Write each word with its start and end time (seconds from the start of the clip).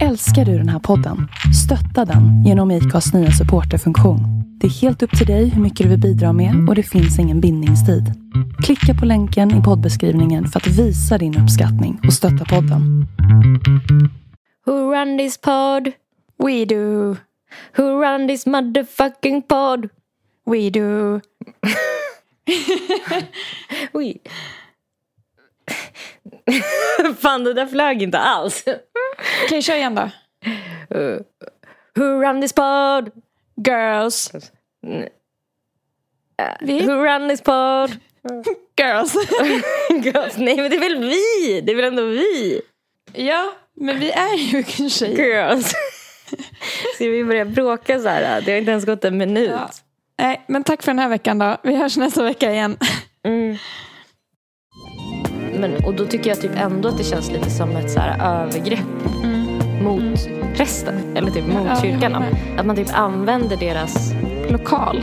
Älskar 0.00 0.44
du 0.44 0.58
den 0.58 0.68
här 0.68 0.78
podden? 0.78 1.28
Stötta 1.64 2.04
den 2.04 2.44
genom 2.44 2.70
IKAs 2.70 3.12
nya 3.14 3.30
supporterfunktion. 3.30 4.20
Det 4.60 4.66
är 4.66 4.70
helt 4.70 5.02
upp 5.02 5.18
till 5.18 5.26
dig 5.26 5.48
hur 5.48 5.62
mycket 5.62 5.84
du 5.84 5.90
vill 5.90 6.00
bidra 6.00 6.32
med 6.32 6.68
och 6.68 6.74
det 6.74 6.82
finns 6.82 7.18
ingen 7.18 7.40
bindningstid. 7.40 8.04
Klicka 8.64 8.94
på 8.94 9.04
länken 9.06 9.60
i 9.60 9.62
poddbeskrivningen 9.62 10.46
för 10.48 10.60
att 10.60 10.66
visa 10.66 11.18
din 11.18 11.38
uppskattning 11.42 12.00
och 12.06 12.12
stötta 12.12 12.44
podden. 12.44 13.06
Who 14.66 14.72
run 14.94 15.18
this 15.18 15.40
pod? 15.40 15.88
We 16.38 16.64
do, 16.64 17.16
Who 17.76 18.02
run 18.02 18.28
this 18.28 18.46
motherfucking 18.46 19.42
pod? 19.42 19.88
we 20.46 20.70
do. 20.70 21.20
Oj. 23.92 24.16
Fan, 27.18 27.44
det 27.44 27.54
där 27.54 27.66
flög 27.66 28.02
inte 28.02 28.18
alls. 28.18 28.64
Kan 29.48 29.56
jag 29.56 29.64
köra 29.64 29.76
igen 29.76 29.94
då? 29.94 30.10
Who 31.94 32.04
run 32.04 32.40
this 32.40 32.52
pod? 32.52 33.10
Girls. 33.66 34.32
Vi? 36.60 36.86
Who 36.86 36.92
run 36.92 37.28
this 37.28 37.40
pod? 37.40 37.90
Girls. 38.80 39.14
Girls. 40.04 40.36
Nej, 40.36 40.56
men 40.56 40.70
det 40.70 40.76
är 40.76 40.80
väl 40.80 40.98
vi? 40.98 41.60
Det 41.60 41.72
är 41.72 41.76
väl 41.76 41.84
ändå 41.84 42.02
vi? 42.02 42.60
ja, 43.12 43.52
men 43.74 44.00
vi 44.00 44.10
är 44.10 44.36
ju 44.36 44.64
tjejer. 44.88 45.16
Girls. 45.16 45.72
Ska 46.94 47.08
vi 47.08 47.24
börja 47.24 47.44
bråka 47.44 47.98
så 47.98 48.08
här? 48.08 48.40
Det 48.40 48.52
har 48.52 48.58
inte 48.58 48.70
ens 48.70 48.84
gått 48.84 49.04
en 49.04 49.16
minut. 49.16 49.50
Ja. 49.50 49.70
Nej, 50.18 50.44
men 50.46 50.64
tack 50.64 50.82
för 50.82 50.90
den 50.90 50.98
här 50.98 51.08
veckan 51.08 51.38
då. 51.38 51.56
Vi 51.62 51.76
hörs 51.76 51.96
nästa 51.96 52.22
vecka 52.22 52.52
igen. 52.52 52.76
Mm. 53.24 53.56
Men, 55.60 55.84
och 55.84 55.94
då 55.94 56.06
tycker 56.06 56.30
jag 56.30 56.40
typ 56.40 56.52
ändå 56.56 56.88
att 56.88 56.98
det 56.98 57.04
känns 57.04 57.30
lite 57.30 57.50
som 57.50 57.70
ett 57.76 57.90
så 57.90 58.00
här 58.00 58.42
övergrepp 58.42 58.86
mot 59.82 60.28
prästen. 60.56 61.16
Eller 61.16 61.30
typ 61.30 61.46
mot 61.46 61.66
Ja, 61.68 61.80
kyrkan. 61.82 62.24
Att 62.58 62.66
man 62.66 62.76
typ 62.76 62.88
använder 62.98 63.56
deras... 63.56 64.12
lokal. 64.50 65.02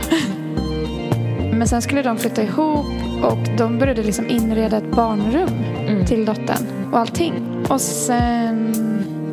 Men 1.52 1.68
sen 1.68 1.82
skulle 1.82 2.02
de 2.02 2.18
flytta 2.18 2.42
ihop 2.42 2.86
och 3.22 3.38
de 3.58 3.78
började 3.78 4.02
liksom 4.02 4.28
inreda 4.28 4.76
ett 4.76 4.90
barnrum 4.90 5.48
Mm. 5.88 6.06
till 6.06 6.24
dottern 6.24 6.90
och 6.92 6.98
allting. 6.98 7.64
Och 7.68 7.80
sen 7.80 8.72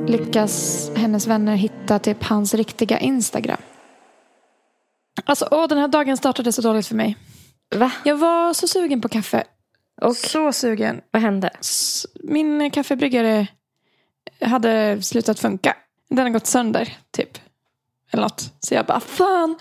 lyckas 0.07 0.91
hennes 0.95 1.27
vänner 1.27 1.55
hitta 1.55 1.99
typ 1.99 2.23
hans 2.23 2.53
riktiga 2.53 2.99
Instagram. 2.99 3.57
Alltså, 5.25 5.47
åh, 5.51 5.67
den 5.67 5.77
här 5.77 5.87
dagen 5.87 6.17
startade 6.17 6.51
så 6.51 6.61
dåligt 6.61 6.87
för 6.87 6.95
mig. 6.95 7.17
Va? 7.75 7.91
Jag 8.03 8.15
var 8.17 8.53
så 8.53 8.67
sugen 8.67 9.01
på 9.01 9.07
kaffe. 9.09 9.43
Och 10.01 10.15
Så 10.15 10.53
sugen. 10.53 11.01
vad 11.11 11.21
hände? 11.21 11.49
Min 12.23 12.71
kaffebryggare 12.71 13.47
hade 14.41 15.01
slutat 15.01 15.39
funka. 15.39 15.75
Den 16.09 16.19
har 16.25 16.29
gått 16.29 16.47
sönder, 16.47 16.97
typ. 17.11 17.37
Eller 18.11 18.23
något. 18.23 18.53
Så 18.59 18.73
jag 18.73 18.85
bara, 18.85 18.99
fan. 18.99 19.57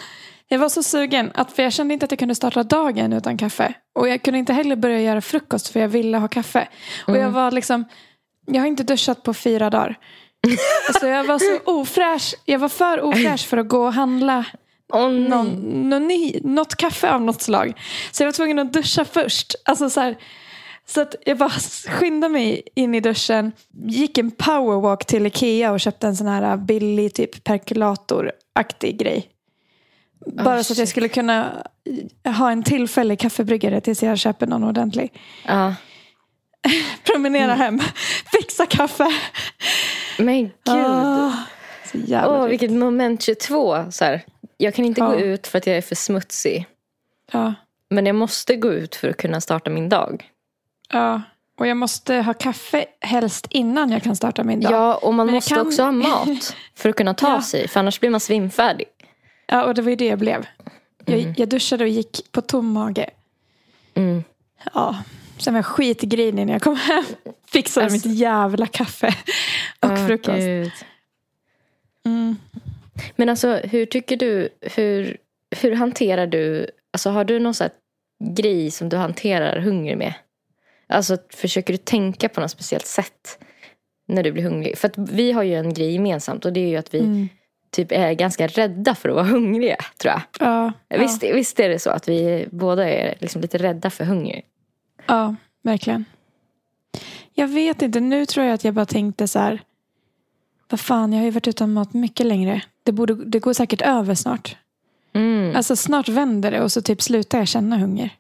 Jag 0.49 0.59
var 0.59 0.69
så 0.69 0.83
sugen, 0.83 1.31
att, 1.35 1.53
för 1.53 1.63
jag 1.63 1.73
kände 1.73 1.95
inte 1.95 2.05
att 2.05 2.13
jag 2.13 2.19
kunde 2.19 2.35
starta 2.35 2.63
dagen 2.63 3.13
utan 3.13 3.37
kaffe. 3.39 3.75
Och 3.93 4.09
jag 4.09 4.23
kunde 4.23 4.39
inte 4.39 4.53
heller 4.53 4.77
börja 4.77 5.01
göra 5.01 5.21
frukost 5.21 5.69
för 5.69 5.81
jag 5.81 5.89
ville 5.89 6.19
ha 6.19 6.29
kaffe. 6.29 6.69
Och 7.07 7.17
jag 7.17 7.31
var 7.31 7.51
liksom, 7.51 7.85
jag 8.47 8.61
har 8.63 8.67
inte 8.67 8.83
duschat 8.83 9.23
på 9.23 9.35
fyra 9.35 9.71
dagar. 9.71 9.99
Så 11.01 11.07
jag 11.07 11.25
var 11.25 11.39
så 11.39 11.71
ofräsch. 11.71 12.35
Jag 12.45 12.59
var 12.59 12.69
för 12.69 13.01
ofräsch 13.01 13.47
för 13.47 13.57
att 13.57 13.69
gå 13.69 13.87
och 13.87 13.93
handla 13.93 14.45
Nej. 14.93 15.29
någon, 15.29 15.91
någon 15.91 16.11
något 16.43 16.75
kaffe 16.75 17.11
av 17.13 17.23
något 17.23 17.43
slag. 17.43 17.73
Så 18.13 18.23
jag 18.23 18.27
var 18.27 18.33
tvungen 18.33 18.59
att 18.59 18.73
duscha 18.73 19.05
först. 19.05 19.55
Alltså 19.65 19.91
så, 19.91 20.01
här, 20.01 20.17
så 20.87 21.01
att 21.01 21.15
jag 21.25 21.39
bara 21.39 21.51
skyndade 21.89 22.33
mig 22.33 22.63
in 22.75 22.95
i 22.95 23.01
duschen. 23.01 23.53
Gick 23.87 24.19
en 24.19 24.31
powerwalk 24.31 25.07
till 25.07 25.27
Ikea 25.27 25.73
och 25.73 25.81
köpte 25.81 26.07
en 26.07 26.17
sån 26.17 26.27
här 26.27 26.57
billig 26.57 27.15
typ 27.15 27.45
perkulatoraktig 27.45 28.99
grej. 28.99 29.31
Bara 30.27 30.65
så 30.65 30.73
att 30.73 30.79
jag 30.79 30.89
skulle 30.89 31.09
kunna 31.09 31.53
ha 32.39 32.51
en 32.51 32.63
tillfällig 32.63 33.19
kaffebryggare 33.19 33.81
tills 33.81 34.03
jag 34.03 34.19
köper 34.19 34.47
någon 34.47 34.65
ordentlig. 34.65 35.13
Ja. 35.47 35.75
Promenera 37.05 37.55
hem, 37.55 37.81
fixa 38.33 38.67
kaffe. 38.67 39.07
Men 40.19 40.43
gud. 40.43 40.53
Ah, 40.69 41.33
Åh, 41.95 42.47
tryggt. 42.47 42.51
vilket 42.51 42.71
moment 42.71 43.23
22. 43.23 43.91
Så 43.91 44.05
här. 44.05 44.25
Jag 44.57 44.75
kan 44.75 44.85
inte 44.85 45.01
Ja. 45.01 45.07
gå 45.07 45.21
ut 45.21 45.47
för 45.47 45.59
att 45.59 45.67
jag 45.67 45.77
är 45.77 45.83
för 45.83 45.95
smutsig. 45.95 46.67
Ja, 47.33 47.55
Men 47.91 48.07
jag 48.07 48.15
måste 48.17 48.57
gå 48.57 48.73
ut 48.73 48.95
för 48.97 49.09
att 49.09 49.17
kunna 49.17 49.41
starta 49.41 49.71
min 49.71 49.89
dag. 49.89 50.31
ja. 50.93 51.23
Och 51.59 51.67
jag 51.67 51.77
måste 51.77 52.15
ha 52.15 52.35
kaffe 52.35 52.87
helst 53.01 53.47
innan 53.51 53.91
jag 53.91 54.03
kan 54.03 54.17
starta 54.17 54.45
min 54.45 54.61
dag. 54.61 54.73
Ja, 54.73 54.95
och 54.95 55.15
man 55.15 55.27
Men 55.27 55.35
jag 55.35 55.37
måste 55.37 55.55
kan- 55.55 55.67
också 55.67 55.83
ha 55.83 55.93
mat 55.93 56.57
för 56.75 56.89
att 56.89 56.97
kunna 56.97 57.15
ta 57.15 57.35
Ja. 57.35 57.43
sig. 57.43 57.69
För 57.69 57.81
annars 57.81 58.01
blir 58.01 58.11
man 58.11 58.21
svimfärdig. 58.21 58.87
Ja, 59.47 59.65
och 59.65 59.75
det 59.75 59.83
var 59.83 59.91
ju 59.91 59.97
det 59.97 60.07
jag 60.07 60.19
blev. 60.19 60.47
Jag, 61.05 61.21
Mm. 61.21 61.35
jag 61.37 61.49
duschade 61.49 61.85
och 61.85 61.91
gick 61.91 62.33
på 62.33 62.41
tom 62.41 62.73
mage. 62.73 63.11
Mm. 63.95 64.25
Ja, 64.75 64.97
sen 65.39 65.55
var 65.55 65.59
jag 65.59 65.67
skitgrinig 65.67 66.47
när 66.47 66.53
jag 66.53 66.63
kom 66.63 66.77
hem. 66.77 67.05
Fixade 67.53 67.87
Alltså- 67.87 68.09
mitt 68.09 68.19
jävla 68.19 68.67
kaffe 68.67 69.15
och 69.81 69.91
Åh, 69.91 70.07
frukost. 70.07 70.85
Mm. 72.05 72.37
Men 73.17 73.29
alltså, 73.29 73.57
hur 73.57 73.87
tycker 73.87 74.17
du, 74.17 74.49
hur, 74.61 75.17
hur 75.63 75.73
hanterar 75.75 76.27
du, 76.27 76.67
alltså 76.93 77.11
har 77.11 77.25
du 77.25 77.39
någon 77.39 77.55
sån 77.55 77.69
grej 78.37 78.71
som 78.71 78.89
du 78.89 78.97
hanterar 78.97 79.61
hunger 79.61 79.97
med? 79.97 80.15
Alltså 80.89 81.19
försöker 81.31 81.73
du 81.73 81.77
tänka 81.77 82.29
på 82.29 82.41
något 82.41 82.51
speciellt 82.51 82.87
sätt 82.87 83.39
när 84.09 84.23
du 84.23 84.33
blir 84.33 84.43
hungrig? 84.43 84.79
För 84.79 84.89
att 84.89 84.99
vi 84.99 85.33
har 85.33 85.43
ju 85.43 85.55
en 85.55 85.75
grej 85.75 85.93
gemensamt 85.93 86.45
och 86.45 86.53
det 86.53 86.61
är 86.61 86.69
ju 86.69 86.77
att 86.77 86.95
vi 86.95 86.99
Mm. 86.99 87.29
typ 87.71 87.93
är 87.93 88.13
ganska 88.13 88.47
rädda 88.47 88.95
för 88.95 89.09
att 89.09 89.15
vara 89.15 89.25
hungriga, 89.27 89.77
tror 89.99 90.13
jag. 90.13 90.23
Ja, 90.41 90.73
Visst, 90.89 91.23
visst 91.23 91.61
är 91.61 91.69
det 91.69 91.79
så 91.79 91.91
att 91.91 92.09
vi 92.09 92.49
båda 92.51 92.89
är 92.91 93.15
liksom 93.21 93.41
lite 93.43 93.59
rädda 93.59 93.91
för 93.91 94.05
hunger? 94.05 94.43
ja, 95.07 95.35
verkligen. 95.63 96.05
Jag 97.35 97.49
vet 97.49 97.83
inte, 97.83 98.01
nu 98.01 98.27
tror 98.27 98.47
jag 98.47 98.55
att 98.55 98.65
jag 98.65 98.75
bara 98.75 98.87
tänkte 98.87 99.29
så 99.29 99.39
här. 99.39 99.61
Vad 100.69 100.81
fan, 100.81 101.13
jag 101.13 101.21
har 101.21 101.25
ju 101.25 101.31
varit 101.31 101.49
utan 101.49 101.73
mat 101.73 101.95
mycket 101.95 102.27
längre. 102.27 102.63
Det, 102.87 102.93
borde, 102.93 103.15
det 103.15 103.39
går 103.39 103.53
säkert 103.53 103.83
över 103.83 104.15
snart. 104.15 104.57
Mm. 105.13 105.57
Alltså 105.57 105.77
snart 105.77 106.09
vänder 106.09 106.51
det 106.51 106.63
och 106.63 106.73
så 106.73 106.83
typ 106.83 107.03
slutar 107.03 107.39
jag 107.39 107.49
känna 107.49 107.79
hunger. 107.79 108.11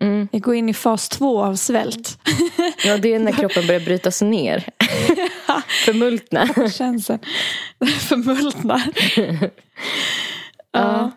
Mm. 0.00 0.28
Jag 0.32 0.42
går 0.42 0.54
in 0.54 0.68
i 0.68 0.74
fas 0.74 1.08
två 1.08 1.42
av 1.42 1.56
svält. 1.56 2.18
Ja, 2.84 2.98
det 2.98 3.14
är 3.14 3.18
när 3.18 3.32
kroppen 3.32 3.66
börjar 3.66 3.80
brytas 3.80 4.22
ner. 4.22 4.68
Förmultna. 5.84 6.46
Känslan 6.70 7.18
förmultnar. 8.08 8.82
Ja. 10.72 11.10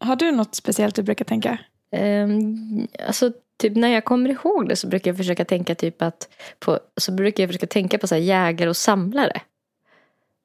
Har 0.00 0.16
du 0.16 0.30
något 0.30 0.54
speciellt 0.54 0.94
du 0.94 1.02
brukar 1.02 1.24
tänka? 1.24 1.58
Um, 1.96 2.88
alltså, 3.06 3.32
typ 3.58 3.76
när 3.76 3.88
jag 3.88 4.04
kommer 4.04 4.30
ihåg 4.30 4.68
det 4.68 4.76
så 4.76 4.86
brukar 4.86 5.10
jag 5.10 5.16
försöka 5.16 5.44
tänka 5.44 5.74
typ 5.74 6.02
att 6.02 6.28
på, 6.58 6.78
så 6.96 7.12
brukar 7.12 7.42
jag 7.42 7.48
försöka 7.48 7.66
tänka 7.66 7.98
på 7.98 8.06
så 8.06 8.14
här 8.14 8.22
jägare 8.22 8.68
och 8.68 8.76
samlare. 8.76 9.40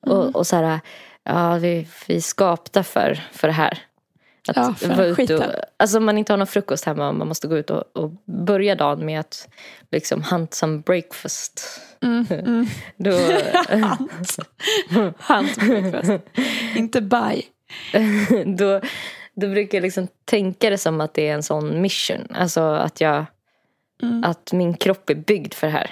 Och, 0.05 0.35
och 0.35 0.47
så 0.47 0.55
här, 0.55 0.79
ja 1.25 1.57
vi, 1.57 1.87
vi 2.07 2.15
är 2.15 2.21
skapta 2.21 2.83
för, 2.83 3.23
för 3.31 3.47
det 3.47 3.53
här. 3.53 3.79
Att 4.47 4.55
Ja, 4.55 4.75
vara 4.87 5.05
ute 5.05 5.15
skiten. 5.15 5.37
och, 5.37 5.43
alltså 5.77 5.97
om 5.97 6.05
man 6.05 6.17
inte 6.17 6.33
har 6.33 6.37
någon 6.37 6.47
frukost 6.47 6.85
hemma 6.85 7.07
och 7.07 7.15
man 7.15 7.27
måste 7.27 7.47
gå 7.47 7.57
ut 7.57 7.69
och, 7.69 7.83
och 7.93 8.11
börja 8.25 8.75
dagen 8.75 9.05
med 9.05 9.19
att 9.19 9.47
liksom 9.91 10.23
hunt 10.23 10.53
some 10.53 10.77
breakfast. 10.85 11.81
Mm, 12.01 12.25
mm. 12.29 12.65
Då, 12.97 13.11
Hunt 15.19 15.55
breakfast. 15.67 16.11
Inte 16.75 17.01
buy. 17.01 17.41
då, 18.57 18.81
då 19.35 19.47
brukar 19.47 19.77
jag 19.77 19.83
liksom 19.83 20.07
tänka 20.25 20.69
det 20.69 20.77
som 20.77 21.01
att 21.01 21.13
det 21.13 21.27
är 21.27 21.33
en 21.33 21.43
sån 21.43 21.81
mission. 21.81 22.27
Alltså 22.35 22.61
att 22.61 23.01
jag 23.01 23.25
Mm. 24.03 24.23
att 24.23 24.53
min 24.53 24.73
kropp 24.73 25.09
är 25.09 25.15
byggd 25.15 25.53
för 25.53 25.67
det 25.67 25.73
här. 25.73 25.91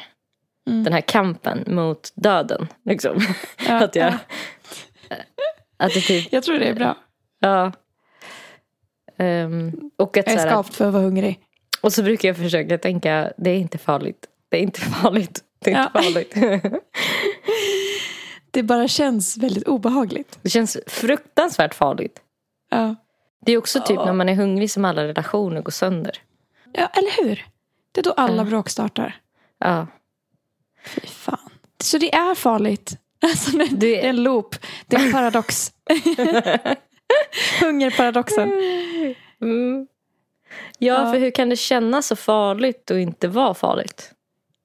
Mm. 0.68 0.84
Den 0.84 0.94
här 0.94 1.02
kampen 1.02 1.64
mot 1.68 2.12
döden. 2.16 2.68
Liksom. 2.86 3.20
Ja, 3.68 3.84
att 3.84 3.96
jag... 3.96 4.12
ja. 4.12 4.18
Att 5.78 5.94
det 5.94 6.02
typ... 6.02 6.34
Jag 6.34 6.44
tror 6.44 6.60
det 6.60 6.66
är 6.66 6.74
bra. 6.74 6.98
Ja. 7.40 7.72
Ehm, 9.18 9.92
och, 9.98 10.18
att, 10.18 10.28
Jag 10.28 10.36
är 10.36 10.48
skapt 10.48 10.76
för 10.76 10.88
att 10.88 10.94
vara 10.94 11.04
hungrig. 11.04 11.40
och 11.82 11.94
så 11.94 12.04
brukar 12.04 12.28
jag 12.30 12.38
försöka 12.38 12.78
tänka, 12.78 13.34
det 13.38 13.50
är 13.50 13.58
inte 13.58 13.78
farligt. 13.78 14.26
Det 14.50 14.58
är 14.58 14.62
inte 14.62 14.80
farligt. 15.02 15.44
Det 15.60 15.72
är 15.72 15.78
inte 15.86 15.92
Ja. 15.94 16.02
farligt. 16.02 16.34
Det 18.52 18.64
bara 18.64 18.88
känns 18.88 19.38
väldigt 19.38 19.68
obehagligt. 19.68 20.40
det 20.42 20.50
känns 20.50 20.78
fruktansvärt 20.88 21.74
farligt. 21.74 22.22
Ja, 22.70 22.96
Det 23.46 23.52
är 23.52 23.58
också 23.58 23.80
typ 23.82 23.96
Ja. 23.96 24.06
när 24.06 24.14
man 24.14 24.30
är 24.30 24.36
hungrig 24.36 24.72
som 24.72 24.86
alla 24.86 25.04
relationer 25.04 25.62
går 25.62 25.72
sönder. 25.72 26.18
ja 26.74 26.88
eller 26.88 27.24
hur? 27.24 27.46
Det 27.92 28.02
är 28.02 28.04
då 28.04 28.12
alla 28.12 28.38
Ja. 28.38 28.44
bråk 28.44 28.70
startar. 28.70 29.16
Ja. 29.60 29.88
Fy 30.86 31.08
fan. 31.08 31.50
Så 31.84 31.98
det 31.98 32.14
är 32.16 32.36
farligt. 32.36 32.98
Alltså, 33.22 33.58
det, 33.58 33.66
Det- 33.72 34.06
är 34.06 34.10
en 34.10 34.24
loop. 34.24 34.56
Det 34.88 34.96
är 34.96 35.06
en 35.06 35.12
paradox. 35.12 35.72
Hungerparadoxen. 37.62 38.52
Mm. 39.42 39.88
Ja, 40.80 41.06
Ja. 41.06 41.12
för 41.12 41.20
hur 41.20 41.32
kan 41.32 41.50
det 41.50 41.56
kännas 41.56 42.08
så 42.08 42.16
farligt 42.16 42.92
och 42.92 43.00
inte 43.00 43.28
vara 43.28 43.54
farligt? 43.54 44.12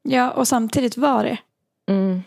Ja, 0.03 0.31
och 0.31 0.49
samtidigt 0.49 0.97
var 0.97 1.25
det. 1.25 1.37
Mm. 1.89 2.23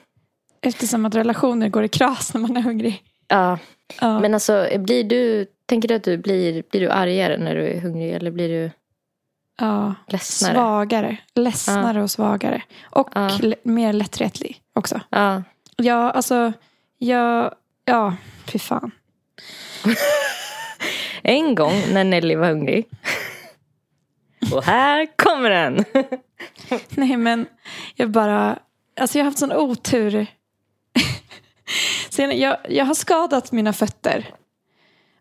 Eftersom 0.61 1.05
att 1.05 1.15
relationer 1.15 1.69
går 1.69 1.83
i 1.83 1.87
kras 1.87 2.33
när 2.33 2.41
man 2.41 2.57
är 2.57 2.61
hungrig. 2.61 3.03
Ja, 3.27 3.59
Ja. 4.01 4.19
men 4.19 4.33
alltså 4.33 4.67
blir 4.77 5.03
du, 5.03 5.45
tänker 5.65 5.87
du 5.87 5.95
att 5.95 6.03
du 6.03 6.17
blir, 6.17 6.63
blir 6.71 6.81
du 6.81 6.89
argare 6.89 7.37
när 7.37 7.55
du 7.55 7.61
är 7.67 7.79
hungrig 7.81 8.11
eller 8.13 8.31
blir 8.31 8.49
du 8.49 8.71
ja. 9.59 9.95
ledsnare? 10.07 10.53
Svagare. 10.53 11.17
Ledsnare 11.35 12.03
och 12.03 12.11
svagare. 12.11 12.61
Och 12.83 13.09
Ja. 13.13 13.29
mer 13.63 13.93
lättretlig 13.93 14.61
också. 14.73 15.01
Ja. 15.09 15.43
Ja, 15.75 16.11
alltså. 16.11 16.53
Jag, 16.97 17.53
ja, 17.85 18.15
fy 18.45 18.59
fan. 18.59 18.91
En 21.27 21.55
gång 21.55 21.73
när 21.93 22.03
Nelly 22.03 22.35
var 22.35 22.47
hungrig. 22.47 22.89
Och 24.53 24.63
här 24.63 25.07
kommer 25.15 25.49
den. 25.49 25.85
Nej 26.89 27.17
men 27.17 27.47
jag 27.95 28.11
bara, 28.11 28.59
alltså 28.99 29.17
jag 29.17 29.25
har 29.25 29.31
haft 29.31 29.39
sån 29.39 29.51
otur. 29.51 30.27
Sen, 32.09 32.39
jag, 32.39 32.57
jag 32.69 32.85
har 32.85 32.93
skadat 32.93 33.51
mina 33.51 33.73
fötter 33.73 34.33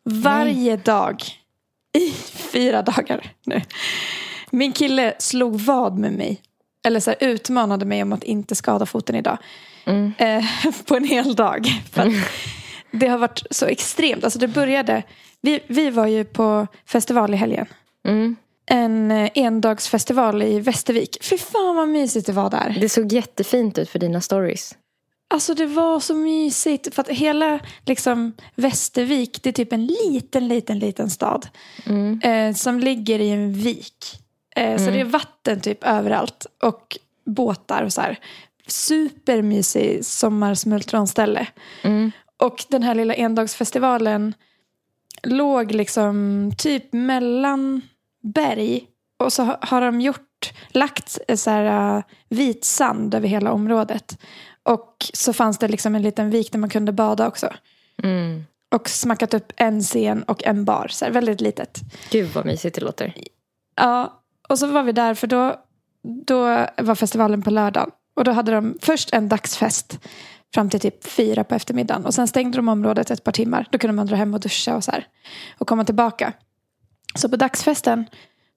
varje 0.02 0.76
dag 0.76 1.22
i 1.92 2.10
fyra 2.52 2.82
dagar 2.82 3.32
nu. 3.44 3.62
Min 4.50 4.72
kille 4.72 5.14
slog 5.18 5.60
vad 5.60 5.98
med 5.98 6.12
mig. 6.12 6.42
Eller 6.86 7.00
så 7.00 7.10
här, 7.10 7.28
utmanade 7.28 7.84
mig 7.84 8.02
om 8.02 8.12
att 8.12 8.24
inte 8.24 8.54
skada 8.54 8.86
foten 8.86 9.16
idag. 9.16 9.38
Mm. 9.86 10.12
Eh, 10.19 10.44
på 10.86 10.96
en 10.96 11.04
hel 11.04 11.34
dag. 11.34 11.66
För 11.92 12.02
att 12.02 12.12
det 12.90 13.06
har 13.06 13.19
varit 13.19 13.42
så 13.50 13.66
extremt. 13.66 14.25
Alltså 14.25 14.38
det 14.38 14.48
började, 14.48 15.02
vi, 15.40 15.60
vi 15.66 15.90
var 15.90 16.06
ju 16.06 16.25
på 16.25 16.66
festival 16.86 17.34
i 17.34 17.36
helgen 17.36 17.66
Mm. 18.06 18.36
en 18.66 19.10
eh, 19.10 19.31
endagsfestival 19.34 20.42
i 20.42 20.60
Västervik. 20.60 21.19
Fy 21.22 21.38
fan 21.38 21.76
vad 21.76 21.88
mysigt 21.88 22.26
det 22.26 22.32
var 22.32 22.50
där. 22.50 22.76
Det 22.81 22.88
såg 22.88 23.12
jättefint 23.12 23.78
ut 23.78 23.88
för 23.90 23.98
dina 23.98 24.20
stories. 24.20 24.75
Alltså 25.31 25.54
det 25.54 25.66
var 25.66 26.00
så 26.00 26.14
mysigt. 26.14 26.94
För 26.94 27.02
att 27.02 27.08
hela 27.08 27.58
liksom, 27.86 28.32
Västervik, 28.54 29.42
det 29.42 29.48
är 29.48 29.52
typ 29.52 29.72
en 29.72 29.86
liten, 29.86 30.48
liten, 30.48 30.78
liten 30.78 31.10
stad. 31.10 31.46
Mm. 31.86 32.20
Eh, 32.25 32.54
som 32.54 32.81
ligger 32.81 33.19
i 33.19 33.31
en 33.31 33.52
vik. 33.52 33.96
Eh, 34.56 34.78
Så 34.78 34.90
det 34.90 35.00
är 35.00 35.04
vatten 35.04 35.60
typ 35.60 35.84
överallt. 35.84 36.46
Och 36.62 36.98
båtar 37.26 37.82
och 37.82 37.92
så 37.92 38.00
här. 38.00 38.19
Supermysig 38.66 40.05
sommarsmultronställe. 40.05 41.46
Mm. 41.82 42.12
Och 42.37 42.64
den 42.69 42.82
här 42.82 42.94
lilla 42.94 43.14
endagsfestivalen 43.14 44.34
låg 45.22 45.72
liksom 45.72 46.50
typ 46.58 46.93
mellan 46.93 47.82
berg. 48.22 48.87
Och 49.16 49.32
så 49.32 49.43
ha- 49.43 49.58
har 49.61 49.81
de 49.81 50.00
gjort, 50.00 50.52
lagt 50.69 51.19
så 51.38 51.50
här, 51.50 51.96
uh, 51.96 52.02
vit 52.28 52.64
sand 52.64 53.14
över 53.14 53.28
hela 53.28 53.52
området. 53.52 54.19
Och 54.62 54.96
så 55.12 55.32
fanns 55.32 55.58
det 55.58 55.69
liksom 55.69 55.94
en 55.94 56.02
liten 56.02 56.31
vik 56.31 56.52
där 56.52 56.58
man 56.58 56.70
kunde 56.70 56.93
bada 56.93 57.28
också. 57.28 57.52
Mm. 58.02 58.44
Och 58.75 58.88
smackat 58.88 59.34
upp 59.34 59.52
en 59.56 59.81
scen 59.81 60.22
och 60.22 60.44
en 60.44 60.64
bar. 60.64 60.88
Så 60.90 61.05
här, 61.05 61.12
väldigt 61.12 61.40
litet. 61.40 61.81
Gud 62.10 62.31
vad 62.34 62.46
mysigt 62.46 62.75
det 62.75 62.81
låter. 62.84 63.14
Ja, 63.76 64.22
och 64.49 64.58
så 64.58 64.67
var 64.67 64.82
vi 64.82 64.93
där 64.93 65.14
för 65.14 65.26
då, 65.26 65.56
då 66.26 66.67
var 66.76 66.94
festivalen 66.94 67.43
på 67.43 67.50
lördagen. 67.50 67.90
Och 68.14 68.25
då 68.25 68.32
hade 68.32 68.52
de 68.52 68.78
först 68.82 69.12
en 69.12 69.28
dagsfest 69.28 69.99
fram 70.55 70.70
till 70.70 70.81
typ 70.81 71.06
fyra 71.06 71.44
på 71.44 71.55
eftermiddagen. 71.55 72.06
Och 72.06 72.14
sen 72.14 72.28
stängde 72.28 72.58
de 72.58 72.69
området 72.69 73.11
ett 73.11 73.25
par 73.25 73.32
timmar. 73.32 73.66
Då 73.70 73.78
kunde 73.78 73.94
man 73.94 74.06
dra 74.06 74.16
hem 74.16 74.34
och 74.34 74.40
duscha 74.40 74.76
och 74.76 74.84
så 74.84 74.90
här. 74.90 75.06
Och 75.58 75.69
komma 75.69 75.84
tillbaka. 75.84 76.32
Så 77.14 77.28
på 77.28 77.37
dagsfesten, 77.37 78.06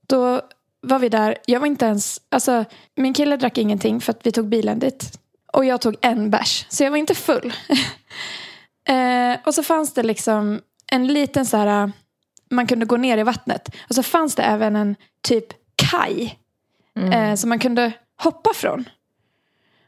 då 0.07 0.41
var 0.81 0.99
vi 0.99 1.09
där. 1.09 1.37
Jag 1.45 1.59
var 1.59 1.67
inte 1.67 1.85
ens, 1.85 2.21
alltså 2.29 2.65
min 2.95 3.13
kille 3.13 3.37
drack 3.37 3.57
ingenting 3.57 4.01
för 4.01 4.11
att 4.11 4.25
vi 4.25 4.31
tog 4.31 4.47
bilen 4.47 4.79
dit. 4.79 5.19
Och 5.53 5.65
jag 5.65 5.81
tog 5.81 5.95
en 6.01 6.29
bärs. 6.29 6.65
Så 6.69 6.83
jag 6.83 6.91
var 6.91 6.97
inte 6.97 7.15
full. 7.15 7.53
eh, 8.89 9.39
och 9.45 9.53
så 9.55 9.63
fanns 9.63 9.93
det 9.93 10.03
liksom 10.03 10.61
en 10.91 11.07
liten 11.07 11.45
så 11.45 11.57
här, 11.57 11.91
man 12.49 12.67
kunde 12.67 12.85
gå 12.85 12.97
ner 12.97 13.17
i 13.17 13.23
vattnet. 13.23 13.69
Och 13.89 13.95
så 13.95 14.03
fanns 14.03 14.35
det 14.35 14.43
även 14.43 14.75
en 14.75 14.95
typ 15.21 15.45
kaj 15.75 16.39
Mm. 16.97 17.11
eh, 17.13 17.35
som 17.35 17.49
man 17.49 17.59
kunde 17.59 17.91
hoppa 18.23 18.49
från. 18.55 18.85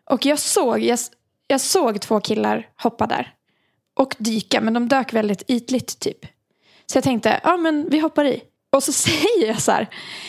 Och 0.10 0.26
jag 0.26 0.40
såg, 0.40 0.80
jag, 0.80 1.00
jag 1.48 1.62
såg 1.62 2.02
två 2.02 2.20
killar 2.20 2.70
hoppa 2.76 3.08
där. 3.08 3.34
Och 3.96 4.16
dyka, 4.18 4.62
men 4.62 4.74
de 4.74 4.88
dök 4.88 5.14
väldigt 5.14 5.44
ytligt 5.48 6.00
typ. 6.00 6.26
Så 6.86 6.98
jag 6.98 7.04
tänkte, 7.04 7.40
ja 7.44 7.58
men 7.58 7.90
vi 7.90 8.00
hoppar 8.00 8.26
i. 8.26 8.42
Och 8.76 8.84
så 8.84 8.92
säger 9.08 9.48
jag 9.48 9.62
så 9.62 9.72
här, 9.72 9.88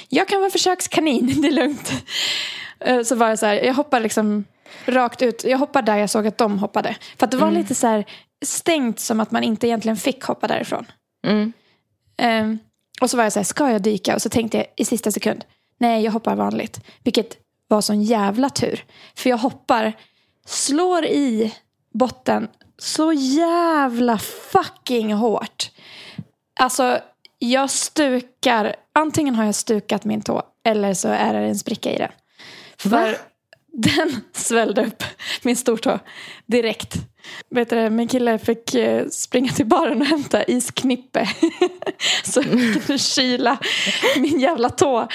jag 0.09 0.29
kan 0.29 0.41
vara 0.41 0.51
försökskanin, 0.51 1.27
det 1.43 1.49
är 1.49 1.53
lugnt. 1.53 1.93
Eh, 2.81 3.03
Så 3.03 3.15
var 3.15 3.29
jag 3.29 3.39
så 3.39 3.47
här, 3.47 3.55
jag 3.55 3.75
hoppar 3.75 4.01
liksom 4.01 4.45
rakt 4.87 5.23
ut. 5.23 5.45
Jag 5.45 5.59
hoppar 5.59 5.83
där 5.83 5.97
jag 5.97 6.11
såg 6.11 6.27
att 6.27 6.39
de 6.39 6.59
hoppade. 6.59 6.97
För 7.19 7.25
att 7.27 7.31
det 7.31 7.37
var 7.37 7.51
lite 7.51 7.75
så 7.75 7.87
här 7.87 8.05
stängt 8.45 9.01
som 9.01 9.21
att 9.21 9.31
man 9.31 9.45
inte 9.45 9.67
egentligen 9.67 9.97
fick 9.97 10.25
hoppa 10.25 10.47
därifrån. 10.47 10.87
Mm. 11.27 11.53
Ehm, 12.17 12.59
och 13.01 13.11
så 13.11 13.17
var 13.17 13.25
jag 13.25 13.33
så 13.33 13.39
här, 13.39 13.45
ska 13.45 13.71
jag 13.71 13.83
dyka? 13.83 14.15
Och 14.15 14.23
så 14.23 14.29
tänkte 14.29 14.57
jag 14.57 14.67
i 14.77 14.85
sista 14.85 15.13
sekund, 15.13 15.45
nej 15.79 16.05
jag 16.05 16.13
hoppar 16.13 16.37
vanligt. 16.37 16.81
Vilket 17.05 17.37
var 17.71 17.81
sån 17.81 18.03
jävla 18.03 18.51
tur. 18.51 18.85
För 19.17 19.31
jag 19.31 19.39
hoppar, 19.39 19.93
slår 20.47 21.05
i 21.05 21.55
botten 21.95 22.49
så 22.79 23.13
jävla 23.13 24.19
fucking 24.19 25.13
hårt. 25.13 25.71
Alltså, 26.61 27.01
jag 27.39 27.71
stukar, 27.71 28.77
antingen 28.93 29.35
har 29.35 29.45
jag 29.45 29.55
stukat 29.55 30.05
min 30.05 30.23
tå 30.23 30.43
eller 30.65 30.95
så 30.95 31.09
är 31.09 31.35
det 31.35 31.39
en 31.39 31.59
spricka 31.59 31.93
i 31.93 31.99
den. 31.99 32.11
För 32.79 32.89
Va? 32.89 33.15
den 33.73 34.21
svällde 34.33 34.87
upp 34.87 35.03
min 35.43 35.57
stortå 35.57 35.99
direkt. 36.47 36.95
Vet 37.51 37.71
du, 37.71 37.91
min 37.91 38.09
kille 38.09 38.39
fick 38.39 38.75
eh, 38.75 39.07
springa 39.09 39.53
till 39.53 39.67
baren 39.67 40.01
och 40.01 40.07
hämta 40.07 40.45
isknippe. 40.45 41.29
så 42.25 42.41
jag 42.41 42.85
kunde 42.87 42.99
kyla 42.99 43.59
min 44.17 44.41
jävla 44.41 44.71
tå. 44.71 45.09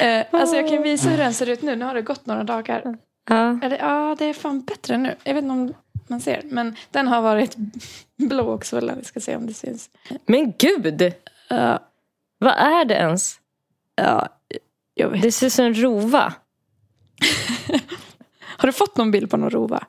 Eh, 0.00 0.26
alltså 0.30 0.56
jag 0.56 0.68
kan 0.68 0.82
visa 0.82 1.08
hur 1.08 1.18
den 1.18 1.34
ser 1.34 1.48
ut 1.48 1.62
nu. 1.62 1.76
Nu 1.76 1.84
har 1.84 1.94
det 1.94 2.02
gått 2.02 2.26
några 2.26 2.44
dagar. 2.44 2.98
Ja. 3.28 3.58
Eller, 3.62 3.78
ja, 3.78 4.16
det 4.18 4.24
är 4.24 4.34
fan 4.34 4.60
bättre 4.60 4.96
nu. 4.96 5.14
Jag 5.24 5.34
vet 5.34 5.42
inte 5.42 5.52
om 5.52 5.74
man 6.08 6.20
ser. 6.20 6.42
Men 6.44 6.76
den 6.90 7.08
har 7.08 7.22
varit 7.22 7.56
blå 8.16 8.44
och 8.44 8.66
svullen. 8.66 8.98
Vi 8.98 9.04
ska 9.04 9.20
se 9.20 9.36
om 9.36 9.46
det 9.46 9.54
syns. 9.54 9.90
Men 10.26 10.52
gud! 10.58 11.12
Ja, 11.48 11.78
Vad 12.38 12.52
är 12.54 12.84
det 12.84 12.94
ens? 12.94 13.36
ja, 13.96 14.28
jag 14.94 15.08
vet. 15.08 15.22
Det 15.22 15.32
ser 15.32 15.46
ut 15.46 15.52
som 15.52 15.64
en 15.64 15.74
rova. 15.82 16.34
Har 18.40 18.66
du 18.66 18.72
fått 18.72 18.96
någon 18.96 19.10
bild 19.10 19.30
på 19.30 19.36
någon 19.36 19.50
rova? 19.50 19.84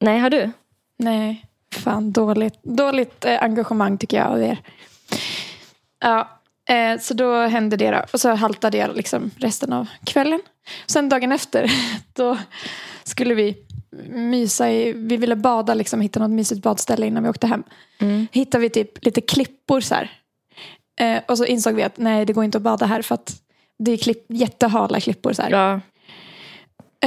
Nej, 0.00 0.18
har 0.18 0.30
du? 0.30 0.50
Nej, 0.96 1.46
fan 1.72 2.12
dåligt, 2.12 2.62
dåligt 2.62 3.24
eh, 3.24 3.42
engagemang 3.42 3.98
tycker 3.98 4.16
jag 4.16 4.26
av 4.26 4.42
er. 4.42 4.58
Ja, 6.00 6.28
eh, 6.68 7.00
så 7.00 7.14
då 7.14 7.36
hände 7.46 7.76
det 7.76 7.90
då. 7.90 8.02
Och 8.12 8.20
så 8.20 8.30
haltade 8.34 8.76
jag 8.78 8.96
liksom 8.96 9.30
resten 9.36 9.72
av 9.72 9.86
kvällen. 10.04 10.40
Sen 10.86 11.08
dagen 11.08 11.32
efter, 11.32 11.70
då 12.12 12.38
skulle 13.04 13.34
vi 13.34 13.56
mysa 14.08 14.70
i, 14.72 14.92
vi 14.92 15.16
ville 15.16 15.36
bada 15.36 15.74
liksom, 15.74 16.00
hitta 16.00 16.20
något 16.20 16.30
mysigt 16.30 16.62
badställe 16.62 17.06
innan 17.06 17.22
vi 17.22 17.28
åkte 17.28 17.46
hem. 17.46 17.62
Mm. 17.98 18.26
Hittade 18.32 18.62
vi 18.62 18.70
typ 18.70 19.04
lite 19.04 19.20
klippor 19.20 19.80
så 19.80 19.94
här. 19.94 20.10
Eh, 21.00 21.22
och 21.28 21.38
så 21.38 21.44
insåg 21.44 21.74
vi 21.74 21.82
att 21.82 21.98
nej, 21.98 22.24
det 22.26 22.32
går 22.32 22.44
inte 22.44 22.58
att 22.58 22.62
bada 22.62 22.86
här 22.86 23.02
för 23.02 23.14
att 23.14 23.40
det 23.78 23.92
är 23.92 23.96
klipp, 23.96 24.24
jättehala 24.28 25.00
klippor 25.00 25.32
så 25.32 25.42
här. 25.42 25.50
Ja. 25.50 25.80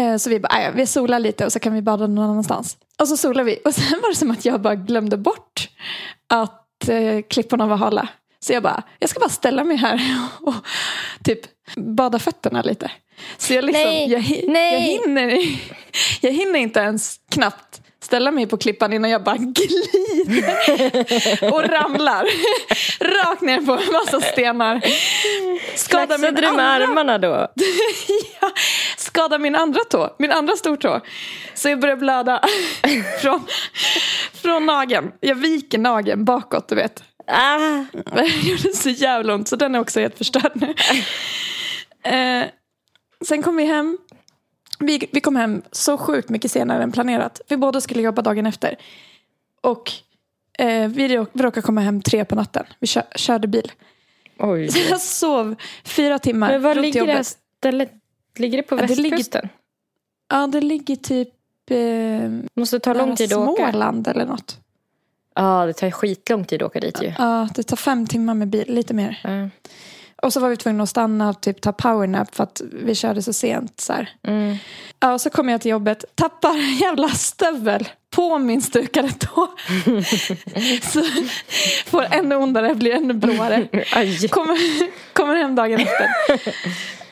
Eh, 0.02 0.18
Så 0.18 0.30
vi 0.30 0.40
bara, 0.40 0.48
"Ah, 0.54 0.62
"Ja, 0.62 0.72
vi 0.76 0.86
solar 0.88 1.20
lite 1.20 1.46
och 1.46 1.52
så 1.54 1.60
kan 1.60 1.74
vi 1.74 1.82
bada 1.82 2.08
någon 2.08 2.30
annanstans. 2.30 2.78
Och 3.00 3.08
så 3.08 3.18
solar 3.18 3.44
vi. 3.44 3.60
Och 3.66 3.74
sen 3.74 4.00
var 4.02 4.10
det 4.10 4.16
som 4.16 4.32
att 4.32 4.46
jag 4.46 4.62
bara 4.62 4.76
glömde 4.76 5.18
bort 5.18 5.70
att 6.28 6.90
eh, 6.90 7.22
klipporna 7.30 7.68
var 7.68 7.78
hala. 7.78 8.08
Så 8.39 8.53
jag 8.53 8.63
bara, 8.63 8.84
jag 9.00 9.10
ska 9.10 9.20
bara 9.20 9.29
ställa 9.29 9.63
mig 9.63 9.77
här 9.77 10.01
och 10.41 10.53
typ 11.24 11.39
bada 11.75 12.20
fötterna 12.20 12.62
lite. 12.62 12.91
Så 13.38 13.53
jag 13.53 13.63
liksom, 13.65 13.84
Nej, 13.84 14.12
jag, 14.12 14.50
nej. 14.51 14.74
jag, 14.74 14.82
hinner, 14.82 15.60
jag 16.22 16.32
hinner 16.32 16.60
inte 16.60 16.79
ens 16.79 17.15
knappt 17.32 17.82
ställa 18.03 18.32
mig 18.32 18.48
på 18.48 18.58
klippan 18.58 18.94
innan 18.94 19.10
jag 19.12 19.24
bara 19.24 19.36
glider 19.38 20.44
och 21.53 21.63
ramlar 21.70 22.25
rakt 23.00 23.41
ner 23.41 23.62
på 23.62 23.72
en 23.74 23.94
massa 23.94 24.22
stenar. 24.22 24.82
Skadar 25.75 26.17
min 26.17 26.36
du 26.36 26.41
med 26.41 26.50
andra- 26.50 26.63
armarna 26.63 27.17
då? 27.17 27.48
ja, 28.41 28.51
skadade 28.98 29.41
min 29.44 29.56
andra 29.56 29.79
tå, 29.89 30.15
min 30.20 30.32
andra 30.32 30.56
stortå. 30.56 31.01
Så 31.53 31.70
jag 31.70 31.79
började 31.79 32.00
blöda 32.00 32.41
från, 33.22 33.46
från 34.34 34.65
nageln. 34.65 35.12
Jag 35.20 35.36
viker 35.36 35.77
nageln 35.77 36.25
bakåt, 36.25 36.70
du 36.70 36.75
vet. 36.75 37.03
Ah. 37.28 37.86
Det 38.16 38.28
gjorde 38.44 38.74
så 38.76 38.90
jävla 38.90 39.34
ont, 39.36 39.48
så 39.48 39.56
den 39.56 39.76
är 39.76 39.80
också 39.80 40.00
helt 40.00 40.18
förstörd 40.18 40.52
nu. 40.56 40.74
Eh, 42.04 42.46
sen 43.26 43.44
kom 43.44 43.56
vi 43.56 43.66
hem. 43.66 43.98
Vi, 44.80 45.08
vi 45.12 45.22
kom 45.22 45.36
hem 45.36 45.62
så 45.72 45.98
sjukt 45.98 46.30
mycket 46.30 46.52
senare 46.52 46.84
än 46.84 46.92
planerat. 46.92 47.42
Vi 47.48 47.58
båda 47.58 47.82
skulle 47.82 48.02
jobba 48.02 48.22
dagen 48.22 48.46
efter. 48.46 48.76
Och 49.62 49.92
eh, 50.60 50.88
vi, 50.90 51.08
rå- 51.08 51.28
vi 51.34 51.44
råkade 51.44 51.62
komma 51.66 51.82
hem 51.82 52.02
tre 52.02 52.26
på 52.26 52.36
natten. 52.36 52.66
Vi 52.80 52.88
kö, 52.88 53.02
körde 53.16 53.48
bil. 53.48 53.72
Oj. 54.40 54.68
Så 54.72 54.80
jag 54.90 55.02
sov 55.02 55.56
fyra 55.84 56.20
timmar. 56.20 56.52
Men 56.52 56.62
var 56.62 56.76
ligger 56.76 57.06
det 57.08 57.14
här 57.14 57.24
stället? 57.60 57.92
Ligger 58.38 58.58
det 58.58 58.64
på 58.64 58.76
Ja, 58.78 58.82
det 58.82 58.96
ligger- 58.96 59.12
västkusten? 59.18 59.50
Ja, 60.30 60.48
det 60.48 60.62
ligger 60.62 60.96
typ 60.96 61.30
eh, 61.72 62.30
Måste 62.56 62.80
ta 62.80 62.94
lång 62.94 63.16
tid 63.16 63.34
att 63.34 63.40
åka. 63.40 63.72
Småland 63.72 64.08
eller 64.08 64.26
något. 64.26 64.60
Ja, 65.38 65.65
det 65.65 65.74
tar 65.74 65.91
skitlång 65.91 66.46
tid 66.46 66.62
att 66.62 66.67
åka 66.67 66.79
dit 66.79 67.01
ju. 67.01 67.13
Ja, 67.17 67.50
det 67.56 67.63
tar 67.63 67.77
fem 67.77 68.08
timmar 68.08 68.34
med 68.34 68.48
bil, 68.48 68.65
lite 68.67 68.94
mer. 68.94 69.20
Ja. 69.24 69.50
Och 70.22 70.34
så 70.34 70.39
var 70.39 70.50
vi 70.50 70.58
tvungna 70.58 70.84
att 70.84 70.89
stanna 70.89 71.29
och 71.29 71.41
typ 71.41 71.62
ta 71.62 71.72
powernap 71.72 72.36
för 72.36 72.44
att 72.44 72.62
vi 72.72 72.96
körde 72.96 73.22
så 73.22 73.34
sent. 73.34 73.79
Så. 73.79 74.06
Mm. 74.27 74.58
Ja, 75.00 75.13
och 75.13 75.22
så 75.22 75.29
kommer 75.29 75.51
jag 75.51 75.62
till 75.62 75.72
jobbet, 75.72 76.06
tappar 76.15 76.50
en 76.50 76.75
jävla 76.75 77.10
stövel 77.10 77.89
på 78.10 78.39
min 78.39 78.62
stukade 78.62 79.12
tå. 79.12 79.48
så 80.91 81.03
får 81.86 82.08
ännu 82.12 82.36
ondare, 82.36 82.75
blir 82.75 82.91
ännu 82.91 83.13
blåare. 83.13 83.67
Kommer, 84.29 84.58
kommer 85.13 85.36
hem 85.36 85.56
dagen 85.56 85.79
efter. 85.79 86.10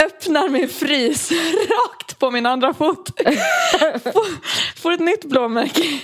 Öppnar 0.06 0.50
min 0.50 0.70
frys 0.70 1.32
rakt 1.70 2.20
på 2.20 2.32
min 2.32 2.46
andra 2.46 2.74
fot. 2.74 3.10
Får, 4.04 4.26
får 4.82 4.92
ett 4.92 5.00
nytt 5.00 5.26
blåmärke. 5.26 6.00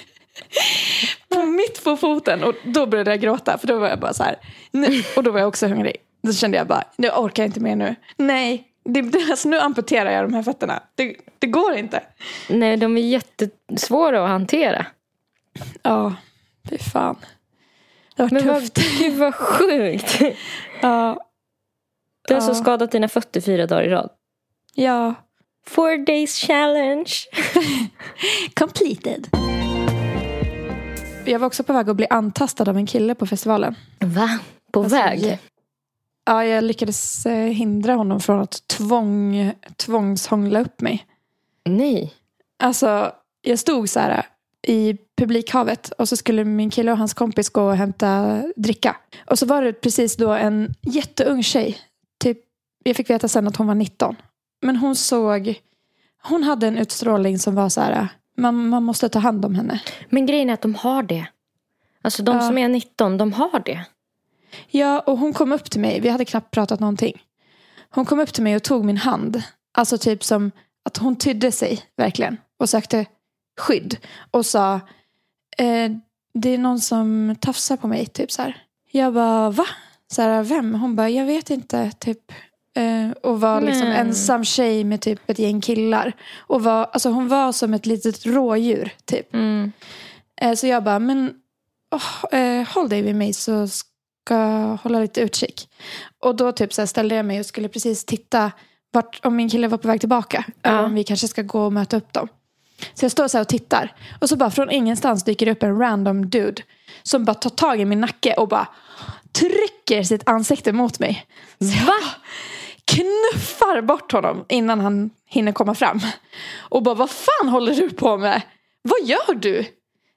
På 1.30 1.46
mitt 1.46 1.84
på 1.84 1.98
foten. 1.98 2.44
Och 2.44 2.56
då 2.64 2.86
började 2.86 3.12
jag 3.12 3.22
gråta. 3.22 3.58
För 3.58 3.68
då 3.68 3.80
var 3.80 3.90
jag 3.90 4.00
bara 4.00 4.14
så 4.14 4.24
här. 4.24 4.36
Nu, 4.72 5.04
och 5.16 5.24
då 5.24 5.32
var 5.32 5.40
jag 5.40 5.48
också 5.48 5.68
hungrig. 5.68 5.96
Då 6.24 6.34
kände 6.34 6.58
jag 6.58 6.68
bara, 6.68 6.84
nu 6.98 7.10
orkar 7.10 7.44
jag 7.44 7.48
inte 7.48 7.60
mer 7.60 7.76
nu. 7.76 7.96
Nej, 8.18 8.68
det, 8.86 9.00
alltså 9.32 9.50
nu 9.50 9.60
amputerar 9.60 10.12
jag 10.12 10.24
de 10.26 10.34
här 10.34 10.44
fötterna. 10.44 10.84
Det, 10.96 11.16
det 11.40 11.48
går 11.48 11.74
inte. 11.76 12.04
Nej, 12.50 12.78
de 12.78 12.98
är 12.98 13.02
jättesvåra 13.02 14.24
att 14.24 14.30
hantera. 14.30 14.86
Ja, 15.82 16.16
fy 16.70 16.78
fan. 16.78 17.16
Det 18.16 18.24
var 18.24 18.30
Men 18.32 18.48
vad, 18.48 18.74
tufft. 18.74 18.98
gud 19.00 19.14
vad 19.18 19.36
sjukt. 19.36 20.22
Ja, 20.82 21.26
Du 22.28 22.34
har 22.34 22.42
så 22.42 22.52
Ja. 22.52 22.56
skadat 22.56 22.92
dina 22.92 23.08
fötter 23.08 23.42
fyra 23.42 23.66
dagar 23.68 23.84
i 23.84 23.90
rad. 23.90 24.10
ja. 24.74 25.14
Four 25.68 26.06
days 26.06 26.36
challenge. 26.40 27.12
Completed. 28.56 29.28
Jag 31.26 31.40
var 31.40 31.48
också 31.48 31.64
på 31.64 31.74
väg 31.74 31.90
att 31.90 31.96
bli 31.96 32.08
antastad 32.10 32.70
av 32.70 32.78
en 32.78 32.86
kille 32.88 33.16
på 33.16 33.26
festivalen. 33.28 33.76
Va? 34.00 34.40
På 34.72 34.80
Alltså, 34.84 34.96
väg? 34.98 35.20
ja. 35.24 35.38
Ja, 36.26 36.46
jag 36.46 36.64
lyckades 36.64 37.26
eh, 37.26 37.48
hindra 37.48 37.94
honom 37.94 38.20
från 38.20 38.40
att 38.40 38.68
tvång, 38.68 39.52
tvångshångla 39.76 40.62
upp 40.62 40.82
mig. 40.82 41.06
Nej. 41.66 42.14
Alltså, 42.64 43.12
jag 43.42 43.60
stod 43.60 43.90
så 43.90 44.00
här 44.00 44.26
i 44.68 44.98
publikhavet 45.18 45.90
och 45.92 46.10
så 46.10 46.18
skulle 46.18 46.44
min 46.46 46.70
kille 46.70 46.92
och 46.92 46.98
hans 46.98 47.14
kompis 47.14 47.50
gå 47.50 47.64
och 47.64 47.76
hämta 47.76 48.42
dricka. 48.56 48.96
Och 49.26 49.40
så 49.40 49.46
var 49.46 49.62
det 49.62 49.74
precis 49.74 50.16
då 50.16 50.32
en 50.32 50.74
jätteung 50.82 51.44
tjej. 51.44 51.78
Typ, 52.24 52.38
jag 52.84 52.96
fick 52.96 53.10
veta 53.10 53.28
sen 53.28 53.48
att 53.48 53.56
hon 53.56 53.68
var 53.68 53.76
19. 53.76 54.16
Men 54.62 54.76
hon 54.76 54.96
såg, 54.96 55.56
hon 56.24 56.44
hade 56.44 56.68
en 56.68 56.78
utstrålning 56.78 57.40
som 57.40 57.56
var 57.56 57.70
så 57.70 57.82
här, 57.82 58.08
man, 58.38 58.70
man 58.70 58.84
måste 58.84 59.10
ta 59.10 59.20
hand 59.20 59.46
om 59.46 59.56
henne. 59.56 59.82
Men 60.10 60.26
grejen 60.26 60.50
är 60.50 60.54
att 60.54 60.62
de 60.62 60.76
har 60.76 61.04
det. 61.04 61.26
Alltså 62.02 62.24
de 62.24 62.36
Ja. 62.36 62.42
som 62.42 62.58
är 62.58 62.70
19, 62.70 63.18
de 63.18 63.34
har 63.34 63.60
det. 63.66 63.86
Ja, 64.70 65.00
och 65.00 65.18
hon 65.18 65.34
kom 65.34 65.52
upp 65.52 65.70
till 65.72 65.82
mig. 65.82 66.00
Vi 66.00 66.10
hade 66.10 66.26
knappt 66.26 66.52
pratat 66.52 66.80
någonting. 66.80 67.22
Hon 67.90 68.06
kom 68.06 68.20
upp 68.20 68.34
till 68.34 68.44
mig 68.44 68.56
och 68.56 68.64
tog 68.64 68.86
min 68.86 68.98
hand. 68.98 69.44
Alltså 69.74 69.98
typ 69.98 70.24
som 70.24 70.52
att 70.86 70.98
hon 70.98 71.16
tydde 71.16 71.52
sig 71.52 71.80
verkligen. 71.98 72.38
Och 72.60 72.70
sökte 72.70 73.06
skydd. 73.60 73.98
Och 74.32 74.46
sa, 74.46 74.74
eh, 75.58 75.92
det 76.34 76.50
är 76.50 76.58
någon 76.58 76.80
som 76.80 77.36
tafsar 77.42 77.78
på 77.78 77.88
mig. 77.88 78.06
Typ 78.06 78.32
så 78.32 78.42
här. 78.42 78.64
Jag 78.92 79.14
bara, 79.14 79.50
va? 79.50 79.66
Så 80.12 80.22
här, 80.22 80.44
vem? 80.44 80.76
Hon 80.76 80.96
bara, 80.96 81.10
jag 81.10 81.26
vet 81.26 81.50
inte. 81.50 81.92
Typ. 81.92 82.32
Eh, 82.78 83.12
och 83.24 83.42
var 83.42 83.62
liksom 83.62 83.88
Men. 83.88 84.08
ensam 84.08 84.44
tjej 84.46 84.84
med 84.84 85.02
typ 85.02 85.30
ett 85.30 85.40
gäng 85.40 85.62
killar. 85.62 86.14
Och 86.38 86.64
var, 86.64 86.90
alltså 86.94 87.10
hon 87.10 87.28
var 87.28 87.52
som 87.52 87.74
ett 87.74 87.86
litet 87.86 88.26
rådjur. 88.26 88.94
Typ. 89.06 89.34
Mm. 89.34 89.72
Eh, 90.42 90.54
Så 90.54 90.68
jag 90.68 90.84
bara, 90.84 91.00
men 91.00 91.34
åh, 91.96 92.40
eh, 92.40 92.68
håll 92.68 92.90
dig 92.90 93.02
vid 93.02 93.16
mig 93.16 93.34
så 93.34 93.68
ska 93.68 94.36
jag 94.36 94.78
hålla 94.84 95.00
lite 95.00 95.22
utkik. 95.22 95.70
Och 96.20 96.36
då 96.36 96.52
typ 96.52 96.74
så 96.74 96.88
ställde 96.88 97.16
jag 97.16 97.26
mig 97.26 97.40
och 97.40 97.46
skulle 97.46 97.68
precis 97.70 98.06
titta 98.06 98.52
vart, 98.92 99.26
om 99.26 99.36
min 99.36 99.50
kille 99.50 99.68
var 99.68 99.78
på 99.78 99.88
väg 99.88 100.00
tillbaka. 100.00 100.44
Ja. 100.62 100.82
Om 100.86 100.96
vi 100.96 101.04
kanske 101.04 101.28
ska 101.28 101.42
gå 101.42 101.66
och 101.66 101.74
möta 101.74 101.98
upp 101.98 102.14
dem. 102.14 102.28
Så 102.94 103.06
jag 103.06 103.12
står 103.12 103.28
så 103.28 103.38
här 103.38 103.42
och 103.42 103.48
tittar. 103.48 103.96
Och 104.22 104.30
så 104.30 104.36
bara 104.36 104.52
från 104.52 104.72
ingenstans 104.72 105.24
dyker 105.24 105.46
det 105.46 105.52
upp 105.52 105.64
en 105.64 105.78
random 105.80 106.30
dude. 106.30 106.62
Som 107.04 107.26
bara 107.26 107.34
tar 107.34 107.50
tag 107.50 107.82
i 107.82 107.86
min 107.86 108.02
nacke 108.02 108.34
och 108.34 108.48
bara 108.48 108.68
trycker 109.32 110.04
sitt 110.04 110.30
ansikte 110.30 110.72
mot 110.72 111.00
mig. 111.00 111.26
Så 111.60 111.66
jag 111.78 111.86
Va? 111.86 111.94
Knuffar 112.96 113.82
bort 113.82 114.12
honom 114.12 114.46
innan 114.50 114.80
han 114.80 115.10
hinner 115.26 115.52
komma 115.52 115.76
fram. 115.76 116.00
Och 116.60 116.84
bara, 116.84 116.96
vad 116.96 117.10
fan 117.10 117.50
håller 117.50 117.74
du 117.74 117.90
på 117.90 118.18
med? 118.18 118.42
Vad 118.82 119.00
gör 119.10 119.34
du? 119.36 119.66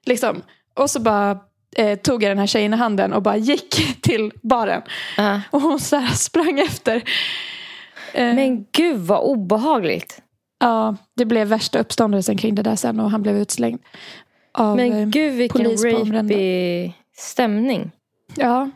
Liksom. 0.05 0.41
Och 0.73 0.89
så 0.89 0.99
bara 0.99 1.39
eh, 1.75 1.99
tog 1.99 2.23
jag 2.23 2.31
den 2.31 2.37
här 2.37 2.47
tjejen 2.47 2.73
i 2.73 2.77
handen 2.77 3.13
och 3.13 3.21
bara 3.21 3.37
gick 3.37 3.97
till 4.01 4.31
baren. 4.43 4.81
Ja. 5.17 5.41
Och 5.51 5.61
hon 5.61 5.79
så 5.79 5.95
här 5.95 6.13
sprang 6.13 6.59
efter. 6.59 6.95
Eh, 8.13 8.35
Men 8.35 8.65
gud 8.71 8.99
vad 8.99 9.19
obehagligt. 9.19 10.21
Ja, 10.59 10.95
det 11.15 11.25
blev 11.25 11.47
värsta 11.47 11.79
uppståndelsen 11.79 12.37
kring 12.37 12.55
det 12.55 12.61
där 12.61 12.75
sen 12.75 12.99
och 12.99 13.11
han 13.11 13.21
blev 13.21 13.37
utslängd. 13.37 13.79
Av, 14.51 14.79
eh, 14.79 14.89
Men 14.89 15.11
gud 15.11 15.33
vilken 15.33 15.65
rapey 16.13 16.91
stämning. 17.17 17.91
Ja, 18.35 18.69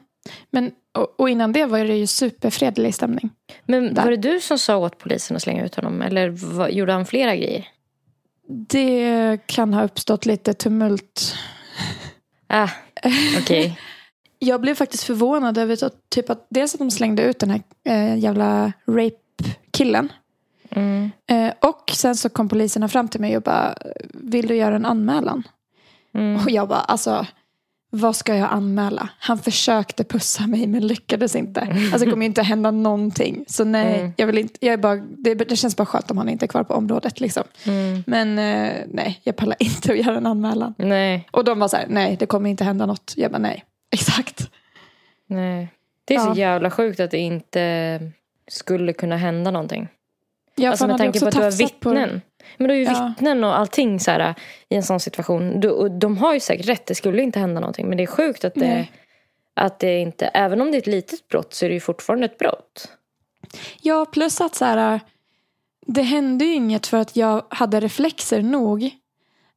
men 0.51 0.71
och, 0.97 1.19
och 1.19 1.29
innan 1.29 1.51
det 1.51 1.65
var 1.65 1.79
det 1.79 1.95
ju 1.95 2.07
superfredlig 2.07 2.95
stämning. 2.95 3.29
Men 3.65 3.93
Där. 3.93 4.03
var 4.03 4.11
det 4.11 4.17
du 4.17 4.39
som 4.41 4.59
sa 4.59 4.77
åt 4.77 4.97
polisen 4.97 5.35
att 5.35 5.43
slänga 5.43 5.65
ut 5.65 5.75
honom? 5.75 6.01
Eller 6.01 6.29
vad, 6.29 6.71
gjorde 6.71 6.93
han 6.93 7.05
flera 7.05 7.35
grejer? 7.35 7.67
Det 8.47 9.37
kan 9.45 9.73
ha 9.73 9.83
uppstått 9.83 10.25
lite 10.25 10.53
tumult. 10.53 11.35
Ah, 12.47 12.69
okej. 13.41 13.79
Jag 14.39 14.61
blev 14.61 14.75
faktiskt 14.75 15.03
förvånad 15.03 15.57
över 15.57 15.83
att, 15.85 16.09
typ 16.09 16.29
att 16.29 16.47
dels 16.49 16.73
att 16.73 16.79
de 16.79 16.91
slängde 16.91 17.23
ut 17.23 17.39
den 17.39 17.49
här 17.49 17.61
eh, 17.85 18.17
jävla 18.17 18.73
rape-killen. 18.87 20.11
Mm. 20.69 21.11
Eh, 21.27 21.53
och 21.59 21.91
sen 21.93 22.15
så 22.15 22.29
kom 22.29 22.49
poliserna 22.49 22.87
fram 22.87 23.07
till 23.07 23.21
mig 23.21 23.37
och 23.37 23.43
bara, 23.43 23.75
vill 24.13 24.47
du 24.47 24.55
göra 24.55 24.75
en 24.75 24.85
anmälan? 24.85 25.43
Mm. 26.13 26.43
Och 26.43 26.51
jag 26.51 26.67
bara, 26.67 26.79
alltså, 26.79 27.25
vad 27.89 28.15
ska 28.15 28.35
jag 28.35 28.49
anmäla? 28.51 29.09
Han 29.19 29.37
försökte 29.39 30.03
pussa 30.03 30.47
mig 30.47 30.67
men 30.67 30.87
lyckades 30.87 31.35
inte. 31.35 31.61
Alltså 31.61 31.97
det 32.05 32.11
kommer 32.11 32.23
ju 32.23 32.25
inte 32.27 32.41
hända 32.43 32.71
någonting. 32.71 33.45
Så 33.47 33.63
nej, 33.63 33.99
Mm. 33.99 34.13
jag 34.17 34.27
vill 34.27 34.37
inte, 34.37 34.65
jag 34.65 34.73
är 34.73 34.77
bara, 34.77 34.95
det, 34.95 35.33
det 35.35 35.55
känns 35.55 35.75
bara 35.77 35.85
skönt 35.85 36.11
om 36.11 36.17
han 36.17 36.29
inte 36.29 36.45
är 36.45 36.47
kvar 36.47 36.63
på 36.63 36.73
området. 36.73 37.19
Liksom. 37.19 37.43
Mm. 37.65 38.03
Men 38.07 38.39
eh, 38.39 38.73
nej, 38.87 39.19
jag 39.23 39.35
pallar 39.35 39.55
inte 39.63 39.91
att 39.91 39.97
göra 39.97 40.17
en 40.17 40.25
anmälan. 40.25 40.73
Nej, 40.77 41.27
Och 41.31 41.43
de 41.43 41.59
var 41.59 41.67
så 41.67 41.77
här, 41.77 41.85
nej 41.89 42.15
det 42.19 42.25
kommer 42.25 42.49
inte 42.49 42.63
hända 42.63 42.85
något. 42.85 43.13
Jag 43.17 43.31
bara, 43.31 43.37
nej, 43.37 43.63
exakt. 43.91 44.49
nej. 45.27 45.67
Det 46.05 46.15
är 46.15 46.19
Ja. 46.19 46.33
så 46.33 46.39
jävla 46.39 46.71
sjukt 46.71 46.99
att 46.99 47.11
det 47.11 47.17
inte 47.17 48.11
skulle 48.47 48.93
kunna 48.93 49.17
hända 49.17 49.51
någonting. 49.51 49.87
Ja, 50.55 50.69
alltså 50.69 50.87
med 50.87 50.97
tanke 50.97 51.19
på 51.19 51.27
att 51.27 51.35
du 51.35 51.41
har 51.41 51.51
vittnen. 51.51 52.21
Men 52.57 52.67
du 52.67 52.73
har 52.73 52.79
ju 52.79 52.83
Ja. 52.83 53.13
vittnen 53.17 53.43
och 53.43 53.57
allting 53.57 53.99
så 53.99 54.11
här, 54.11 54.35
i 54.69 54.75
en 54.75 54.83
sån 54.83 54.99
situation. 54.99 55.63
Och 55.69 55.91
de 55.91 56.17
har 56.17 56.33
ju 56.33 56.39
säkert 56.39 56.67
rätt, 56.69 56.85
det 56.85 56.95
skulle 56.95 57.21
inte 57.21 57.39
hända 57.39 57.59
någonting. 57.59 57.87
Men 57.89 57.97
det 57.97 58.03
är 58.03 58.07
sjukt 58.07 58.45
att 58.45 58.53
det, 58.55 58.67
Nej. 58.67 58.91
att 59.53 59.79
det 59.79 59.99
inte, 59.99 60.25
även 60.25 60.61
om 60.61 60.71
det 60.71 60.77
är 60.77 60.81
ett 60.81 60.87
litet 60.87 61.27
brott 61.27 61.53
så 61.53 61.65
är 61.65 61.69
det 61.69 61.73
ju 61.73 61.79
fortfarande 61.79 62.25
ett 62.25 62.37
brott. 62.37 62.91
Ja, 63.81 64.05
plus 64.11 64.41
att 64.41 64.55
så 64.55 64.65
här, 64.65 64.99
det 65.85 66.01
hände 66.01 66.45
ju 66.45 66.53
inget 66.53 66.87
för 66.87 66.97
att 66.97 67.15
jag 67.15 67.45
hade 67.49 67.79
reflexer 67.79 68.41
nog 68.41 68.89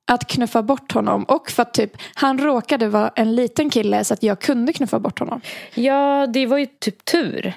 att 0.04 0.28
knuffa 0.28 0.62
bort 0.62 0.92
honom. 0.92 1.24
Och 1.24 1.50
för 1.50 1.62
att 1.62 1.74
typ, 1.74 1.92
han 2.14 2.38
råkade 2.38 2.88
vara 2.88 3.08
en 3.14 3.34
liten 3.34 3.70
kille 3.70 4.04
så 4.04 4.14
att 4.14 4.22
jag 4.22 4.40
kunde 4.40 4.72
knuffa 4.72 4.98
bort 4.98 5.18
honom. 5.18 5.40
Ja, 5.74 6.26
det 6.26 6.46
var 6.46 6.58
ju 6.58 6.66
typ 6.66 7.04
tur 7.04 7.52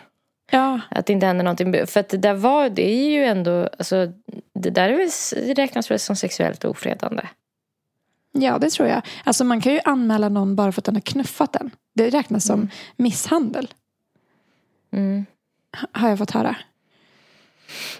Ja, 0.51 0.79
att 0.91 1.05
det 1.05 1.13
inte 1.13 1.25
hände 1.25 1.43
någonting. 1.43 1.87
För 1.87 1.99
att 1.99 2.09
det 2.09 2.17
där 2.17 2.33
var, 2.33 2.69
det 2.69 2.89
är 2.91 3.09
ju 3.09 3.23
ändå, 3.25 3.69
alltså, 3.79 4.11
det 4.53 4.69
där 4.69 4.89
är 4.89 4.97
väl, 4.97 5.55
räknas 5.55 5.91
väl 5.91 5.99
som 5.99 6.15
sexuellt 6.15 6.65
ofredande. 6.65 7.23
ja, 8.31 8.57
det 8.59 8.69
tror 8.69 8.87
jag. 8.89 9.01
Alltså 9.23 9.43
man 9.43 9.61
kan 9.61 9.73
ju 9.73 9.79
anmäla 9.85 10.29
någon 10.29 10.55
bara 10.55 10.71
för 10.71 10.81
att 10.81 10.85
den 10.85 10.95
har 10.95 11.01
knuffat 11.01 11.53
den. 11.53 11.71
Det 11.93 12.09
räknas 12.09 12.45
som 12.45 12.69
misshandel, 12.95 13.67
Mm. 14.93 15.25
har 15.91 16.09
jag 16.09 16.17
fått 16.17 16.31
höra. 16.31 16.55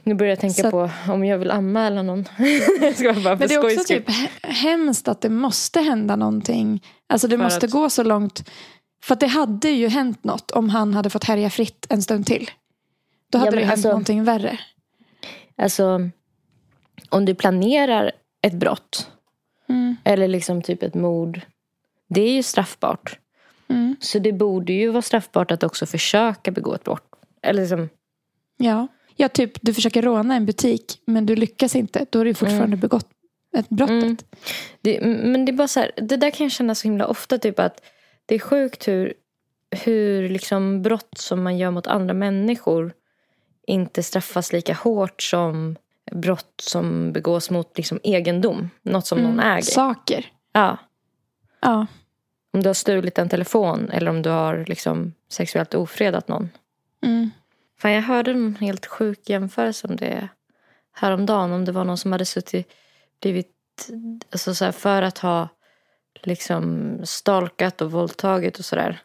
Nu 0.04 0.14
börjar 0.14 0.30
jag 0.30 0.40
tänka 0.40 0.62
Så- 0.62 0.72
på 0.72 0.90
om 1.10 1.25
jag 1.25 1.38
vill 1.38 1.52
anmäla 1.52 2.02
någon. 2.02 2.25
jag 2.82 2.96
ska 2.96 3.14
bara 3.14 3.36
Men 3.36 3.48
det 3.48 3.54
är 3.54 3.66
också 3.66 3.84
typ 3.84 4.10
he- 4.10 4.30
hemskt 4.48 5.08
att 5.08 5.22
det 5.22 5.30
måste 5.30 5.80
hända 5.82 6.16
någonting. 6.16 6.84
Alltså 7.08 7.28
det 7.28 7.38
För 7.38 7.44
måste 7.44 7.66
att- 7.66 7.72
gå 7.72 7.90
så 7.90 8.04
långt. 8.04 8.50
För 9.06 9.16
det 9.16 9.28
hade 9.28 9.70
ju 9.70 9.88
hänt 9.88 10.24
något 10.24 10.52
om 10.52 10.70
han 10.70 10.94
hade 10.94 11.10
fått 11.10 11.24
härja 11.24 11.50
fritt 11.50 11.86
en 11.90 12.02
stund 12.02 12.26
till. 12.26 12.50
Då 13.32 13.38
Ja, 13.38 13.40
hade 13.40 13.52
men 13.52 13.60
det 13.60 13.66
hänt 13.66 13.72
alltså- 13.72 13.88
någonting 13.88 14.24
värre. 14.24 14.60
Alltså, 15.58 16.10
om 17.10 17.26
du 17.26 17.36
planerar 17.36 18.12
ett 18.42 18.54
brott 18.54 19.12
Mm. 19.70 19.96
eller 20.04 20.28
liksom 20.28 20.62
typ 20.62 20.84
ett 20.84 20.94
mord. 20.94 21.42
Det 22.10 22.22
är 22.22 22.32
ju 22.32 22.44
straffbart. 22.44 23.20
Mm. 23.68 23.96
Så 24.00 24.20
det 24.20 24.32
borde 24.34 24.74
ju 24.74 24.90
vara 24.90 25.02
straffbart 25.02 25.52
att 25.52 25.64
också 25.64 25.86
försöka 25.86 26.52
begå 26.52 26.74
ett 26.74 26.84
brott. 26.84 27.04
Eller 27.42 27.62
liksom, 27.62 27.90
Ja. 28.58 28.88
ja, 29.16 29.30
typ 29.30 29.52
du 29.62 29.74
försöker 29.74 30.02
råna 30.02 30.36
en 30.36 30.46
butik 30.46 31.02
men 31.06 31.26
du 31.26 31.36
lyckas 31.36 31.76
inte. 31.76 32.06
Då 32.10 32.20
är 32.20 32.24
det 32.24 32.30
ju 32.30 32.34
fortfarande 32.34 32.78
begått 32.78 33.10
ett 33.58 33.70
brottet. 33.70 34.04
Mm. 34.04 34.18
Det, 34.82 35.02
men 35.02 35.46
det 35.46 35.52
är 35.52 35.54
bara 35.54 35.68
så 35.68 35.80
här, 35.80 35.92
det 35.98 36.18
där 36.18 36.30
kan 36.32 36.46
jag 36.46 36.52
känna 36.52 36.76
så 36.76 36.88
himla 36.88 37.08
ofta. 37.08 37.38
Typ 37.38 37.60
att 37.60 37.82
det 38.25 38.36
är 38.36 38.39
sjukt 38.39 38.88
hur, 38.88 39.13
hur 39.86 40.29
liksom 40.29 40.82
brott 40.82 41.17
som 41.17 41.44
man 41.44 41.58
gör 41.58 41.72
mot 41.72 41.88
andra 41.88 42.13
människor 42.13 42.94
inte 43.67 44.03
straffas 44.03 44.53
lika 44.53 44.74
hårt 44.74 45.22
som 45.22 45.75
brott 46.12 46.62
som 46.62 47.12
begås 47.12 47.50
mot 47.50 47.77
liksom 47.77 48.00
egendom. 48.03 48.70
Något 48.82 49.08
som 49.08 49.20
någon 49.20 49.39
äger. 49.39 49.62
Saker. 49.62 50.25
Ja. 50.53 50.77
Ja. 51.62 51.88
Om 52.53 52.63
du 52.63 52.70
har 52.70 52.74
stulit 52.74 53.17
en 53.17 53.29
telefon 53.29 53.89
eller 53.89 54.12
om 54.12 54.22
du 54.22 54.29
har 54.29 54.65
liksom 54.67 55.13
sexuellt 55.29 55.74
ofredat 55.74 56.27
någon. 56.27 56.50
Mm. 57.03 57.29
Fan, 57.77 57.91
jag 57.91 58.01
hörde 58.01 58.32
en 58.32 58.55
helt 58.55 58.86
sjuk 58.86 59.29
jämförelse 59.29 59.88
om 59.88 59.96
det 59.96 60.27
häromdagen. 60.94 61.51
Om 61.51 61.65
det 61.65 61.72
var 61.72 61.84
någon 61.84 61.98
som 61.98 62.12
hade 62.12 62.25
suttit, 62.25 62.72
blivit, 63.22 63.89
alltså 64.32 64.55
så 64.55 64.65
här, 64.65 64.72
för 64.72 65.01
att 65.01 65.17
ha 65.17 65.50
liksom 66.24 66.91
stalkat 67.03 67.81
och 67.81 67.91
våldtagit 67.91 68.60
och 68.60 68.65
sådär. 68.65 69.00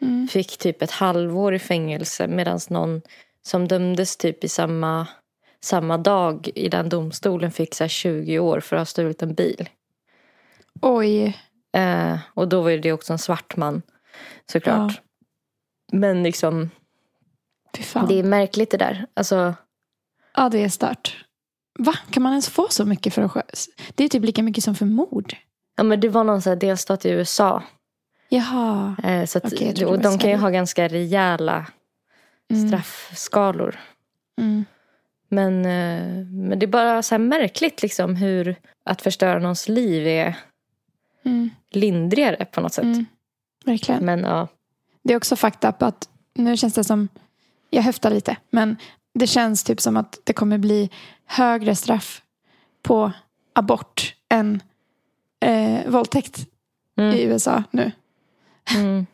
Mm. 0.00 0.28
Fick 0.28 0.58
typ 0.58 0.82
ett 0.82 0.90
halvår 0.90 1.54
i 1.54 1.58
fängelse 1.58 2.28
medan 2.28 2.60
någon 2.68 3.02
som 3.42 3.68
dömdes 3.68 4.16
typ 4.16 4.44
i 4.44 4.48
samma, 4.48 5.06
samma 5.60 5.98
dag 5.98 6.48
i 6.54 6.68
den 6.68 6.88
domstolen 6.88 7.50
fick 7.52 7.74
så 7.74 7.84
här 7.84 7.88
20 7.88 8.38
år 8.38 8.60
för 8.60 8.76
att 8.76 8.80
ha 8.80 8.86
stulit 8.86 9.22
en 9.22 9.34
bil. 9.34 9.68
Oj. 10.82 11.38
Eh, 11.72 12.18
och 12.34 12.48
då 12.48 12.62
var 12.62 12.70
det 12.70 12.92
också 12.92 13.12
en 13.12 13.18
svart 13.18 13.56
man 13.56 13.82
såklart. 14.52 14.92
Ja. 14.96 15.02
Men 15.92 16.22
liksom, 16.22 16.70
det 18.08 18.14
är 18.18 18.22
märkligt 18.22 18.70
det 18.70 18.76
där. 18.76 19.06
Alltså, 19.14 19.54
Ja, 20.34 20.48
det 20.48 20.64
är 20.64 20.68
stört. 20.68 21.24
Va? 21.78 21.94
Kan 22.10 22.22
man 22.22 22.32
ens 22.32 22.48
få 22.48 22.66
så 22.70 22.84
mycket 22.84 23.14
för 23.14 23.22
att 23.22 23.30
skö- 23.30 23.68
Det 23.94 24.04
är 24.04 24.08
typ 24.08 24.24
lika 24.24 24.42
mycket 24.42 24.64
som 24.64 24.74
för 24.74 24.86
mord. 24.86 25.36
Ja, 25.80 25.84
men 25.84 26.00
det 26.00 26.08
var 26.08 26.24
någon 26.24 26.42
så 26.42 26.48
här 26.48 26.56
delstat 26.56 27.04
i 27.04 27.10
USA. 27.10 27.62
Jaha. 28.28 28.96
Eh, 29.04 29.24
så 29.26 29.38
att, 29.38 29.56
trodde 29.56 29.86
och 29.86 29.98
de 29.98 30.18
kan 30.18 30.30
ju 30.30 30.36
ha 30.36 30.50
ganska 30.50 30.88
rejäla 30.88 31.66
Mm. 32.50 32.68
straffskalor. 32.68 33.80
Mm. 34.40 34.64
Men, 35.28 35.58
eh, 35.58 36.26
men 36.26 36.58
det 36.58 36.66
är 36.66 36.68
bara 36.68 37.02
så 37.02 37.14
här 37.14 37.18
märkligt 37.18 37.82
liksom 37.82 38.16
hur 38.16 38.56
att 38.84 39.02
förstöra 39.02 39.38
någons 39.38 39.68
liv 39.68 40.06
är 40.06 40.36
Mm. 41.24 41.50
lindrigare 41.70 42.44
på 42.44 42.60
något 42.60 42.72
sätt. 42.72 42.84
Mm. 42.84 43.06
Verkligen. 43.64 44.04
Men 44.04 44.20
ja, 44.20 44.48
Det 45.02 45.12
är 45.12 45.16
också 45.16 45.36
fucked 45.36 45.68
up 45.70 45.82
att 45.82 46.08
nu 46.34 46.56
känns 46.56 46.74
det 46.74 46.84
som, 46.84 47.08
jag 47.70 47.82
höftar 47.82 48.10
lite, 48.10 48.36
men 48.50 48.76
det 49.14 49.26
känns 49.26 49.64
typ 49.64 49.80
som 49.80 49.96
att 49.96 50.18
det 50.24 50.32
kommer 50.32 50.58
bli 50.58 50.90
högre 51.26 51.74
straff 51.76 52.22
på 52.82 53.12
abort 53.52 54.14
än 54.28 54.62
eh, 55.40 55.90
våldtäkt 55.90 56.46
mm, 56.98 57.14
i 57.14 57.22
USA 57.22 57.62
nu. 57.70 57.92
mm, 58.76 59.06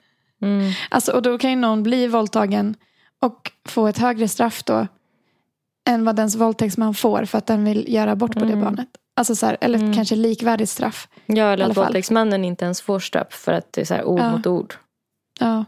mm, 0.42 0.72
Alltså, 0.90 1.12
och 1.12 1.22
då 1.22 1.38
kan 1.38 1.50
ju 1.50 1.56
någon 1.56 1.82
bli 1.82 2.06
våldtagen 2.06 2.74
och 3.20 3.52
få 3.64 3.86
ett 3.86 3.98
högre 3.98 4.28
straff 4.28 4.62
då 4.64 4.86
än 5.88 6.04
vad 6.04 6.16
dens 6.16 6.34
våldtäktsman 6.36 6.94
får 6.94 7.24
för 7.24 7.38
att 7.38 7.46
den 7.46 7.64
vill 7.64 7.94
göra 7.94 8.10
abort 8.12 8.32
på 8.32 8.40
det 8.40 8.52
Mm. 8.52 8.60
barnet. 8.64 8.88
Alltså 9.14 9.34
så 9.36 9.46
här, 9.46 9.56
eller 9.60 9.78
Mm. 9.78 9.94
kanske 9.94 10.16
likvärdigt 10.16 10.68
straff. 10.70 11.08
ja, 11.26 11.44
eller 11.52 11.70
att 11.70 11.76
våldtäktsmannen 11.76 12.44
inte 12.44 12.64
ens 12.64 12.80
får 12.82 12.98
straff 12.98 13.32
för 13.32 13.52
att 13.52 13.72
det 13.72 13.80
är 13.80 13.84
så 13.84 13.94
här 13.94 14.04
ord 14.04 14.20
Ja. 14.20 14.30
mot 14.36 14.46
ord. 14.46 14.74
Ja. 15.40 15.64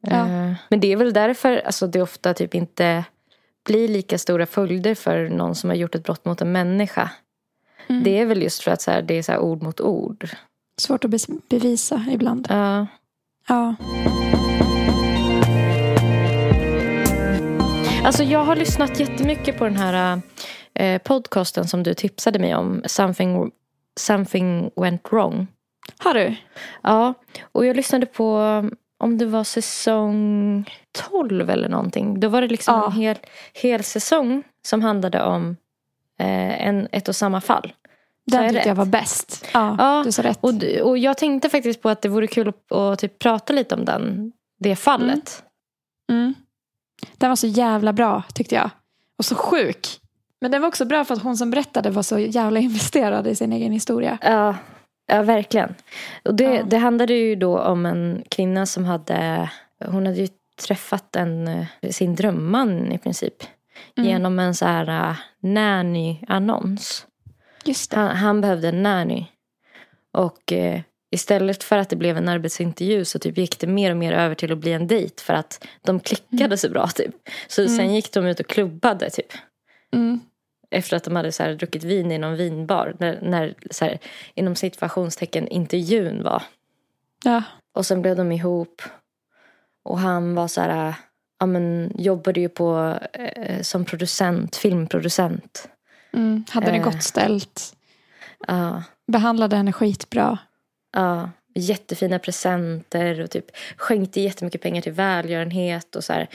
Ja. 0.00 0.10
Eh, 0.28 0.52
Men 0.68 0.80
det 0.80 0.92
är 0.92 0.96
väl 0.96 1.12
därför 1.12 1.56
alltså, 1.66 1.86
det 1.86 2.02
ofta 2.02 2.34
typ 2.34 2.54
inte 2.54 3.04
blir 3.64 3.88
lika 3.88 4.18
stora 4.18 4.46
följder 4.46 4.94
för 4.94 5.28
någon 5.28 5.54
som 5.54 5.70
har 5.70 5.76
gjort 5.76 5.94
ett 5.94 6.04
brott 6.04 6.24
mot 6.24 6.40
en 6.40 6.52
människa. 6.52 7.10
Mm. 7.86 8.02
Det 8.02 8.18
är 8.18 8.26
väl 8.26 8.42
just 8.42 8.62
för 8.62 8.70
att 8.70 8.82
så 8.82 8.90
här, 8.90 9.02
det 9.02 9.14
är 9.14 9.22
så 9.22 9.38
ord 9.38 9.62
mot 9.62 9.80
ord. 9.80 10.28
Svårt 10.80 11.04
att 11.04 11.10
bes- 11.10 11.40
bevisa 11.48 12.04
ibland. 12.10 12.46
Ja. 12.50 12.86
Ja. 13.48 13.74
Alltså 18.04 18.22
jag 18.22 18.44
har 18.44 18.56
lyssnat 18.56 19.00
jättemycket 19.00 19.58
på 19.58 19.64
den 19.64 19.76
här 19.76 20.20
eh, 20.74 21.02
podcasten 21.02 21.68
som 21.68 21.82
du 21.82 21.94
tipsade 21.94 22.38
mig 22.38 22.54
om. 22.54 22.82
Something, 22.86 23.50
something 24.00 24.70
went 24.76 25.12
wrong. 25.12 25.46
Har 25.98 26.14
du? 26.14 26.34
Ja, 26.82 27.14
och 27.52 27.66
jag 27.66 27.76
lyssnade 27.76 28.06
på 28.06 28.38
om 28.98 29.18
det 29.18 29.26
var 29.26 29.44
säsong 29.44 30.64
12 31.10 31.50
eller 31.50 31.68
någonting. 31.68 32.20
Då 32.20 32.28
var 32.28 32.40
det 32.40 32.48
liksom 32.48 32.74
Ja. 32.74 32.86
en 32.86 32.92
hel, 32.92 33.16
hel 33.54 33.84
säsong 33.84 34.42
som 34.62 34.82
handlade 34.82 35.22
om 35.22 35.56
eh, 36.18 36.47
en, 36.68 36.88
ett 36.92 37.08
och 37.08 37.16
samma 37.16 37.40
fall. 37.40 37.72
Den 38.26 38.42
tyckte 38.42 38.58
rätt? 38.58 38.66
jag 38.66 38.74
var 38.74 38.84
bäst. 38.84 39.46
Ja, 39.54 39.76
Ja, 39.78 40.02
du 40.04 40.12
sa 40.12 40.22
rätt. 40.22 40.38
Och, 40.40 40.54
och 40.82 40.98
jag 40.98 41.18
tänkte 41.18 41.48
faktiskt 41.48 41.82
på 41.82 41.88
att 41.88 42.02
det 42.02 42.08
vore 42.08 42.26
kul 42.26 42.48
att, 42.48 42.72
att 42.72 42.98
typ 42.98 43.18
prata 43.18 43.52
lite 43.52 43.74
om 43.74 43.84
den, 43.84 44.32
det 44.58 44.76
fallet. 44.76 45.42
Mm. 46.10 46.34
Den 47.18 47.28
var 47.28 47.36
så 47.36 47.46
jävla 47.46 47.92
bra 47.92 48.22
tyckte 48.34 48.54
jag. 48.54 48.70
Och 49.18 49.24
så 49.24 49.34
sjuk. 49.34 49.86
Men 50.40 50.50
den 50.50 50.60
var 50.62 50.68
också 50.68 50.84
bra 50.84 51.04
för 51.04 51.14
att 51.14 51.22
hon 51.22 51.36
som 51.36 51.50
berättade 51.50 51.90
var 51.90 52.02
så 52.02 52.18
jävla 52.18 52.60
investerad 52.68 53.26
i 53.26 53.34
sin 53.34 53.52
egen 53.52 53.72
historia. 53.72 54.18
Ja, 54.22 54.56
ja 55.06 55.22
verkligen. 55.22 55.74
Och 56.24 56.34
det, 56.34 56.44
Ja. 56.44 56.62
det 56.62 56.78
handlade 56.78 57.14
ju 57.14 57.36
då 57.36 57.58
om 57.58 57.86
en 57.86 58.22
kvinna 58.30 58.66
som 58.66 58.84
hade, 58.84 59.50
hon 59.86 60.06
hade 60.06 60.18
ju 60.18 60.28
träffat 60.66 61.16
en, 61.16 61.48
eh, 61.48 61.66
sin 61.90 62.14
drömman 62.14 62.92
i 62.92 62.98
princip. 62.98 63.34
Mm. 63.96 64.08
Genom 64.08 64.38
en 64.38 64.54
så 64.54 64.66
här 64.66 65.10
uh, 65.10 65.16
nanny-annons. 65.40 67.06
Han, 67.94 68.16
han 68.16 68.40
behövde 68.40 68.68
en 68.68 68.82
nanny. 68.82 69.26
Och 70.12 70.52
eh, 70.52 70.80
istället 71.10 71.64
för 71.64 71.78
att 71.78 71.88
det 71.88 71.96
blev 71.96 72.16
en 72.16 72.28
arbetsintervju 72.28 73.04
så 73.04 73.18
typ 73.18 73.38
gick 73.38 73.58
det 73.58 73.66
mer 73.66 73.90
och 73.90 73.96
mer 73.96 74.12
över 74.12 74.34
till 74.34 74.52
att 74.52 74.58
bli 74.58 74.72
en 74.72 74.86
dejt. 74.86 75.22
För 75.22 75.34
att 75.34 75.66
de 75.82 76.00
klickade 76.00 76.56
så 76.56 76.70
bra 76.70 76.86
typ. 76.86 77.14
Så 77.48 77.62
Mm. 77.62 77.76
sen 77.76 77.94
gick 77.94 78.12
de 78.12 78.26
ut 78.26 78.40
och 78.40 78.46
klubbade 78.46 79.10
typ. 79.10 79.32
Mm. 79.92 80.20
Efter 80.70 80.96
att 80.96 81.04
de 81.04 81.16
hade 81.16 81.32
så 81.32 81.42
här, 81.42 81.54
druckit 81.54 81.84
vin 81.84 82.12
i 82.12 82.18
någon 82.18 82.36
vinbar. 82.36 82.96
När, 82.98 83.18
när 83.22 83.54
så 83.70 83.84
här, 83.84 83.98
inom 84.34 84.54
situationstecken 84.54 85.48
intervjun 85.48 86.22
var. 86.22 86.42
Ja. 87.24 87.42
Och 87.74 87.86
sen 87.86 88.02
blev 88.02 88.16
de 88.16 88.32
ihop. 88.32 88.82
Och 89.84 89.98
han 89.98 90.34
var 90.34 90.48
så 90.48 90.60
här, 90.60 90.94
ja 91.38 91.46
men 91.46 91.92
jobbade 91.98 92.40
ju 92.40 92.48
på 92.48 92.98
eh, 93.12 93.62
som 93.62 93.84
producent, 93.84 94.56
filmproducent. 94.56 95.68
Mm. 96.12 96.44
Hade 96.50 96.70
det 96.70 96.76
Eh. 96.76 96.84
gott 96.84 97.02
ställt. 97.02 97.76
Ja, 98.46 98.82
Behandlade 99.06 99.56
henne 99.56 99.72
skitbra. 99.72 100.38
ja, 100.92 101.30
jättefina 101.54 102.18
presenter 102.18 103.20
och 103.20 103.30
typ 103.30 103.44
skänkte 103.76 104.20
jättemycket 104.20 104.62
pengar 104.62 104.82
till 104.82 104.92
välgörenhet 104.92 105.96
och 105.96 106.04
så 106.04 106.12
här. 106.12 106.28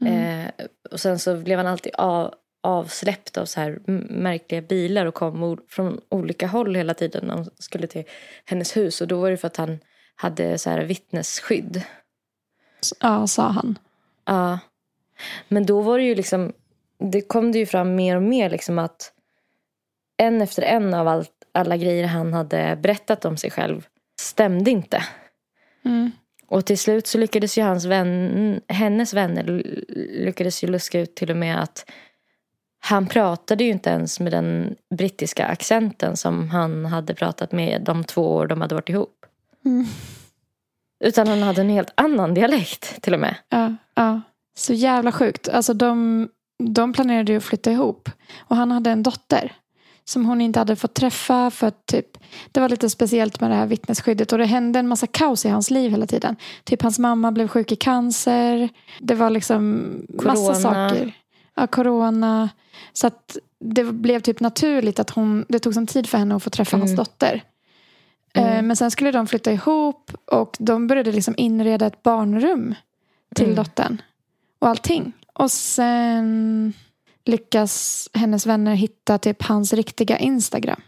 Mm. 0.00 0.40
Eh, 0.40 0.50
och 0.90 1.00
sen 1.00 1.18
så 1.18 1.36
blev 1.36 1.58
han 1.58 1.66
alltid 1.66 1.94
av, 1.94 2.34
avsläppt 2.62 3.36
av 3.38 3.46
så 3.46 3.60
här 3.60 3.78
märkliga 4.10 4.62
bilar 4.62 5.06
och 5.06 5.14
kom 5.14 5.58
från 5.68 6.00
olika 6.08 6.46
håll 6.46 6.74
hela 6.74 6.94
tiden 6.94 7.24
när 7.26 7.34
han 7.34 7.50
skulle 7.58 7.86
till 7.86 8.04
hennes 8.44 8.76
hus. 8.76 9.00
Och 9.00 9.08
då 9.08 9.20
var 9.20 9.30
det 9.30 9.36
för 9.36 9.46
att 9.46 9.56
han 9.56 9.78
hade 10.16 10.58
så 10.58 10.70
här 10.70 10.80
vittnesskydd. 10.84 11.82
Ja, 13.00 13.26
sa 13.26 13.48
han. 13.48 13.78
Ja. 14.24 14.58
Men 15.48 15.66
då 15.66 15.80
var 15.80 15.98
det 15.98 16.04
ju 16.04 16.14
liksom, 16.14 16.52
det 16.98 17.20
kom 17.20 17.52
det 17.52 17.58
ju 17.58 17.66
fram 17.66 17.94
mer 17.94 18.16
och 18.16 18.22
mer 18.22 18.50
liksom 18.50 18.78
att 18.78 19.12
en 20.16 20.42
efter 20.42 20.62
en 20.62 20.94
av 20.94 21.08
allt, 21.08 21.32
alla 21.52 21.76
grejer 21.76 22.06
han 22.06 22.32
hade 22.32 22.78
berättat 22.82 23.24
om 23.24 23.36
sig 23.36 23.50
själv 23.50 23.86
stämde 24.20 24.70
inte. 24.70 25.04
Mm. 25.84 26.10
Och 26.46 26.66
till 26.66 26.78
slut 26.78 27.06
så 27.06 27.18
lyckades 27.18 27.58
ju 27.58 27.62
hans 27.62 27.84
vän, 27.84 28.60
hennes 28.68 29.14
vänner 29.14 29.62
lyckades 30.24 30.64
ju 30.64 30.68
luska 30.68 31.00
ut 31.00 31.14
till 31.14 31.30
och 31.30 31.36
med 31.36 31.62
att 31.62 31.90
han 32.78 33.06
pratade 33.06 33.64
ju 33.64 33.70
inte 33.70 33.90
ens 33.90 34.20
med 34.20 34.32
den 34.32 34.74
brittiska 34.94 35.46
accenten 35.46 36.16
som 36.16 36.50
han 36.50 36.84
hade 36.84 37.14
pratat 37.14 37.52
med 37.52 37.82
de 37.82 38.04
två 38.04 38.34
år 38.34 38.46
de 38.46 38.60
hade 38.60 38.74
varit 38.74 38.88
ihop. 38.88 39.26
Mm. 39.64 39.86
Utan 41.04 41.28
han 41.28 41.42
hade 41.42 41.60
en 41.60 41.68
helt 41.70 41.92
annan 41.94 42.34
dialekt 42.34 43.02
till 43.02 43.14
och 43.14 43.20
med. 43.20 43.34
Ja, 43.48 43.74
ja. 43.94 44.20
Så 44.56 44.72
jävla 44.72 45.12
sjukt. 45.12 45.48
Alltså 45.48 45.74
de, 45.74 46.28
de 46.64 46.92
planerade 46.92 47.32
ju 47.32 47.38
att 47.38 47.44
flytta 47.44 47.70
ihop. 47.72 48.10
Och 48.38 48.56
han 48.56 48.70
hade 48.72 48.90
en 48.90 49.02
dotter. 49.02 49.52
Som 50.06 50.26
hon 50.26 50.40
inte 50.40 50.58
hade 50.58 50.76
fått 50.76 50.94
träffa 50.94 51.50
för 51.50 51.66
att 51.66 51.86
typ 51.86 52.06
Det 52.52 52.60
var 52.60 52.68
lite 52.68 52.90
speciellt 52.90 53.40
med 53.40 53.50
det 53.50 53.54
här 53.54 53.66
vittnesskyddet. 53.66 54.32
Och 54.32 54.38
det 54.38 54.44
hände 54.44 54.78
en 54.78 54.88
massa 54.88 55.06
kaos 55.06 55.44
i 55.44 55.48
hans 55.48 55.70
liv 55.70 55.90
hela 55.90 56.06
tiden. 56.06 56.36
Typ 56.64 56.82
hans 56.82 56.98
mamma 56.98 57.32
blev 57.32 57.48
sjuk 57.48 57.72
i 57.72 57.76
cancer. 57.76 58.68
Det 59.00 59.14
var 59.14 59.30
liksom 59.30 59.86
massa 60.22 60.34
Corona. 60.54 60.88
saker. 60.90 61.12
Ja, 61.56 61.66
corona. 61.66 62.48
Så 62.92 63.06
att 63.06 63.36
det 63.60 63.84
blev 63.84 64.20
typ 64.20 64.40
naturligt 64.40 64.98
att 65.00 65.10
hon 65.10 65.44
Det 65.48 65.58
tog 65.58 65.74
sån 65.74 65.86
tid 65.86 66.08
för 66.08 66.18
henne 66.18 66.36
att 66.36 66.42
få 66.42 66.50
träffa 66.50 66.76
hans 66.76 66.90
Mm. 66.90 66.96
dotter. 66.96 67.42
Eh, 68.36 68.42
Mm. 68.52 68.66
Men 68.66 68.76
sen 68.76 68.90
skulle 68.90 69.10
de 69.10 69.26
flytta 69.26 69.52
ihop. 69.52 70.10
Och 70.26 70.56
de 70.58 70.86
började 70.86 71.12
liksom 71.12 71.34
inreda 71.36 71.86
ett 71.86 72.02
barnrum 72.02 72.74
till 73.34 73.44
Mm. 73.44 73.56
dottern. 73.56 74.02
Och 74.58 74.68
allting. 74.68 75.12
Och 75.32 75.50
sen 75.50 76.72
lyckas 77.24 78.08
hennes 78.14 78.46
vänner 78.46 78.74
hitta 78.74 79.18
typ 79.18 79.42
hans 79.42 79.72
riktiga 79.72 80.18
Instagram. 80.18 80.80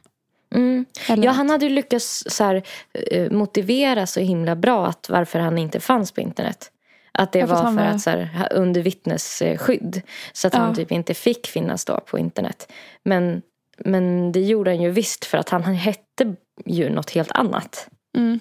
Mm. 0.54 0.84
Ja, 1.08 1.30
han 1.30 1.50
hade 1.50 1.64
ju 1.66 1.70
lyckats 1.74 2.24
så 2.26 2.44
här, 2.44 2.62
eh, 3.10 3.30
motivera 3.32 4.06
så 4.06 4.20
himla 4.20 4.56
bra 4.56 4.86
att 4.86 5.08
varför 5.08 5.38
han 5.38 5.58
inte 5.58 5.80
fanns 5.80 6.12
på 6.12 6.20
internet. 6.20 6.70
Att 7.12 7.32
det 7.32 7.44
var 7.44 7.56
för 7.62 7.70
var- 7.70 7.82
att 7.82 8.00
så 8.00 8.10
här, 8.10 8.48
under 8.52 8.82
vittnesskydd. 8.82 10.02
Så 10.32 10.46
att 10.46 10.54
Ja. 10.54 10.60
han 10.60 10.74
typ 10.74 10.92
inte 10.92 11.14
fick 11.14 11.46
finnas 11.46 11.84
då 11.84 12.00
på 12.00 12.18
internet. 12.18 12.72
Men, 13.02 13.42
men 13.78 14.32
det 14.32 14.40
gjorde 14.40 14.70
han 14.70 14.82
ju 14.82 14.90
visst 14.90 15.24
för 15.24 15.38
att 15.38 15.48
han, 15.48 15.64
han 15.64 15.74
hette 15.74 16.34
ju 16.64 16.90
något 16.90 17.10
helt 17.10 17.32
annat. 17.32 17.88
Mm. 18.16 18.40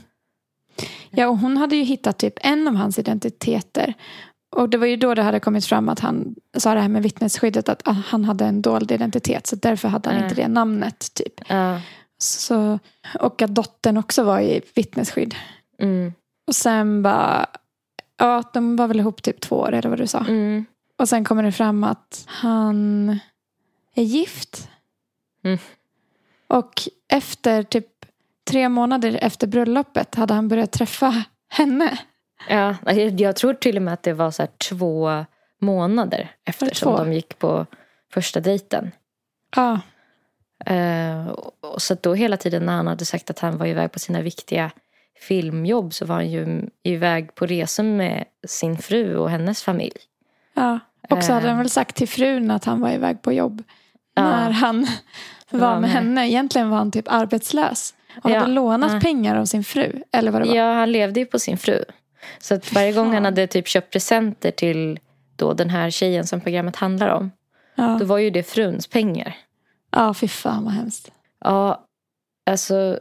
Ja, 1.09 1.27
och 1.27 1.37
hon 1.37 1.57
hade 1.57 1.75
ju 1.75 1.83
hittat 1.83 2.17
typ 2.17 2.33
en 2.41 2.67
av 2.67 2.75
hans 2.75 2.99
identiteter. 2.99 3.93
Och 4.55 4.69
det 4.69 4.77
var 4.77 4.87
ju 4.87 4.95
då 4.95 5.13
det 5.13 5.21
hade 5.23 5.39
kommit 5.39 5.65
fram 5.65 5.89
att 5.89 5.99
han 5.99 6.35
sa 6.57 6.73
det 6.73 6.81
här 6.81 6.89
med 6.89 7.03
vittnesskyddet 7.03 7.69
att 7.69 7.81
han 8.05 8.25
hade 8.25 8.45
en 8.45 8.61
dold 8.61 8.91
identitet. 8.91 9.47
Så 9.47 9.55
därför 9.55 9.87
hade 9.87 10.09
han 10.09 10.17
Mm. 10.17 10.29
inte 10.29 10.41
det 10.41 10.47
namnet. 10.47 11.13
typ. 11.13 11.33
Ja. 11.49 11.81
Så, 12.17 12.79
och 13.19 13.41
att 13.41 13.55
dottern 13.55 13.97
också 13.97 14.23
var 14.23 14.39
i 14.39 14.61
vittnesskydd. 14.75 15.35
Mm. 15.79 16.13
Och 16.47 16.55
sen 16.55 17.01
bara, 17.03 17.45
ja 18.17 18.43
de 18.53 18.75
var 18.75 18.87
väl 18.87 18.99
ihop 18.99 19.21
typ 19.23 19.41
två 19.41 19.55
år 19.55 19.73
eller 19.73 19.89
vad 19.89 19.99
du 19.99 20.07
sa. 20.07 20.19
Mm. 20.19 20.65
Och 20.97 21.09
sen 21.09 21.23
kommer 21.23 21.43
det 21.43 21.51
fram 21.51 21.83
att 21.83 22.23
han 22.27 23.09
är 23.95 24.03
gift. 24.03 24.69
Mm. 25.43 25.57
Och 26.47 26.81
efter 27.07 27.63
typ 27.63 27.87
tre 28.49 28.69
månader 28.69 29.19
efter 29.21 29.47
bröllopet 29.47 30.15
hade 30.15 30.33
han 30.33 30.47
börjat 30.47 30.71
träffa 30.71 31.23
henne. 31.49 31.97
Ja, 32.49 32.75
jag, 33.17 33.35
tror 33.35 33.53
till 33.53 33.75
och 33.77 33.83
med 33.83 33.93
att 33.93 34.03
det 34.03 34.13
var 34.13 34.31
så 34.31 34.41
här 34.41 34.49
två 34.69 35.25
månader 35.61 36.31
efter 36.45 36.73
som 36.73 36.95
de 36.97 37.13
gick 37.13 37.39
på 37.39 37.65
första 38.13 38.39
dejten. 38.39 38.91
Ja, 39.55 39.79
Eh, 40.65 41.27
och- 41.27 41.51
och 41.73 41.81
så 41.81 41.95
då 42.01 42.13
hela 42.13 42.37
tiden 42.37 42.65
när 42.65 42.73
han 42.73 42.87
hade 42.87 43.05
sagt 43.05 43.29
att 43.29 43.39
han 43.39 43.57
var 43.57 43.65
iväg 43.65 43.91
på 43.91 43.99
sina 43.99 44.21
viktiga 44.21 44.71
filmjobb 45.27 45.93
så 45.93 46.05
var 46.05 46.15
han 46.15 46.31
ju 46.31 46.69
iväg 46.83 47.35
på 47.35 47.45
resor 47.45 47.83
med 47.83 48.25
sin 48.47 48.77
fru 48.77 49.15
och 49.17 49.29
hennes 49.29 49.63
familj. 49.63 49.97
ja. 50.53 50.79
Och 51.09 51.23
så 51.23 51.33
hade 51.33 51.45
Eh. 51.45 51.49
han 51.49 51.57
väl 51.57 51.69
sagt 51.69 51.95
till 51.95 52.07
frun 52.07 52.51
att 52.51 52.65
han 52.65 52.81
var 52.81 52.89
iväg 52.91 53.21
på 53.21 53.33
jobb. 53.33 53.63
Ja. 54.15 54.23
När 54.23 54.51
han 54.51 54.87
var 55.49 55.79
med. 55.79 55.89
henne. 55.89 56.27
Egentligen 56.29 56.69
var 56.69 56.77
han 56.77 56.91
typ 56.91 57.05
arbetslös. 57.11 57.94
Och 58.23 58.29
Ja, 58.29 58.39
hade 58.39 58.51
lånat 58.51 58.91
nej. 58.91 59.01
pengar 59.01 59.35
av 59.35 59.45
sin 59.45 59.63
fru. 59.63 60.03
Eller 60.11 60.31
vad 60.31 60.41
det 60.41 60.47
var. 60.47 60.55
Ja, 60.55 60.73
han 60.73 60.91
levde 60.91 61.19
ju 61.19 61.25
på 61.25 61.39
sin 61.39 61.57
fru. 61.57 61.83
Så 62.39 62.55
att 62.55 62.73
varje 62.73 62.91
gång 62.93 63.13
han 63.13 63.25
hade 63.25 63.47
typ 63.47 63.67
köpt 63.67 63.91
presenter 63.91 64.51
till 64.51 64.99
då 65.35 65.53
den 65.53 65.69
här 65.69 65.89
tjejen 65.89 66.27
som 66.27 66.41
programmet 66.41 66.75
handlar 66.75 67.09
om. 67.09 67.31
Ja, 67.75 67.97
Då 67.99 68.05
var 68.05 68.17
ju 68.17 68.29
det 68.29 68.43
fruns 68.43 68.87
pengar. 68.87 69.37
ja 69.91 70.13
fy 70.13 70.27
fan 70.27 70.63
vad 70.63 70.73
hemskt. 70.73 71.11
Ja, 71.43 71.85
alltså 72.45 72.99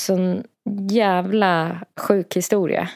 sån 0.00 0.42
jävla 0.90 1.78
sjuk 1.96 2.36
historia. 2.36 2.88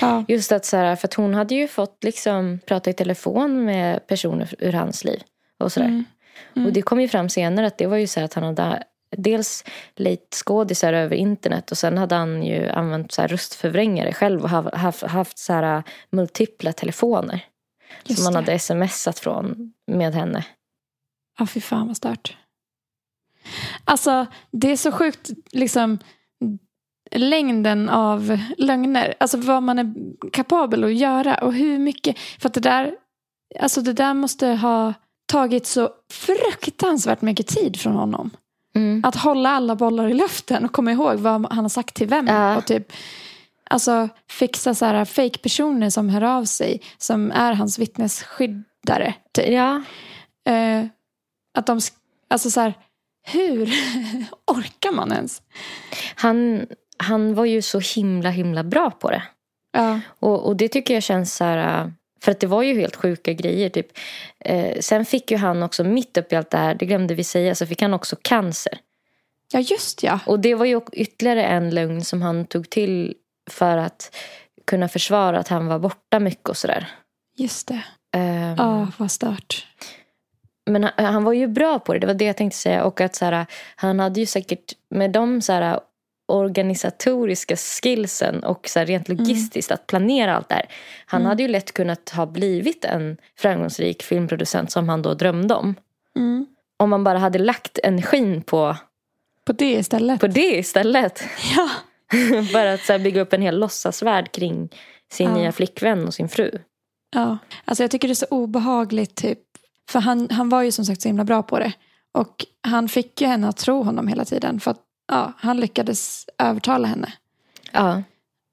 Ja, 0.00 0.24
Just 0.28 0.52
att 0.52 0.64
så 0.64 0.76
här, 0.76 0.96
för 0.96 1.08
att 1.08 1.14
hon 1.14 1.34
hade 1.34 1.54
ju 1.54 1.68
fått 1.68 2.04
liksom 2.04 2.58
prata 2.66 2.90
i 2.90 2.92
telefon 2.92 3.64
med 3.64 4.06
personer 4.06 4.54
ur 4.58 4.72
hans 4.72 5.04
liv. 5.04 5.22
Och 5.58 5.72
sådär. 5.72 5.86
Mm. 5.86 6.04
Mm. 6.56 6.66
Och 6.66 6.72
det 6.72 6.82
kom 6.82 7.00
ju 7.00 7.08
fram 7.08 7.28
senare 7.28 7.66
att 7.66 7.78
det 7.78 7.86
var 7.86 7.96
ju 7.96 8.06
så 8.06 8.20
här 8.20 8.24
att 8.24 8.34
han 8.34 8.44
hade 8.44 8.82
dels 9.16 9.64
lejt 9.96 10.34
skådisar 10.34 10.92
över 10.92 11.16
internet 11.16 11.70
och 11.70 11.78
sen 11.78 11.98
hade 11.98 12.14
han 12.14 12.42
ju 12.42 12.68
använt 12.68 13.12
så 13.12 13.20
här 13.20 13.28
röstförvrängare 13.28 14.12
själv 14.12 14.42
och 14.42 14.50
haft, 14.50 15.38
så 15.38 15.52
här 15.52 15.82
multipla 16.10 16.72
telefoner. 16.72 17.44
just 18.04 18.22
som 18.22 18.32
det. 18.32 18.38
hade 18.38 18.58
smsat 18.58 19.18
från 19.18 19.72
med 19.86 20.14
henne. 20.14 20.44
Ja, 21.38 21.46
fy 21.46 21.60
fan 21.60 21.86
vad 21.86 21.96
stört. 21.96 22.36
Alltså, 23.84 24.26
det 24.50 24.72
är 24.72 24.76
så 24.76 24.92
sjukt, 24.92 25.30
liksom, 25.52 25.98
längden 27.10 27.88
av 27.88 28.38
lögner. 28.58 29.14
Alltså 29.20 29.38
vad 29.38 29.62
man 29.62 29.78
är 29.78 29.94
kapabel 30.32 30.84
att 30.84 30.94
göra 30.94 31.34
och 31.34 31.54
hur 31.54 31.78
mycket. 31.78 32.18
För 32.18 32.48
att 32.48 32.54
det 32.54 32.60
där, 32.60 32.94
alltså 33.60 33.80
det 33.80 33.92
där 33.92 34.14
måste 34.14 34.46
ha 34.46 34.94
tagit 35.26 35.66
så 35.66 35.90
fruktansvärt 36.12 37.22
mycket 37.22 37.46
tid 37.46 37.80
från 37.80 37.92
honom. 37.92 38.30
Mm. 38.76 39.02
Att 39.04 39.16
hålla 39.16 39.50
alla 39.50 39.76
bollar 39.76 40.08
i 40.08 40.14
luften 40.14 40.64
och 40.64 40.72
komma 40.72 40.92
ihåg 40.92 41.18
vad 41.18 41.52
han 41.52 41.64
har 41.64 41.68
sagt 41.68 41.94
till 41.94 42.08
vem. 42.08 42.26
Ja. 42.26 42.56
Och 42.56 42.66
typ, 42.66 42.92
alltså 43.70 44.08
fixa 44.30 44.74
så 44.74 44.84
här 44.84 45.04
fake-personer 45.04 45.90
som 45.90 46.08
hör 46.08 46.22
av 46.22 46.44
sig. 46.44 46.80
Som 46.98 47.30
är 47.30 47.52
hans 47.52 47.78
vittnesskyddare. 47.78 49.14
Typ. 49.32 49.48
Ja, 49.48 49.82
Eh, 50.46 50.86
att 51.58 51.66
de, 51.66 51.80
alltså 52.28 52.50
så 52.50 52.60
här, 52.60 52.74
hur 53.26 53.66
orkar 54.46 54.92
man 54.92 55.12
ens? 55.12 55.42
han, 56.14 56.66
han 56.98 57.34
var 57.34 57.44
ju 57.44 57.62
så 57.62 57.80
himla 57.80 58.30
himla 58.30 58.64
bra 58.64 58.90
på 58.90 59.10
det. 59.10 59.22
Ja, 59.72 60.00
Och, 60.18 60.46
och 60.46 60.56
det 60.56 60.68
tycker 60.68 60.94
jag 60.94 61.02
känns 61.02 61.36
så 61.36 61.44
här... 61.44 61.92
För 62.26 62.32
att 62.32 62.40
det 62.40 62.46
var 62.46 62.62
ju 62.62 62.80
helt 62.80 62.96
sjuka 62.96 63.32
grejer. 63.32 63.68
Typ. 63.68 63.86
Eh, 64.38 64.78
sen 64.80 65.04
fick 65.04 65.30
ju 65.30 65.36
han 65.36 65.62
också, 65.62 65.84
mitt 65.84 66.16
upp 66.16 66.32
i 66.32 66.36
allt 66.36 66.50
det 66.50 66.58
här, 66.58 66.74
det 66.74 66.86
glömde 66.86 67.14
vi 67.14 67.24
säga, 67.24 67.54
så 67.54 67.66
fick 67.66 67.82
han 67.82 67.94
också 67.94 68.16
cancer. 68.22 68.78
ja 69.52 69.60
just 69.60 70.02
ja. 70.02 70.20
Och 70.26 70.40
det 70.40 70.54
var 70.54 70.64
ju 70.64 70.80
ytterligare 70.92 71.44
en 71.44 71.70
lögn 71.70 72.04
som 72.04 72.22
han 72.22 72.46
tog 72.46 72.70
till 72.70 73.14
för 73.50 73.76
att 73.76 74.16
kunna 74.64 74.88
försvara 74.88 75.38
att 75.38 75.48
han 75.48 75.66
var 75.66 75.78
borta 75.78 76.20
mycket 76.20 76.48
och 76.48 76.56
sådär. 76.56 76.88
Just 77.36 77.68
det. 77.68 77.82
Ehm, 78.16 78.54
Ja, 78.58 78.88
vad 78.96 79.10
stört. 79.10 79.66
Men 80.66 80.84
han, 80.84 80.92
han 80.96 81.24
var 81.24 81.32
ju 81.32 81.46
bra 81.46 81.78
på 81.78 81.92
det, 81.92 81.98
det 81.98 82.06
var 82.06 82.14
det 82.14 82.24
jag 82.24 82.36
tänkte 82.36 82.58
säga. 82.58 82.84
Och 82.84 83.00
att 83.00 83.14
så 83.14 83.24
här, 83.24 83.46
han 83.76 84.00
hade 84.00 84.20
ju 84.20 84.26
säkert 84.26 84.72
med 84.90 85.10
de 85.10 85.42
så 85.42 85.52
här, 85.52 85.80
organisatoriska 86.26 87.56
skillsen 87.56 88.44
och 88.44 88.68
så 88.68 88.80
rent 88.80 89.08
logistiskt 89.08 89.70
att 89.72 89.86
planera 89.86 90.36
allt 90.36 90.48
det 90.48 90.54
här. 90.54 90.66
Han 91.06 91.20
Mm. 91.20 91.28
hade 91.28 91.42
ju 91.42 91.48
lätt 91.48 91.72
kunnat 91.74 92.10
ha 92.10 92.26
blivit 92.26 92.84
en 92.84 93.16
framgångsrik 93.38 94.02
filmproducent 94.02 94.70
som 94.72 94.88
han 94.88 95.02
då 95.02 95.14
drömde 95.14 95.54
om. 95.54 95.74
Mm. 96.16 96.46
Om 96.76 96.90
man 96.90 97.04
bara 97.04 97.18
hade 97.18 97.38
lagt 97.38 97.78
energin 97.84 98.42
på, 98.42 98.76
På 99.44 99.52
det 99.52 99.72
istället. 99.72 100.20
på 100.20 100.26
det 100.26 100.56
istället. 100.58 101.24
Ja. 101.56 101.68
För 102.52 102.66
att 102.66 102.80
så 102.80 102.98
bygga 102.98 103.20
upp 103.20 103.32
en 103.32 103.42
hel 103.42 103.58
låtsasvärld 103.58 104.32
kring 104.32 104.68
sin 105.12 105.28
Ja. 105.28 105.34
nya 105.34 105.52
flickvän 105.52 106.06
och 106.06 106.14
sin 106.14 106.28
fru. 106.28 106.50
ja. 107.14 107.38
Alltså 107.64 107.82
jag 107.82 107.90
tycker 107.90 108.08
det 108.08 108.12
är 108.12 108.14
så 108.14 108.26
obehagligt 108.30 109.14
typ. 109.14 109.38
För 109.90 110.00
han, 110.00 110.28
han 110.30 110.48
var 110.48 110.62
ju 110.62 110.72
som 110.72 110.84
sagt 110.84 111.02
så 111.02 111.08
himla 111.08 111.24
bra 111.24 111.42
på 111.42 111.58
det. 111.58 111.72
Och 112.12 112.46
han 112.62 112.88
fick 112.88 113.20
ju 113.20 113.26
henne 113.26 113.48
att 113.48 113.56
tro 113.56 113.82
honom 113.82 114.08
hela 114.08 114.24
tiden. 114.24 114.60
För 114.60 114.70
att 114.70 114.80
ja, 115.08 115.32
han 115.38 115.60
lyckades 115.60 116.26
övertala 116.38 116.88
henne. 116.88 117.12
Ja. 117.72 118.02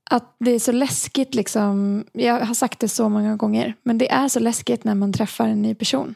Att 0.09 0.35
det 0.39 0.51
är 0.51 0.59
så 0.59 0.71
läskigt 0.71 1.35
liksom. 1.35 2.05
Jag 2.11 2.39
har 2.45 2.53
sagt 2.53 2.79
det 2.79 2.87
så 2.89 3.09
många 3.09 3.35
gånger. 3.35 3.75
Men 3.83 3.97
det 3.97 4.11
är 4.11 4.27
så 4.27 4.39
läskigt 4.39 4.83
när 4.83 4.95
man 4.95 5.13
träffar 5.13 5.47
en 5.47 5.61
ny 5.61 5.75
person. 5.75 6.15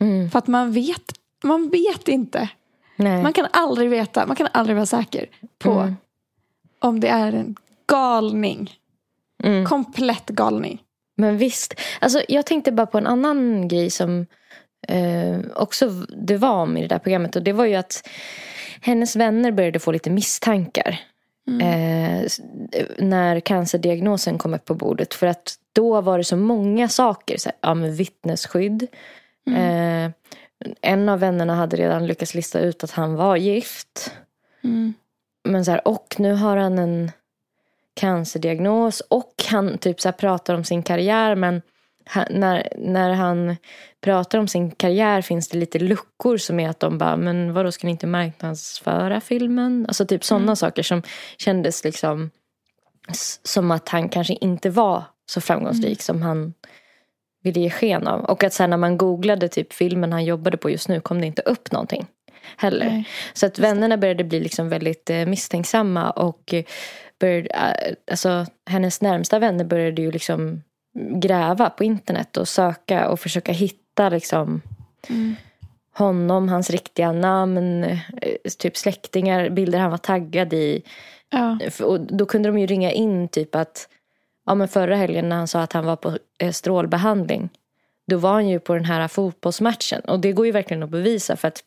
Mm. 0.00 0.30
För 0.30 0.38
att 0.38 0.46
man 0.46 0.72
vet, 0.72 1.12
man 1.42 1.70
vet 1.70 2.08
inte. 2.08 2.48
Nej. 2.96 3.22
Man 3.22 3.32
kan 3.32 3.46
aldrig 3.52 3.90
veta, 3.90 4.26
man 4.26 4.36
kan 4.36 4.48
aldrig 4.52 4.76
vara 4.76 4.86
säker 4.86 5.26
på 5.58 5.70
Mm. 5.72 5.96
om 6.78 7.00
det 7.00 7.08
är 7.08 7.32
en 7.32 7.56
galning. 7.86 8.70
Mm. 9.42 9.66
Komplett 9.66 10.26
galning. 10.26 10.82
Men 11.16 11.36
visst. 11.38 11.74
Alltså, 12.00 12.22
jag 12.28 12.46
tänkte 12.46 12.72
bara 12.72 12.86
på 12.86 12.98
en 12.98 13.06
annan 13.06 13.68
grej 13.68 13.90
som 13.90 14.26
eh, 14.88 15.38
också 15.54 15.88
det 16.26 16.36
var 16.36 16.78
i 16.78 16.80
det 16.80 16.88
där 16.88 16.98
programmet. 16.98 17.36
Och 17.36 17.42
det 17.42 17.52
var 17.52 17.64
ju 17.64 17.74
att 17.74 18.08
hennes 18.80 19.16
vänner 19.16 19.52
började 19.52 19.78
få 19.78 19.92
lite 19.92 20.10
misstankar. 20.10 21.00
Mm. 21.48 21.60
Eh, 21.60 22.26
när 22.98 23.40
cancerdiagnosen 23.40 24.38
kom 24.38 24.54
upp 24.54 24.64
på 24.64 24.74
bordet. 24.74 25.14
För 25.14 25.26
att 25.26 25.54
då 25.72 26.00
var 26.00 26.18
det 26.18 26.24
så 26.24 26.36
många 26.36 26.88
saker. 26.88 27.36
Så 27.38 27.48
här, 27.48 27.58
ja, 27.60 27.74
men 27.74 27.94
vittnesskydd. 27.94 28.86
Eh, 29.46 30.10
en 30.80 31.08
av 31.08 31.18
vännerna 31.18 31.54
hade 31.54 31.76
redan 31.76 32.06
lyckats 32.06 32.34
lista 32.34 32.60
ut 32.60 32.84
att 32.84 32.90
han 32.90 33.14
var 33.14 33.36
gift. 33.36 34.12
Mm. 34.64 34.94
Men 35.44 35.64
så 35.64 35.70
här, 35.70 35.88
och 35.88 36.14
nu 36.18 36.32
har 36.32 36.56
han 36.56 36.78
en 36.78 37.10
cancerdiagnos 37.94 39.00
och 39.00 39.34
han 39.50 39.78
typ 39.78 40.00
så 40.00 40.08
här 40.08 40.12
pratar 40.12 40.54
om 40.54 40.64
sin 40.64 40.82
karriär 40.82 41.34
men 41.34 41.62
han, 42.10 42.26
när, 42.30 42.68
när 42.78 43.10
han 43.12 43.56
pratar 44.00 44.38
om 44.38 44.48
sin 44.48 44.70
karriär 44.70 45.22
finns 45.22 45.48
det 45.48 45.58
lite 45.58 45.78
luckor 45.78 46.36
som 46.36 46.60
är 46.60 46.68
att 46.68 46.80
de 46.80 46.98
bara, 46.98 47.16
men 47.16 47.52
vadå 47.52 47.72
ska 47.72 47.86
ni 47.86 47.90
inte 47.90 48.06
marknadsföra 48.06 49.20
filmen? 49.20 49.84
Alltså 49.88 50.06
typ 50.06 50.24
sådana 50.24 50.44
Mm. 50.44 50.56
saker 50.56 50.82
som 50.82 51.02
kändes 51.38 51.84
liksom 51.84 52.30
som 53.42 53.70
att 53.70 53.88
han 53.88 54.08
kanske 54.08 54.34
inte 54.34 54.70
var 54.70 55.04
så 55.26 55.40
framgångsrik 55.40 55.84
Mm. 55.86 55.96
som 55.98 56.22
han 56.22 56.54
ville 57.42 57.60
ge 57.60 57.70
sken 57.70 58.06
av. 58.06 58.20
Och 58.24 58.44
att 58.44 58.52
sen 58.52 58.70
när 58.70 58.76
man 58.76 58.98
googlade 58.98 59.48
typ 59.48 59.72
filmen 59.72 60.12
han 60.12 60.24
jobbade 60.24 60.56
på 60.56 60.70
just 60.70 60.88
nu 60.88 61.00
kom 61.00 61.20
det 61.20 61.26
inte 61.26 61.42
upp 61.42 61.72
någonting 61.72 62.06
heller. 62.56 62.86
Nej. 62.86 63.04
Så 63.32 63.46
att 63.46 63.58
vännerna 63.58 63.96
började 63.96 64.24
bli 64.24 64.40
liksom 64.40 64.68
väldigt 64.68 65.10
eh, 65.10 65.26
misstänksamma 65.26 66.10
och 66.10 66.54
eh, 66.54 66.64
började, 67.20 67.48
eh, 67.48 67.94
alltså, 68.10 68.46
hennes 68.70 69.00
närmsta 69.00 69.38
vänner 69.38 69.64
började 69.64 70.02
ju 70.02 70.10
liksom 70.10 70.62
gräva 70.94 71.70
på 71.70 71.84
internet 71.84 72.36
och 72.36 72.48
söka 72.48 73.08
och 73.08 73.20
försöka 73.20 73.52
hitta 73.52 74.08
liksom, 74.08 74.62
Mm. 75.08 75.36
honom, 75.94 76.48
hans 76.48 76.70
riktiga 76.70 77.12
namn, 77.12 77.84
eh, 77.84 77.98
typ 78.58 78.76
släktingar, 78.76 79.50
bilder 79.50 79.78
han 79.78 79.90
var 79.90 79.98
taggad 79.98 80.52
i. 80.52 80.82
Ja. 81.30 81.58
Och 81.84 82.00
då 82.00 82.26
kunde 82.26 82.48
de 82.48 82.58
ju 82.58 82.66
ringa 82.66 82.90
in 82.92 83.28
typ 83.28 83.54
att 83.54 83.88
ja, 84.46 84.54
men 84.54 84.68
förra 84.68 84.96
helgen 84.96 85.28
när 85.28 85.36
han 85.36 85.48
sa 85.48 85.60
att 85.62 85.72
han 85.72 85.84
var 85.86 85.96
på 85.96 86.18
eh, 86.38 86.52
strålbehandling. 86.52 87.48
Då 88.06 88.16
var 88.16 88.32
han 88.32 88.48
ju 88.48 88.60
på 88.60 88.74
den 88.74 88.84
här 88.84 89.08
fotbollsmatchen. 89.08 90.00
Och 90.00 90.20
det 90.20 90.32
går 90.32 90.46
ju 90.46 90.52
verkligen 90.52 90.82
att 90.82 90.90
bevisa 90.90 91.36
för 91.36 91.48
att 91.48 91.64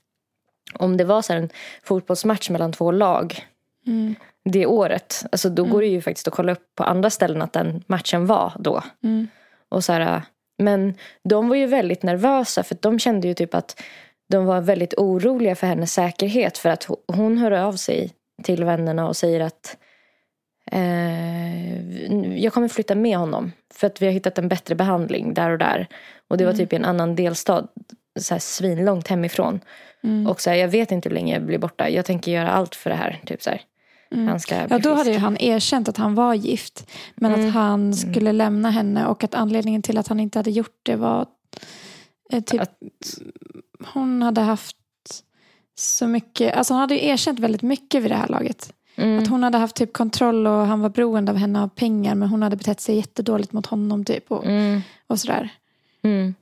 om 0.74 0.98
det 0.98 1.04
var 1.04 1.22
så 1.22 1.34
här 1.34 1.40
en 1.40 1.50
fotbollsmatch 1.84 2.50
mellan 2.50 2.72
två 2.74 2.92
lag 2.92 3.46
Mm. 3.88 4.16
det 4.46 4.66
året. 4.66 5.26
Alltså 5.32 5.50
då 5.50 5.64
går 5.64 5.82
det 5.82 5.88
ju 5.88 6.02
faktiskt 6.02 6.28
att 6.28 6.34
kolla 6.34 6.52
upp 6.52 6.76
på 6.76 6.84
andra 6.84 7.10
ställen 7.10 7.42
att 7.42 7.54
den 7.54 7.84
matchen 7.88 8.26
var 8.26 8.54
då. 8.60 8.84
Mm. 9.04 9.28
Och 9.70 9.84
så 9.84 9.94
här, 9.94 10.22
men 10.58 10.94
de 11.30 11.50
var 11.50 11.56
ju 11.56 11.66
väldigt 11.66 12.04
nervösa 12.04 12.64
för 12.64 12.78
de 12.82 13.00
kände 13.00 13.28
ju 13.28 13.34
typ 13.34 13.56
att 13.56 13.82
de 14.30 14.46
var 14.46 14.62
väldigt 14.62 14.94
oroliga 14.98 15.56
för 15.56 15.68
hennes 15.68 15.94
säkerhet. 15.94 16.58
För 16.58 16.70
att 16.70 16.88
ho- 16.88 17.04
hon 17.08 17.38
hör 17.38 17.52
av 17.52 17.74
sig 17.74 18.12
till 18.44 18.64
vännerna 18.64 19.08
och 19.08 19.18
säger 19.18 19.40
att 19.40 19.78
eh, 20.72 22.38
jag 22.44 22.54
kommer 22.54 22.68
flytta 22.68 22.96
med 22.96 23.18
honom. 23.18 23.52
För 23.74 23.88
att 23.88 24.02
vi 24.02 24.06
har 24.06 24.14
hittat 24.14 24.38
en 24.38 24.48
bättre 24.48 24.76
behandling 24.76 25.34
där 25.34 25.50
och 25.50 25.58
där. 25.58 25.88
Och 26.28 26.38
det 26.38 26.46
var 26.46 26.54
typ 26.54 26.74
i 26.74 26.76
en 26.76 26.86
annan 26.86 27.16
delstat. 27.16 27.66
Så 28.20 28.34
här 28.34 28.40
svinlångt 28.40 29.08
hemifrån. 29.08 29.60
Mm. 30.04 30.28
Och 30.28 30.42
så 30.42 30.50
här, 30.50 30.58
jag 30.58 30.68
vet 30.68 30.92
inte 30.92 31.10
hur 31.10 31.14
länge 31.14 31.34
jag 31.34 31.44
blir 31.44 31.58
borta. 31.58 31.90
Jag 31.90 32.06
tänker 32.06 32.32
göra 32.32 32.52
allt 32.52 32.76
för 32.76 32.90
det 32.90 32.96
här. 32.96 33.22
Typ 33.26 33.42
så 33.44 33.50
här. 33.50 33.62
Han 34.14 34.40
ska 34.40 34.56
Ja, 34.70 34.80
då 34.80 34.94
hade 34.94 35.12
ju 35.12 35.18
han 35.18 35.38
erkänt 35.38 35.90
att 35.90 35.98
han 35.98 36.16
var 36.16 36.34
gift. 36.34 36.90
Men 37.16 37.34
Mm. 37.34 37.48
att 37.48 37.54
han 37.54 37.94
skulle 37.94 38.32
lämna 38.32 38.70
henne 38.72 39.06
och 39.08 39.24
att 39.24 39.36
anledningen 39.36 39.82
till 39.82 39.98
att 39.98 40.08
han 40.08 40.20
inte 40.20 40.40
hade 40.40 40.52
gjort 40.52 40.80
det 40.84 40.96
var 40.96 41.26
eh, 42.32 42.44
typ 42.44 42.62
Att- 42.62 42.78
hon 43.94 44.22
hade 44.22 44.42
haft 44.42 44.78
så 45.76 46.08
mycket, 46.08 46.54
alltså 46.56 46.74
han 46.74 46.82
hade 46.82 46.96
ju 46.96 47.06
erkänt 47.08 47.40
väldigt 47.40 47.62
mycket 47.62 48.04
vid 48.04 48.12
det 48.12 48.16
här 48.16 48.28
laget. 48.28 48.74
Mm. 48.96 49.20
Att 49.24 49.28
hon 49.28 49.44
hade 49.44 49.58
haft 49.58 49.76
typ 49.76 49.94
kontroll 49.94 50.48
och 50.48 50.54
han 50.68 50.80
var 50.82 50.90
beroende 50.90 51.32
av 51.32 51.38
henne 51.38 51.62
av 51.64 51.68
pengar 51.68 52.16
men 52.16 52.30
hon 52.30 52.42
hade 52.44 52.56
betett 52.56 52.82
sig 52.82 52.96
jättedåligt 52.96 53.54
mot 53.54 53.66
honom 53.66 54.06
typ 54.06 54.32
och, 54.32 54.46
Mm. 54.46 54.82
och 55.08 55.20
sådär. 55.20 55.50
Mm. 56.04 56.36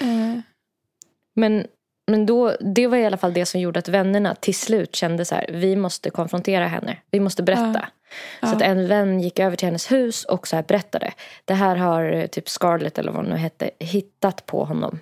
Eh, 0.00 0.40
Men, 1.34 1.66
men 2.10 2.26
då, 2.26 2.56
det 2.60 2.86
var 2.86 2.96
i 2.96 3.06
alla 3.06 3.16
fall 3.16 3.32
det 3.32 3.46
som 3.46 3.60
gjorde 3.60 3.78
att 3.78 3.88
vännerna 3.88 4.34
till 4.34 4.54
slut 4.54 4.96
kände 4.96 5.24
så 5.24 5.34
här, 5.34 5.46
vi 5.52 5.76
måste 5.76 6.10
konfrontera 6.10 6.66
henne. 6.66 6.96
Vi 7.10 7.20
måste 7.20 7.42
berätta. 7.42 7.88
Ja. 8.40 8.48
Så 8.48 8.56
att 8.56 8.62
en 8.62 8.88
vän 8.88 9.20
gick 9.20 9.38
över 9.38 9.56
till 9.56 9.66
hennes 9.68 9.92
hus 9.92 10.24
och 10.24 10.48
så 10.48 10.56
här 10.56 10.62
berättade. 10.62 11.12
Det 11.44 11.54
här 11.54 11.76
har 11.76 12.12
eh, 12.12 12.26
typ 12.26 12.48
Scarlett 12.48 12.98
eller 12.98 13.12
vad 13.12 13.22
hon 13.22 13.30
nu 13.30 13.36
hette 13.36 13.70
hittat 13.78 14.46
på 14.46 14.64
honom. 14.64 14.98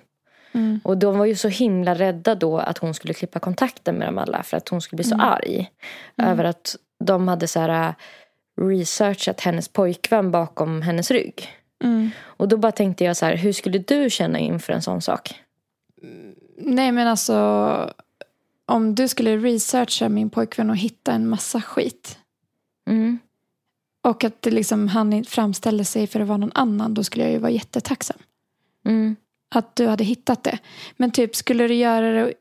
mm, 0.53 0.79
Och 0.83 0.97
de 0.97 1.17
var 1.17 1.25
ju 1.25 1.35
så 1.35 1.47
himla 1.47 1.95
rädda 1.95 2.35
då 2.35 2.57
att 2.57 2.77
hon 2.77 2.93
skulle 2.93 3.13
klippa 3.13 3.39
kontakten 3.39 3.95
med 3.95 4.07
dem 4.07 4.17
alla. 4.17 4.43
För 4.43 4.57
att 4.57 4.69
hon 4.69 4.81
skulle 4.81 4.97
bli 4.97 5.03
så 5.03 5.15
arg. 5.15 5.69
Över 6.17 6.43
att 6.43 6.75
de 7.03 7.27
hade 7.27 7.47
så 7.47 7.59
här 7.59 7.87
äh, 7.87 7.93
researchat 8.67 9.41
hennes 9.41 9.67
pojkvän 9.67 10.31
bakom 10.31 10.81
hennes 10.81 11.11
rygg. 11.11 11.49
mm. 11.83 12.09
Och 12.21 12.47
då 12.47 12.57
bara 12.57 12.71
tänkte 12.71 13.03
jag 13.03 13.17
så 13.17 13.25
här, 13.25 13.35
hur 13.35 13.53
skulle 13.53 13.77
du 13.77 14.09
känna 14.09 14.39
inför 14.39 14.73
en 14.73 14.81
sån 14.81 15.01
sak? 15.01 15.35
Nej 16.59 16.91
men 16.91 17.07
alltså 17.07 17.35
om 18.65 18.95
du 18.95 19.07
skulle 19.07 19.37
researcha 19.37 20.09
min 20.09 20.29
pojkvän 20.29 20.69
och 20.69 20.77
hitta 20.77 21.11
en 21.11 21.29
massa 21.29 21.61
skit 21.61 22.15
Mm. 22.89 23.19
och 24.03 24.23
att 24.23 24.41
det 24.41 24.51
liksom, 24.51 24.87
han 24.87 25.23
framställde 25.23 25.85
sig 25.85 26.07
för 26.07 26.19
att 26.19 26.27
vara 26.27 26.37
någon 26.37 26.51
annan 26.55 26.93
då 26.93 27.03
skulle 27.03 27.23
jag 27.23 27.31
ju 27.33 27.37
vara 27.37 27.51
jättetacksam. 27.51 28.17
Mm. 28.85 29.15
Att 29.55 29.75
du 29.75 29.87
hade 29.87 30.03
hittat 30.03 30.43
det. 30.43 30.57
Men 30.97 31.11
typ 31.11 31.35
skulle 31.35 31.67
du 31.67 31.73
göra 31.73 32.11
det 32.13 32.23
och- 32.23 32.31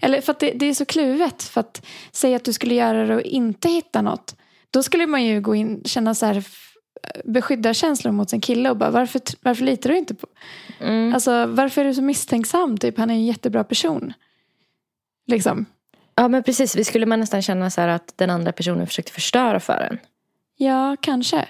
eller 0.00 0.20
för 0.20 0.32
att 0.32 0.38
det, 0.40 0.52
det 0.52 0.66
är 0.66 0.74
så 0.74 0.84
kluvet 0.84 1.42
för 1.42 1.60
att 1.60 1.86
säga 2.12 2.36
att 2.36 2.44
du 2.44 2.52
skulle 2.52 2.74
göra 2.74 3.06
det 3.06 3.14
och 3.14 3.20
inte 3.22 3.68
hitta 3.68 4.02
något 4.02 4.36
då 4.70 4.82
skulle 4.82 5.06
man 5.06 5.24
ju 5.24 5.40
gå 5.40 5.54
in 5.54 5.82
känna 5.84 6.14
så 6.14 6.26
här 6.26 6.44
beskyddarkänslor 7.24 8.12
mot 8.12 8.30
sin 8.30 8.40
kille 8.40 8.70
och 8.70 8.76
bara 8.76 8.90
varför, 8.90 9.20
varför 9.42 9.64
litar 9.64 9.90
du 9.90 9.98
inte 9.98 10.14
på 10.14 10.26
Mm. 10.80 11.14
Alltså 11.14 11.46
varför 11.46 11.80
är 11.80 11.84
du 11.84 11.94
så 11.94 12.02
misstänksam? 12.02 12.78
Typ, 12.78 12.98
han 12.98 13.10
är 13.10 13.14
en 13.14 13.24
jättebra 13.26 13.64
person. 13.64 14.12
Liksom. 15.26 15.66
Ja 16.14 16.28
men 16.28 16.42
precis, 16.42 16.76
vi 16.76 16.84
skulle 16.84 17.06
man 17.06 17.20
nästan 17.20 17.42
känna 17.42 17.70
så 17.70 17.80
här 17.80 17.88
att 17.88 18.12
den 18.16 18.30
andra 18.30 18.52
personen 18.52 18.86
försökte 18.86 19.12
förstöra 19.12 19.60
för 19.60 19.88
en. 19.90 19.98
Ja, 20.56 20.96
kanske. 21.00 21.48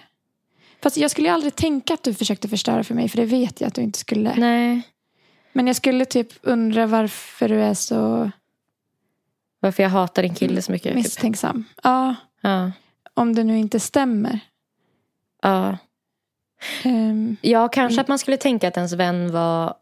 Fast 0.82 0.96
jag 0.96 1.10
skulle 1.10 1.28
ju 1.28 1.34
aldrig 1.34 1.54
tänka 1.54 1.94
att 1.94 2.02
du 2.02 2.14
försökte 2.14 2.48
förstöra 2.48 2.84
för 2.84 2.94
mig. 2.94 3.08
För 3.08 3.16
det 3.16 3.24
vet 3.24 3.60
jag 3.60 3.68
att 3.68 3.74
du 3.74 3.82
inte 3.82 3.98
skulle. 3.98 4.34
Nej. 4.36 4.82
Men 5.52 5.66
jag 5.66 5.76
skulle 5.76 6.04
typ 6.04 6.32
undra 6.42 6.86
varför 6.86 7.48
du 7.48 7.60
är 7.62 7.74
så 7.74 8.30
Varför 9.60 9.82
jag 9.82 9.90
hatar 9.90 10.22
din 10.22 10.34
kille 10.34 10.62
så 10.62 10.72
mycket. 10.72 10.88
Typ. 10.88 10.94
misstänksam. 11.04 11.64
Ja, 11.82 12.14
Ja. 12.40 12.72
om 13.14 13.34
det 13.34 13.44
nu 13.44 13.58
inte 13.58 13.80
stämmer. 13.80 14.40
Ja. 15.42 15.78
Ehm, 16.84 17.36
ja, 17.40 17.68
kanske 17.68 18.00
att 18.00 18.08
man 18.08 18.18
skulle 18.18 18.36
tänka 18.36 18.68
att 18.68 18.76
ens 18.76 18.92
vän 18.92 19.32
var 19.32 19.74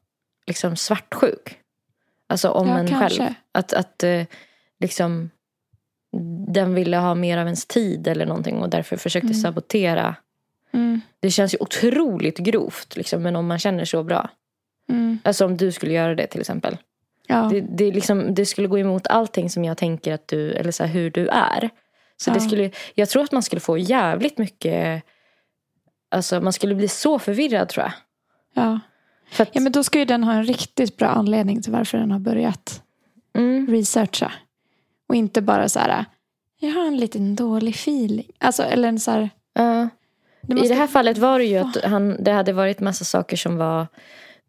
liksom 0.46 0.76
svartsjuk. 0.76 1.58
Alltså 2.26 2.50
om 2.50 2.68
Ja, 2.68 2.78
en 2.78 2.88
kanske. 2.88 3.18
själv. 3.22 3.34
Att, 3.52 3.72
att 3.72 4.02
eh, 4.02 4.22
liksom 4.80 5.30
den 6.48 6.74
ville 6.74 6.96
ha 6.96 7.14
mer 7.14 7.38
av 7.38 7.44
ens 7.46 7.66
tid 7.66 8.08
eller 8.08 8.26
någonting 8.26 8.56
och 8.58 8.68
därför 8.70 8.96
försökte 8.96 9.34
sabotera. 9.34 10.14
mm, 10.72 11.00
Det 11.20 11.30
känns 11.30 11.54
ju 11.54 11.58
otroligt 11.60 12.38
grovt 12.38 12.96
liksom, 12.96 13.22
men 13.22 13.36
om 13.36 13.46
man 13.46 13.58
känner 13.58 13.84
så 13.84 14.02
bra. 14.02 14.30
mm, 14.88 15.18
Alltså 15.24 15.44
om 15.44 15.56
du 15.56 15.72
skulle 15.72 15.92
göra 15.92 16.14
det 16.14 16.26
till 16.26 16.40
exempel. 16.40 16.76
ja, 17.26 17.48
Det, 17.52 17.60
det, 17.60 17.90
liksom, 17.92 18.34
det 18.34 18.46
skulle 18.46 18.68
gå 18.68 18.78
emot 18.78 19.06
allting 19.06 19.50
som 19.50 19.64
jag 19.64 19.76
tänker 19.76 20.14
att 20.14 20.28
du, 20.28 20.52
eller 20.52 20.70
så 20.72 20.84
här, 20.84 20.92
hur 20.92 21.10
du 21.10 21.28
är. 21.28 21.70
Så 22.16 22.30
det 22.30 22.36
Ja. 22.42 22.46
skulle, 22.48 22.70
jag 22.94 23.08
tror 23.08 23.22
att 23.24 23.32
man 23.32 23.42
skulle 23.42 23.60
få 23.60 23.78
jävligt 23.78 24.38
mycket, 24.38 25.02
alltså 26.10 26.40
man 26.40 26.52
skulle 26.52 26.74
bli 26.74 26.88
så 26.88 27.18
förvirrad 27.18 27.68
tror 27.68 27.84
jag. 27.84 27.92
ja. 28.64 28.80
Att, 29.38 29.48
ja, 29.52 29.60
men 29.60 29.72
då 29.72 29.84
ska 29.84 29.98
ju 29.98 30.04
den 30.04 30.24
ha 30.24 30.32
en 30.32 30.44
riktigt 30.44 30.96
bra 30.96 31.08
anledning 31.08 31.62
till 31.62 31.72
varför 31.72 31.98
den 31.98 32.10
har 32.10 32.18
börjat 32.18 32.82
mm, 33.36 33.66
researcha. 33.66 34.32
Och 35.08 35.14
inte 35.14 35.42
bara 35.42 35.68
så 35.68 35.78
här, 35.78 36.04
jag 36.60 36.70
har 36.72 36.86
en 36.86 36.96
liten 36.96 37.36
dålig 37.36 37.74
feeling. 37.74 38.30
Alltså, 38.38 38.62
eller 38.62 38.88
en 38.88 39.00
så 39.00 39.10
här, 39.10 39.30
ja. 39.52 39.88
det 40.40 40.52
I 40.52 40.54
måste- 40.54 40.68
det 40.68 40.74
här 40.74 40.86
fallet 40.86 41.18
var 41.18 41.38
det 41.38 41.44
ju 41.44 41.56
att 41.58 41.84
han, 41.84 42.24
det 42.24 42.32
hade 42.32 42.52
varit 42.52 42.80
massa 42.80 43.04
saker 43.04 43.36
som 43.36 43.56
var 43.56 43.86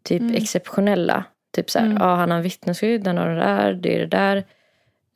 typ 0.02 0.22
exceptionella. 0.36 1.24
Typ 1.54 1.70
så 1.70 1.78
här, 1.78 1.86
Mm. 1.86 1.98
ja 2.02 2.14
han 2.14 2.30
har 2.30 2.40
vittnesskydd, 2.40 3.06
han 3.06 3.16
har 3.16 3.28
det 3.28 3.34
där, 3.40 3.72
det 3.72 3.94
är 3.94 3.98
det 3.98 4.06
där. 4.06 4.44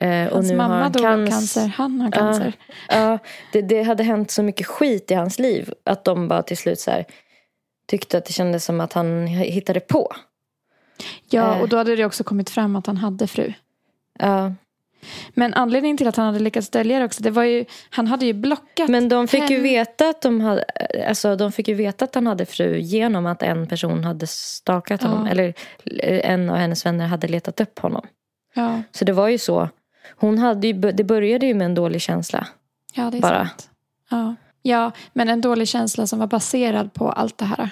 Eh, 0.04 0.32
Hans 0.32 0.52
mamma 0.52 0.82
han 0.82 0.92
dog 0.92 1.04
av 1.06 1.12
canc- 1.18 1.30
cancer, 1.30 1.66
han 1.76 2.00
har 2.00 2.10
cancer. 2.10 2.52
Ja, 2.88 3.18
det, 3.52 3.62
det 3.62 3.82
hade 3.82 4.02
hänt 4.04 4.30
så 4.30 4.42
mycket 4.42 4.66
skit 4.66 5.10
i 5.10 5.14
hans 5.14 5.38
liv 5.38 5.72
att 5.84 6.04
de 6.04 6.28
bara 6.28 6.42
till 6.42 6.56
slut 6.56 6.80
så 6.80 6.90
här, 6.90 7.04
tyckte 7.86 8.18
att 8.18 8.24
det 8.24 8.32
kändes 8.32 8.64
som 8.64 8.80
att 8.80 8.92
han 8.92 9.26
hittade 9.26 9.80
på. 9.80 10.12
Ja, 11.30 11.54
Eh. 11.54 11.60
och 11.60 11.68
då 11.68 11.76
hade 11.76 11.96
det 11.96 12.04
också 12.04 12.24
kommit 12.24 12.50
fram 12.50 12.76
att 12.76 12.86
han 12.86 12.96
hade 12.96 13.26
fru. 13.26 13.52
Ja. 14.18 14.52
Men 15.34 15.54
anledningen 15.54 15.96
till 15.96 16.08
att 16.08 16.16
han 16.16 16.26
hade 16.26 16.38
lyckats 16.38 16.68
dölja 16.70 16.98
det 16.98 17.04
också, 17.04 17.22
det 17.22 17.30
var 17.30 17.44
ju, 17.44 17.64
han 17.90 18.06
hade 18.06 18.26
ju 18.26 18.32
blockat 18.32 18.88
Men 18.88 19.08
de 19.08 19.28
fick 19.28 19.50
ju 19.50 19.56
hen- 19.56 19.62
veta 19.62 20.08
att 20.08 20.22
de 20.22 20.40
hade, 20.40 20.64
alltså 21.08 21.36
de 21.36 21.52
fick 21.52 21.68
ju 21.68 21.74
veta 21.74 22.04
att 22.04 22.14
han 22.14 22.26
hade 22.26 22.46
fru 22.46 22.78
genom 22.78 23.26
att 23.26 23.42
en 23.42 23.66
person 23.66 24.04
hade 24.04 24.26
stakat 24.26 25.02
honom. 25.02 25.26
Ja. 25.26 25.30
Eller 25.32 25.54
en 26.24 26.50
av 26.50 26.56
hennes 26.56 26.86
vänner 26.86 27.06
hade 27.06 27.28
letat 27.28 27.60
upp 27.60 27.78
honom. 27.78 28.06
Ja, 28.54 28.82
Så 28.92 29.04
det 29.04 29.12
var 29.12 29.28
ju 29.28 29.38
så. 29.38 29.68
Hon 30.16 30.38
hade 30.38 30.66
ju, 30.66 30.72
det 30.72 31.04
började 31.04 31.46
ju 31.46 31.54
med 31.54 31.64
en 31.64 31.74
dålig 31.74 32.00
känsla. 32.00 32.46
ja 32.94 33.10
det 33.10 33.16
är 33.18 33.22
Bara. 33.22 33.46
sant. 33.48 33.70
Ja. 34.10 34.34
ja, 34.62 34.92
men 35.12 35.28
en 35.28 35.40
dålig 35.40 35.68
känsla 35.68 36.06
som 36.06 36.18
var 36.18 36.26
baserad 36.26 36.92
på 36.94 37.10
allt 37.12 37.38
det 37.38 37.44
här. 37.44 37.70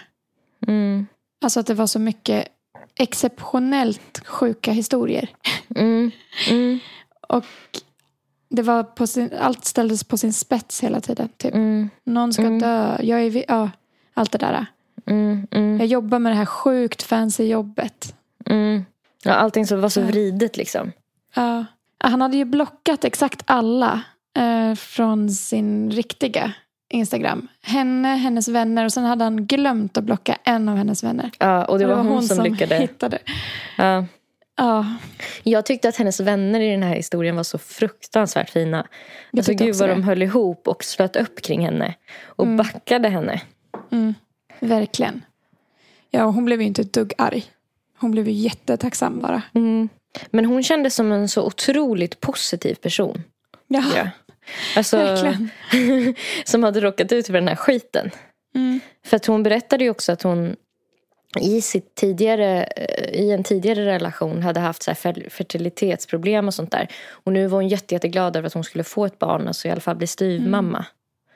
Mm. 0.67 1.07
Alltså 1.45 1.61
att 1.61 1.67
det 1.67 1.75
var 1.75 1.87
så 1.87 1.99
mycket 1.99 2.49
exceptionellt 2.99 4.27
sjuka 4.27 4.73
historier. 4.73 5.29
Mm. 5.77 6.11
Mm. 6.51 6.79
Och 7.29 7.45
det 8.49 8.63
var 8.63 8.83
på 8.83 9.07
sin, 9.07 9.31
allt 9.41 9.65
ställdes 9.65 10.05
på 10.05 10.17
sin 10.17 10.33
spets 10.33 10.81
hela 10.83 11.01
tiden. 11.01 11.29
Typ. 11.37 11.55
Mm. 11.55 11.91
Någon 12.05 12.33
ska 12.33 12.43
Mm. 12.43 12.59
dö, 12.59 12.99
jag 13.03 13.21
är, 13.23 13.45
ja, 13.49 13.71
allt 14.15 14.33
det 14.33 14.39
där. 14.39 14.67
Mm. 15.07 15.47
Mm. 15.51 15.79
Jag 15.79 15.87
jobbar 15.87 16.19
med 16.19 16.33
det 16.33 16.37
här 16.37 16.47
sjukt 16.47 17.03
fancy 17.03 17.45
jobbet. 17.45 18.15
Mm. 18.47 18.85
Ja, 19.25 19.33
allting 19.33 19.67
som 19.67 19.81
var 19.81 19.89
så 19.89 20.01
vridet 20.01 20.57
liksom. 20.57 20.93
Ja. 21.35 21.65
Han 22.05 22.21
hade 22.21 22.37
ju 22.37 22.45
blockat 22.45 23.05
exakt 23.05 23.43
alla 23.47 24.03
eh, 24.39 24.75
från 24.75 25.31
sin 25.31 25.91
riktiga 25.91 26.53
Instagram. 26.93 27.49
Henne, 27.63 28.09
hennes 28.09 28.49
vänner 28.49 28.85
och 28.85 28.93
sen 28.93 29.05
hade 29.05 29.25
han 29.25 29.47
glömt 29.47 29.97
att 29.97 30.05
blocka 30.05 30.39
en 30.45 30.69
av 30.69 30.77
hennes 30.77 31.05
vänner. 31.05 31.31
Ja, 31.39 31.65
och 31.65 31.79
det 31.79 31.87
var, 31.87 31.97
hon, 31.97 32.23
som, 32.23 32.45
lyckades. 32.45 32.81
hittade. 32.81 33.19
Ja. 33.79 34.05
Ja, 34.57 34.87
Jag 35.43 35.67
tyckte 35.67 35.89
att 35.89 35.97
hennes 35.97 36.21
vänner 36.21 36.61
i 36.61 36.71
den 36.71 36.83
här 36.83 36.95
historien 36.95 37.37
var 37.37 37.43
så 37.43 37.59
fruktansvärt 37.59 38.51
fina. 38.51 38.87
Jag 39.31 39.39
Alltså 39.39 39.53
gud 39.55 39.75
vad 39.77 39.89
det. 39.89 39.95
de 39.95 40.03
höll 40.03 40.23
ihop 40.23 40.69
och 40.69 40.85
slöt 40.85 41.17
upp 41.17 41.43
kring 41.43 41.65
henne. 41.65 41.95
Och 42.27 42.47
backade 42.47 43.09
henne. 43.09 43.41
mm, 43.91 44.15
verkligen. 44.61 45.25
Ja, 46.11 46.25
och 46.25 46.33
hon 46.35 46.45
blev 46.45 46.61
ju 46.61 46.67
inte 46.67 46.83
ett 46.83 46.93
dugg 46.93 47.13
arg. 47.19 47.45
Hon 47.99 48.11
blev 48.11 48.29
ju 48.29 48.33
jättetacksam 48.35 49.21
bara. 49.21 49.43
Mm. 49.55 49.89
Men 50.31 50.45
hon 50.45 50.63
kändes 50.63 50.95
som 50.95 51.13
en 51.13 51.29
så 51.29 51.43
otroligt 51.47 52.21
positiv 52.21 52.75
person. 52.75 53.23
Ja, 53.69 53.83
Ja. 53.97 54.11
Alltså, 54.77 54.97
verkligen. 54.97 55.51
som 56.45 56.63
hade 56.63 56.81
råkat 56.81 57.13
ut 57.13 57.27
för 57.27 57.33
den 57.33 57.49
här 57.49 57.57
skiten. 57.57 58.11
Mm. 58.55 58.81
För 59.05 59.17
att 59.17 59.27
hon 59.27 59.43
berättade 59.43 59.85
ju 59.85 59.91
också 59.91 60.13
att 60.13 60.23
hon 60.23 60.57
i, 61.41 61.61
sitt 61.61 61.95
tidigare, 61.95 62.65
eh, 62.65 63.21
i 63.21 63.31
en 63.31 63.45
tidigare 63.45 63.87
relation 63.87 64.43
hade 64.43 64.61
haft 64.61 64.83
så 64.83 64.95
fertilitetsproblem 65.31 66.47
och 66.47 66.55
sånt 66.55 66.71
där. 66.71 66.89
Och 67.11 67.33
nu 67.33 67.47
var 67.47 67.59
hon 67.59 67.69
jätte, 67.69 67.95
jätteglad 67.95 68.37
över 68.37 68.47
att 68.47 68.55
hon 68.55 68.65
skulle 68.65 68.85
få 68.85 69.07
ett 69.07 69.19
barn, 69.19 69.49
alltså 69.49 69.69
i 69.69 69.71
alla 69.71 69.81
fall 69.81 69.97
bli 69.97 70.07
styvmamma. 70.07 70.87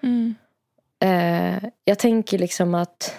Mm. 0.02 0.34
Eh, 1.00 1.70
jag 1.84 1.98
tänker 1.98 2.38
liksom 2.38 2.74
att 2.74 3.14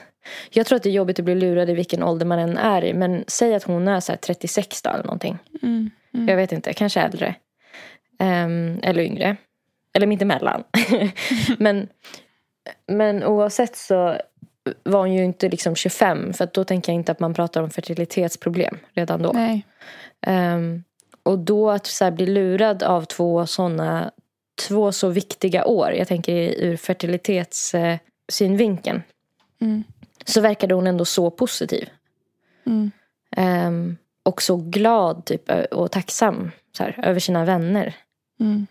jag 0.50 0.66
tror 0.66 0.76
att 0.76 0.84
det 0.84 0.90
är 0.90 0.94
jobbigt 0.94 1.20
att 1.20 1.26
bli 1.26 1.36
lurad 1.36 1.70
i 1.70 1.74
vilken 1.74 2.04
ålder 2.04 2.26
man 2.26 2.40
än 2.40 2.58
är 2.58 2.84
i. 2.84 2.94
Men 2.94 3.24
säg 3.28 3.56
att 3.56 3.64
hon 3.64 3.88
är 3.88 4.00
så 4.00 4.12
här 4.12 4.18
36 4.18 4.82
då 4.82 4.90
eller 4.90 5.04
någonting. 5.04 5.38
Mm. 5.64 5.90
Mm. 6.14 6.28
Jag 6.28 6.36
vet 6.36 6.52
inte, 6.52 6.74
kanske 6.74 7.02
äldre. 7.02 7.36
Ehm, 8.20 8.80
eller 8.84 9.04
yngre. 9.04 9.36
Eller 9.94 10.08
mittemellan. 10.08 10.64
men, 11.58 11.88
men 12.88 13.24
oavsett 13.24 13.76
så 13.76 14.18
var 14.84 15.00
hon 15.00 15.14
ju 15.14 15.24
inte 15.24 15.50
liksom 15.50 15.76
25. 15.76 16.34
För 16.34 16.50
då 16.54 16.64
tänker 16.64 16.92
jag 16.92 16.96
inte 16.96 17.12
att 17.12 17.20
man 17.20 17.34
pratar 17.34 17.64
om 17.64 17.70
fertilitetsproblem 17.70 18.78
redan 18.94 19.22
då. 19.22 19.36
Ehm, 20.22 20.84
och 21.24 21.40
då 21.40 21.70
att 21.70 21.86
så 21.86 22.12
bli 22.12 22.26
lurad 22.26 22.84
av 22.84 23.06
två 23.06 23.46
såna 23.46 24.12
två 24.68 24.92
så 24.92 25.10
viktiga 25.10 25.66
år. 25.66 25.92
Jag 25.92 26.08
tänker 26.08 26.34
ur 26.34 26.78
fertilitetssynvinkeln. 26.78 29.02
Mm. 29.62 29.84
Så 30.28 30.42
verkade 30.42 30.76
hon 30.76 30.88
ändå 30.88 31.06
så 31.06 31.32
positiv. 31.32 31.90
Mm. 32.66 32.92
Ehm, 33.36 33.98
och 34.24 34.42
så 34.42 34.58
glad 34.58 35.26
typ, 35.26 35.50
och 35.72 35.92
tacksam 35.92 36.52
så 36.78 36.84
här, 36.84 37.00
över 37.04 37.20
sina 37.20 37.46
vänner. 37.46 37.94
Mm. 38.40 38.68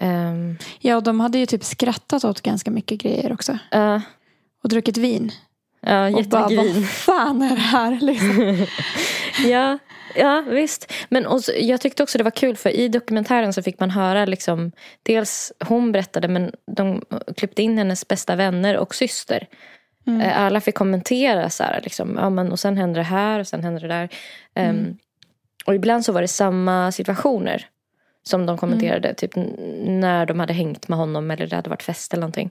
Ehm, 0.00 0.56
Ja, 0.80 0.96
och 0.96 1.02
de 1.02 1.20
hade 1.20 1.38
ju 1.38 1.46
typ 1.46 1.64
skrattat 1.64 2.24
åt 2.24 2.40
ganska 2.40 2.70
mycket 2.70 2.98
grejer 3.00 3.32
också. 3.32 3.58
ja, 3.70 4.02
Och 4.62 4.68
druckit 4.68 4.96
vin. 4.96 5.32
ja, 5.80 5.88
bara, 5.90 6.08
jättemycket 6.10 6.64
vin. 6.64 6.74
vad 6.82 6.88
fan 6.88 7.42
är 7.42 7.48
det 7.50 7.60
här? 7.62 7.98
Liksom. 8.00 8.66
ja, 9.50 9.78
ja, 10.14 10.44
visst. 10.48 10.92
Men 11.08 11.26
och 11.26 11.44
så, 11.44 11.52
jag 11.60 11.80
tyckte 11.80 12.02
också 12.02 12.18
det 12.18 12.24
var 12.24 12.30
kul 12.30 12.56
för 12.56 12.70
i 12.70 12.88
dokumentären 12.88 13.52
så 13.52 13.62
fick 13.62 13.80
man 13.80 13.90
höra 13.90 14.24
liksom, 14.24 14.72
dels 15.02 15.52
hon 15.68 15.92
berättade 15.92 16.28
men 16.28 16.52
de 16.76 17.02
klippte 17.36 17.62
in 17.62 17.78
hennes 17.78 18.08
bästa 18.08 18.36
vänner 18.36 18.76
och 18.76 18.94
syster. 18.94 19.46
Mm. 20.08 20.20
Eh, 20.20 20.40
Alla 20.42 20.60
fick 20.60 20.74
kommentera 20.74 21.50
så 21.50 21.62
här, 21.64 21.80
liksom, 21.82 22.16
ja, 22.20 22.30
men, 22.30 22.52
och 22.52 22.60
sen 22.60 22.76
hände 22.76 23.00
det 23.00 23.04
här 23.04 23.40
och 23.40 23.46
sen 23.46 23.64
hände 23.64 23.80
det 23.80 23.88
där. 23.88 24.08
Ehm, 24.54 24.76
Mm. 24.78 24.96
Och 25.66 25.74
ibland 25.74 26.04
så 26.04 26.12
var 26.12 26.20
det 26.22 26.28
samma 26.28 26.92
situationer 26.92 27.66
som 28.22 28.46
de 28.46 28.58
kommenterade. 28.58 29.14
Typ 29.14 29.36
n- 29.36 29.54
när 30.00 30.26
de 30.26 30.40
hade 30.40 30.52
hängt 30.52 30.88
med 30.88 30.98
honom 30.98 31.30
eller 31.30 31.46
det 31.46 31.56
hade 31.56 31.70
varit 31.70 31.82
fest 31.82 32.12
eller 32.12 32.20
någonting. 32.20 32.50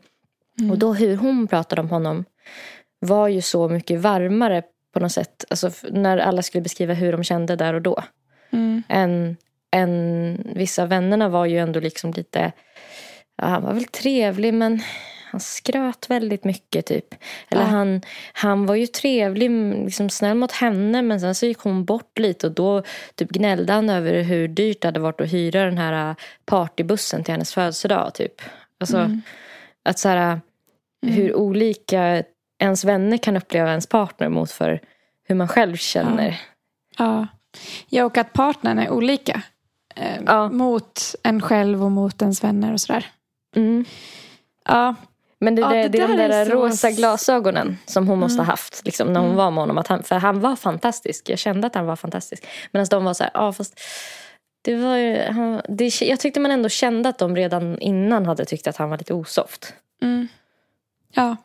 Mm. 0.59 0.71
Och 0.71 0.77
då 0.77 0.93
hur 0.93 1.15
hon 1.15 1.47
pratade 1.47 1.81
om 1.81 1.89
honom 1.89 2.25
var 2.99 3.27
ju 3.27 3.41
så 3.41 3.69
mycket 3.69 3.99
varmare 3.99 4.63
på 4.93 4.99
något 4.99 5.11
sätt. 5.11 5.45
Alltså 5.49 5.71
när 5.91 6.17
alla 6.17 6.41
skulle 6.41 6.61
beskriva 6.61 6.93
hur 6.93 7.11
de 7.11 7.23
kände 7.23 7.55
där 7.55 7.73
och 7.73 7.81
då. 7.81 8.03
Mm. 8.51 8.83
Än, 8.89 9.37
än 9.71 10.51
vissa 10.55 10.85
vännerna 10.85 11.29
var 11.29 11.45
ju 11.45 11.57
ändå 11.57 11.79
liksom 11.79 12.11
lite... 12.11 12.51
Ja, 13.41 13.47
han 13.47 13.63
var 13.63 13.73
väl 13.73 13.83
trevlig 13.85 14.53
men 14.53 14.81
han 15.31 15.39
skröt 15.39 16.09
väldigt 16.09 16.43
mycket 16.43 16.85
typ. 16.85 17.15
Eller 17.49 17.61
Ja. 17.61 17.67
han, 17.67 18.01
han 18.33 18.65
var 18.65 18.75
ju 18.75 18.87
trevlig, 18.87 19.49
liksom 19.83 20.09
snäll 20.09 20.37
mot 20.37 20.51
henne 20.51 21.01
men 21.01 21.19
sen 21.19 21.35
så 21.35 21.45
gick 21.45 21.59
hon 21.59 21.85
bort 21.85 22.19
lite 22.19 22.47
och 22.47 22.53
då 22.53 22.83
typ 23.15 23.29
gnällde 23.29 23.73
han 23.73 23.89
över 23.89 24.21
hur 24.23 24.47
dyrt 24.47 24.81
det 24.81 24.87
hade 24.87 24.99
varit 24.99 25.21
att 25.21 25.33
hyra 25.33 25.65
den 25.65 25.77
här 25.77 26.09
äh, 26.09 26.15
partybussen 26.45 27.23
till 27.23 27.31
hennes 27.33 27.53
födelsedag 27.53 28.13
typ. 28.13 28.41
Alltså 28.79 28.97
Mm. 28.97 29.21
att 29.85 29.99
så 29.99 30.09
här, 30.09 30.41
hur 31.01 31.35
olika 31.35 32.23
ens 32.59 32.83
vänner 32.83 33.17
kan 33.17 33.37
uppleva 33.37 33.69
ens 33.69 33.87
partner 33.87 34.29
mot 34.29 34.51
för 34.51 34.79
hur 35.23 35.35
man 35.35 35.47
själv 35.47 35.75
känner. 35.75 36.39
Ja. 36.97 37.27
ja, 37.89 38.05
och 38.05 38.17
att 38.17 38.33
partnern 38.33 38.79
är 38.79 38.89
olika. 38.89 39.41
Eh, 39.95 40.21
Ja. 40.25 40.49
Mot 40.49 41.01
en 41.23 41.41
själv 41.41 41.83
och 41.83 41.91
mot 41.91 42.21
ens 42.21 42.43
vänner 42.43 42.73
och 42.73 42.81
sådär. 42.81 43.05
Mm. 43.55 43.85
Ja, 44.65 44.95
Men 45.39 45.55
det, 45.55 45.61
Ja, 45.61 45.69
det, 45.69 45.87
det 45.87 45.97
är 45.99 46.07
de 46.07 46.17
där 46.17 46.29
är 46.29 46.45
så- 46.45 46.51
rosa 46.51 46.91
glasögonen 46.91 47.77
som 47.85 48.07
hon 48.07 48.19
måste 48.19 48.41
ha 48.41 48.45
haft 48.45 48.81
liksom, 48.85 49.13
när 49.13 49.19
hon 49.19 49.25
Mm. 49.29 49.37
var 49.37 49.51
med 49.51 49.61
honom. 49.61 49.77
Att 49.77 49.87
han, 49.87 50.03
för 50.03 50.15
han 50.15 50.39
var 50.39 50.55
fantastisk. 50.55 51.29
Jag 51.29 51.39
kände 51.39 51.67
att 51.67 51.75
han 51.75 51.85
var 51.85 51.95
fantastisk. 51.95 52.45
Medan 52.71 52.87
de 52.89 53.03
var 53.03 53.13
så 53.13 53.23
här, 53.23 53.31
ja 53.33 53.53
fast 53.53 53.79
det 54.61 54.75
var 54.75 54.95
ju, 54.95 55.21
han, 55.21 55.61
det, 55.69 56.01
jag 56.01 56.19
tyckte 56.19 56.39
man 56.39 56.51
ändå 56.51 56.69
kände 56.69 57.09
att 57.09 57.17
de 57.17 57.35
redan 57.35 57.79
innan 57.79 58.25
hade 58.25 58.45
tyckt 58.45 58.67
att 58.67 58.77
han 58.77 58.89
var 58.89 58.97
lite 58.97 59.13
osoft. 59.13 59.73
Mm. 60.01 60.27
Ja. 61.13 61.35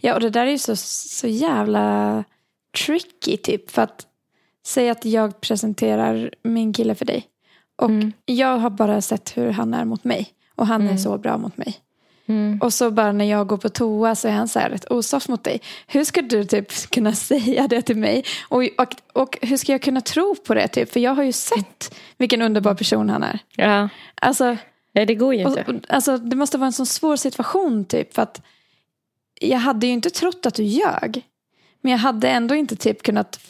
ja, 0.00 0.14
och 0.14 0.20
det 0.20 0.30
där 0.30 0.46
är 0.46 0.50
ju 0.50 0.58
så, 0.58 0.76
så 0.76 1.26
jävla 1.26 2.24
tricky 2.86 3.36
typ. 3.36 3.70
För 3.70 3.82
att 3.82 4.06
säga 4.66 4.92
att 4.92 5.04
jag 5.04 5.40
presenterar 5.40 6.30
min 6.42 6.72
kille 6.72 6.94
för 6.94 7.04
dig. 7.04 7.24
Och 7.76 7.88
Mm. 7.88 8.12
jag 8.24 8.58
har 8.58 8.70
bara 8.70 9.00
sett 9.00 9.36
hur 9.36 9.50
han 9.50 9.74
är 9.74 9.84
mot 9.84 10.04
mig. 10.04 10.28
Och 10.54 10.66
han 10.66 10.80
är 10.82 10.86
Mm. 10.86 10.98
så 10.98 11.18
bra 11.18 11.38
mot 11.38 11.56
mig. 11.56 11.74
Mm. 12.30 12.58
Och 12.62 12.72
så 12.74 12.90
bara 12.90 13.12
när 13.12 13.24
jag 13.24 13.46
går 13.46 13.56
på 13.56 13.68
toa 13.68 14.14
så 14.14 14.28
är 14.28 14.32
han 14.32 14.48
så 14.48 14.58
här 14.58 14.70
rätt 14.70 14.90
osoft 14.90 15.28
mot 15.28 15.44
dig. 15.44 15.60
Hur 15.86 16.04
ska 16.04 16.22
du 16.22 16.44
typ 16.44 16.72
kunna 16.90 17.12
säga 17.12 17.68
det 17.68 17.82
till 17.82 17.96
mig? 17.96 18.24
Och, 18.48 18.62
och, 18.78 18.94
och 19.12 19.38
hur 19.42 19.56
ska 19.56 19.72
jag 19.72 19.82
kunna 19.82 20.00
tro 20.00 20.34
på 20.34 20.54
det 20.54 20.68
typ? 20.68 20.92
För 20.92 21.00
jag 21.00 21.14
har 21.14 21.22
ju 21.22 21.32
sett 21.32 21.94
vilken 22.18 22.42
underbar 22.42 22.74
person 22.74 23.10
han 23.10 23.22
är. 23.22 23.38
Ja, 23.56 23.88
Alltså, 24.14 24.56
Nej, 24.92 25.06
det 25.06 25.14
går 25.14 25.34
ju 25.34 25.40
inte. 25.40 25.64
och, 25.68 25.74
alltså 25.88 26.18
det 26.18 26.36
måste 26.36 26.58
vara 26.58 26.66
en 26.66 26.72
sån 26.72 26.86
svår 26.86 27.16
situation 27.16 27.84
typ. 27.84 28.14
För 28.14 28.22
att 28.22 28.42
jag 29.40 29.58
hade 29.58 29.86
ju 29.86 29.92
inte 29.92 30.10
trott 30.10 30.46
att 30.46 30.54
du 30.54 30.62
ljög. 30.62 31.22
Men 31.80 31.92
jag 31.92 31.98
hade 31.98 32.28
ändå 32.28 32.54
inte 32.54 32.76
typ 32.76 33.02
kunnat 33.02 33.40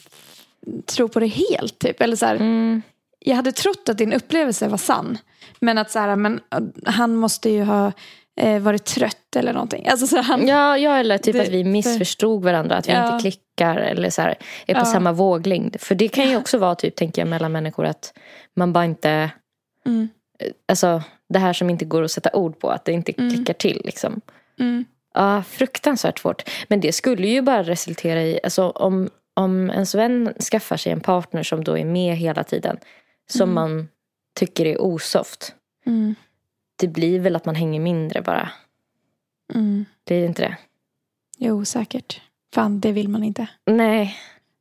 tro 0.85 1.07
på 1.07 1.19
det 1.19 1.27
helt 1.27 1.79
typ. 1.79 2.01
Eller 2.01 2.15
så 2.15 2.25
här, 2.25 2.35
Mm. 2.35 2.81
jag 3.19 3.35
hade 3.35 3.51
trott 3.51 3.89
att 3.89 3.97
din 3.97 4.13
upplevelse 4.13 4.67
var 4.67 4.77
sann. 4.77 5.17
Men 5.59 5.77
att 5.77 5.91
så 5.91 5.99
här, 5.99 6.15
men, 6.15 6.39
han 6.85 7.15
måste 7.15 7.49
ju 7.49 7.63
ha 7.63 7.91
eh, 8.39 8.59
varit 8.61 8.85
trött 8.85 9.35
eller 9.35 9.53
någonting. 9.53 9.87
Alltså, 9.87 10.07
så 10.07 10.21
han, 10.21 10.47
Ja, 10.47 10.77
ja, 10.77 10.97
eller 10.97 11.17
typ 11.17 11.33
Det- 11.35 11.41
att 11.41 11.47
vi 11.49 11.63
missförstod 11.63 12.43
varandra. 12.43 12.75
Att 12.75 12.87
vi 12.87 12.91
Ja. 12.91 13.05
inte 13.15 13.21
klickar 13.29 13.77
eller 13.77 14.09
så 14.09 14.21
här, 14.21 14.35
är 14.67 14.73
på 14.73 14.79
Ja. 14.79 14.85
samma 14.85 15.11
våglängd. 15.11 15.75
För 15.81 15.95
det 15.95 16.07
kan 16.07 16.29
ju 16.29 16.37
också 16.37 16.57
vara 16.57 16.75
typ, 16.75 16.95
tänker 16.95 17.21
jag, 17.21 17.29
mellan 17.29 17.51
människor 17.51 17.85
att 17.85 18.13
man 18.55 18.73
bara 18.73 18.85
inte... 18.85 19.29
Mm, 19.85 20.09
Alltså 20.67 21.03
det 21.29 21.39
här 21.39 21.53
som 21.53 21.69
inte 21.69 21.85
går 21.85 22.03
att 22.03 22.11
sätta 22.11 22.29
ord 22.33 22.59
på. 22.59 22.69
Att 22.69 22.85
det 22.85 22.91
inte 22.91 23.13
Mm. 23.17 23.33
klickar 23.35 23.53
till 23.53 23.81
liksom. 23.85 24.21
mm, 24.59 24.85
Ja, 25.13 25.43
fruktansvärt 25.43 26.19
svårt. 26.19 26.49
Men 26.67 26.79
det 26.79 26.91
skulle 26.91 27.27
ju 27.27 27.41
bara 27.41 27.63
resultera 27.63 28.21
i, 28.23 28.39
alltså 28.43 28.69
om, 28.69 29.09
om 29.35 29.69
ens 29.69 29.95
vän 29.95 30.33
skaffar 30.51 30.77
sig 30.77 30.91
en 30.91 30.99
partner 31.01 31.43
som 31.43 31.63
då 31.63 31.77
är 31.77 31.85
med 31.85 32.15
hela 32.17 32.43
tiden. 32.43 32.77
Som 33.31 33.41
Mm. 33.51 33.53
man 33.55 33.87
tycker 34.39 34.65
är 34.65 34.81
osoft. 34.81 35.55
Det 36.81 36.87
blir 36.87 37.19
väl 37.19 37.35
att 37.35 37.45
man 37.45 37.55
hänger 37.55 37.79
mindre 37.79 38.21
bara. 38.21 38.49
mm. 39.53 39.85
Det 40.03 40.15
är 40.15 40.25
inte 40.25 40.41
det. 40.41 40.57
Jo, 41.37 41.65
säkert. 41.65 42.21
Fan, 42.55 42.79
det 42.79 42.91
vill 42.91 43.09
man 43.09 43.23
inte. 43.23 43.47
Nej. 43.65 44.15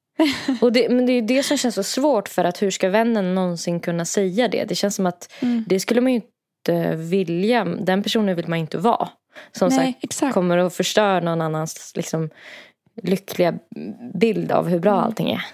Och 0.61 0.72
det, 0.72 0.88
men 0.88 1.06
det 1.06 1.12
är 1.12 1.22
det 1.22 1.42
som 1.42 1.56
känns 1.56 1.74
så 1.74 1.83
svårt 1.83 2.28
för 2.28 2.44
att 2.44 2.62
hur 2.62 2.70
ska 2.70 2.88
vännen 2.88 3.35
någonsin 3.35 3.80
kunna 3.80 4.04
säga 4.04 4.48
det? 4.48 4.64
Det 4.64 4.74
känns 4.74 4.94
som 4.96 5.06
att 5.06 5.33
Mm. 5.42 5.64
det 5.68 5.80
skulle 5.80 6.00
man 6.00 6.12
ju 6.12 6.20
inte 6.20 6.96
vilja. 6.96 7.64
Den 7.64 8.02
personen 8.02 8.37
vill 8.37 8.48
man 8.48 8.59
ju 8.59 8.61
inte 8.61 8.78
vara. 8.78 9.09
Som 9.52 9.68
Nej, 9.68 9.78
sagt 9.92 10.04
exakt. 10.04 10.35
kommer 10.35 10.59
att 10.59 10.74
förstöra 10.74 11.20
någon 11.20 11.40
annans 11.40 11.92
liksom, 11.96 12.30
lyckliga 13.02 13.54
bild 14.14 14.52
av 14.52 14.68
hur 14.68 14.78
bra 14.78 14.92
Mm. 14.92 15.04
allting 15.04 15.30
är. 15.30 15.44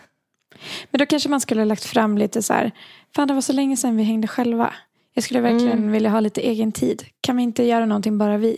Men 0.91 0.99
då 0.99 1.07
kanske 1.07 1.29
man 1.29 1.41
skulle 1.41 1.61
ha 1.61 1.65
lagt 1.67 1.85
fram 1.85 2.19
lite 2.19 2.43
så 2.43 2.53
här. 2.53 2.71
Fan, 3.17 3.29
det 3.29 3.35
var 3.35 3.41
så 3.41 3.53
länge 3.53 3.77
sedan 3.77 3.97
vi 3.97 4.03
hängde 4.03 4.29
själva. 4.29 4.75
Jag 5.17 5.25
skulle 5.25 5.41
verkligen 5.41 5.79
Mm. 5.79 5.93
vilja 5.93 6.11
ha 6.11 6.21
lite 6.21 6.41
egen 6.41 6.73
tid. 6.73 7.05
Kan 7.21 7.37
vi 7.37 7.43
inte 7.43 7.63
göra 7.63 7.87
någonting 7.87 8.19
bara 8.19 8.37
vi? 8.39 8.57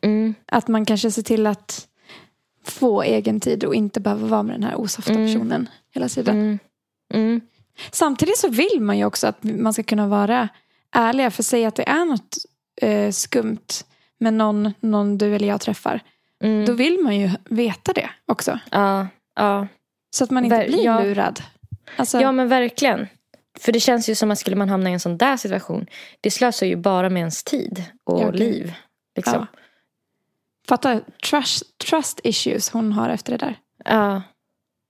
Mm. 0.00 0.34
Att 0.46 0.68
man 0.68 0.84
kanske 0.84 1.10
ser 1.10 1.22
till 1.22 1.46
att 1.46 1.88
få 2.64 3.02
egen 3.02 3.40
tid 3.40 3.64
och 3.64 3.74
inte 3.74 4.00
behöva 4.00 4.26
vara 4.26 4.42
med 4.42 4.54
den 4.54 4.62
här 4.62 4.80
osofta 4.80 5.12
Mm. 5.12 5.26
personen 5.26 5.68
hela 5.94 6.08
tiden. 6.08 6.36
Mm. 6.36 6.58
Mm. 7.14 7.40
Samtidigt 7.92 8.38
så 8.38 8.48
vill 8.48 8.80
man 8.80 8.98
ju 8.98 9.04
också 9.04 9.26
att 9.26 9.42
man 9.44 9.72
ska 9.72 9.82
kunna 9.82 10.06
vara 10.06 10.48
ärliga. 10.92 11.30
För 11.30 11.42
säg 11.42 11.64
att 11.64 11.74
det 11.74 11.88
är 11.88 12.04
något 12.04 12.36
eh, 12.82 13.10
skumt 13.12 13.66
med 14.18 14.34
någon, 14.34 14.72
någon 14.80 15.18
du 15.18 15.34
eller 15.36 15.48
jag 15.48 15.60
träffar. 15.60 16.00
Då 16.66 16.72
vill 16.72 16.98
man 17.02 17.16
ju 17.16 17.30
veta 17.44 17.92
det 17.92 18.10
också. 18.26 18.58
Ja, 18.70 19.06
ja. 19.36 19.66
Så 20.10 20.24
att 20.24 20.30
man 20.30 20.44
inte 20.44 20.56
Ver- 20.56 20.66
blir 20.68 20.84
ja. 20.84 21.00
lurad. 21.02 21.42
Alltså, 21.96 22.20
ja, 22.20 22.32
men 22.32 22.48
verkligen. 22.48 23.06
För 23.60 23.72
det 23.72 23.80
känns 23.80 24.08
ju 24.08 24.14
som 24.14 24.30
att 24.30 24.38
skulle 24.38 24.56
man 24.56 24.68
hamna 24.68 24.90
i 24.90 24.92
en 24.92 25.00
sån 25.00 25.18
där 25.18 25.36
situation. 25.36 25.86
Det 26.20 26.30
slösar 26.30 26.66
ju 26.66 26.76
bara 26.76 27.10
med 27.10 27.20
ens 27.20 27.44
tid 27.44 27.84
och 28.04 28.20
Ja, 28.20 28.30
liv. 28.30 28.74
Liksom. 29.16 29.34
Ja. 29.52 29.58
Fatta 30.68 31.00
trust, 31.30 31.78
trust 31.78 32.20
issues 32.24 32.70
hon 32.70 32.92
har 32.92 33.08
efter 33.08 33.32
det 33.32 33.46
där. 33.46 33.58
Ja. 33.84 34.22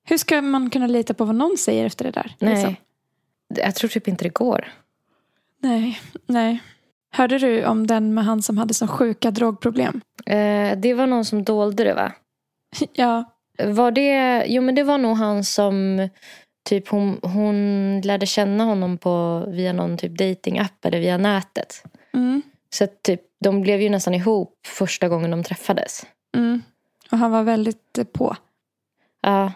Hur 0.04 0.18
ska 0.18 0.42
man 0.42 0.70
kunna 0.70 0.86
lita 0.86 1.14
på 1.14 1.24
vad 1.24 1.34
någon 1.34 1.56
säger 1.58 1.86
efter 1.86 2.04
det 2.04 2.10
där? 2.10 2.36
Nej. 2.38 2.54
liksom? 2.54 2.76
jag 3.48 3.74
tror 3.74 3.88
typ 3.88 4.08
inte 4.08 4.24
det 4.24 4.34
går. 4.34 4.72
Nej, 5.62 6.00
nej. 6.26 6.62
Hörde 7.10 7.38
du 7.38 7.64
om 7.64 7.86
den 7.86 8.14
med 8.14 8.24
han 8.24 8.42
som 8.42 8.58
hade 8.58 8.74
så 8.74 8.86
sjuka 8.86 9.30
drogproblem? 9.30 10.00
Eh, 10.26 10.78
det 10.78 10.94
var 10.94 11.06
någon 11.06 11.24
som 11.24 11.44
dolde 11.44 11.84
det 11.84 11.94
va? 11.94 12.12
Ja, 12.92 13.24
Var 13.64 13.90
det, 13.90 14.44
jo 14.48 14.62
men 14.62 14.74
det 14.74 14.82
var 14.82 14.98
nog 14.98 15.16
han 15.16 15.44
som 15.44 16.08
typ 16.68 16.88
hon, 16.88 17.18
hon 17.22 18.00
lärde 18.04 18.26
känna 18.26 18.64
honom 18.64 18.98
på 18.98 19.44
via 19.48 19.72
någon 19.72 19.96
typ 19.98 20.18
datingapp 20.18 20.84
eller 20.84 21.00
via 21.00 21.16
nätet. 21.16 21.82
mm, 22.14 22.42
Så 22.70 22.86
typ, 23.02 23.20
de 23.40 23.60
blev 23.62 23.80
ju 23.82 23.88
nästan 23.90 24.14
ihop 24.14 24.58
första 24.66 25.08
gången 25.08 25.30
de 25.30 25.42
träffades. 25.44 26.06
mm. 26.36 26.62
Och 27.12 27.18
han 27.18 27.30
var 27.30 27.42
väldigt 27.42 27.98
eh, 27.98 28.04
på. 28.04 28.36
Ja, 29.22 29.52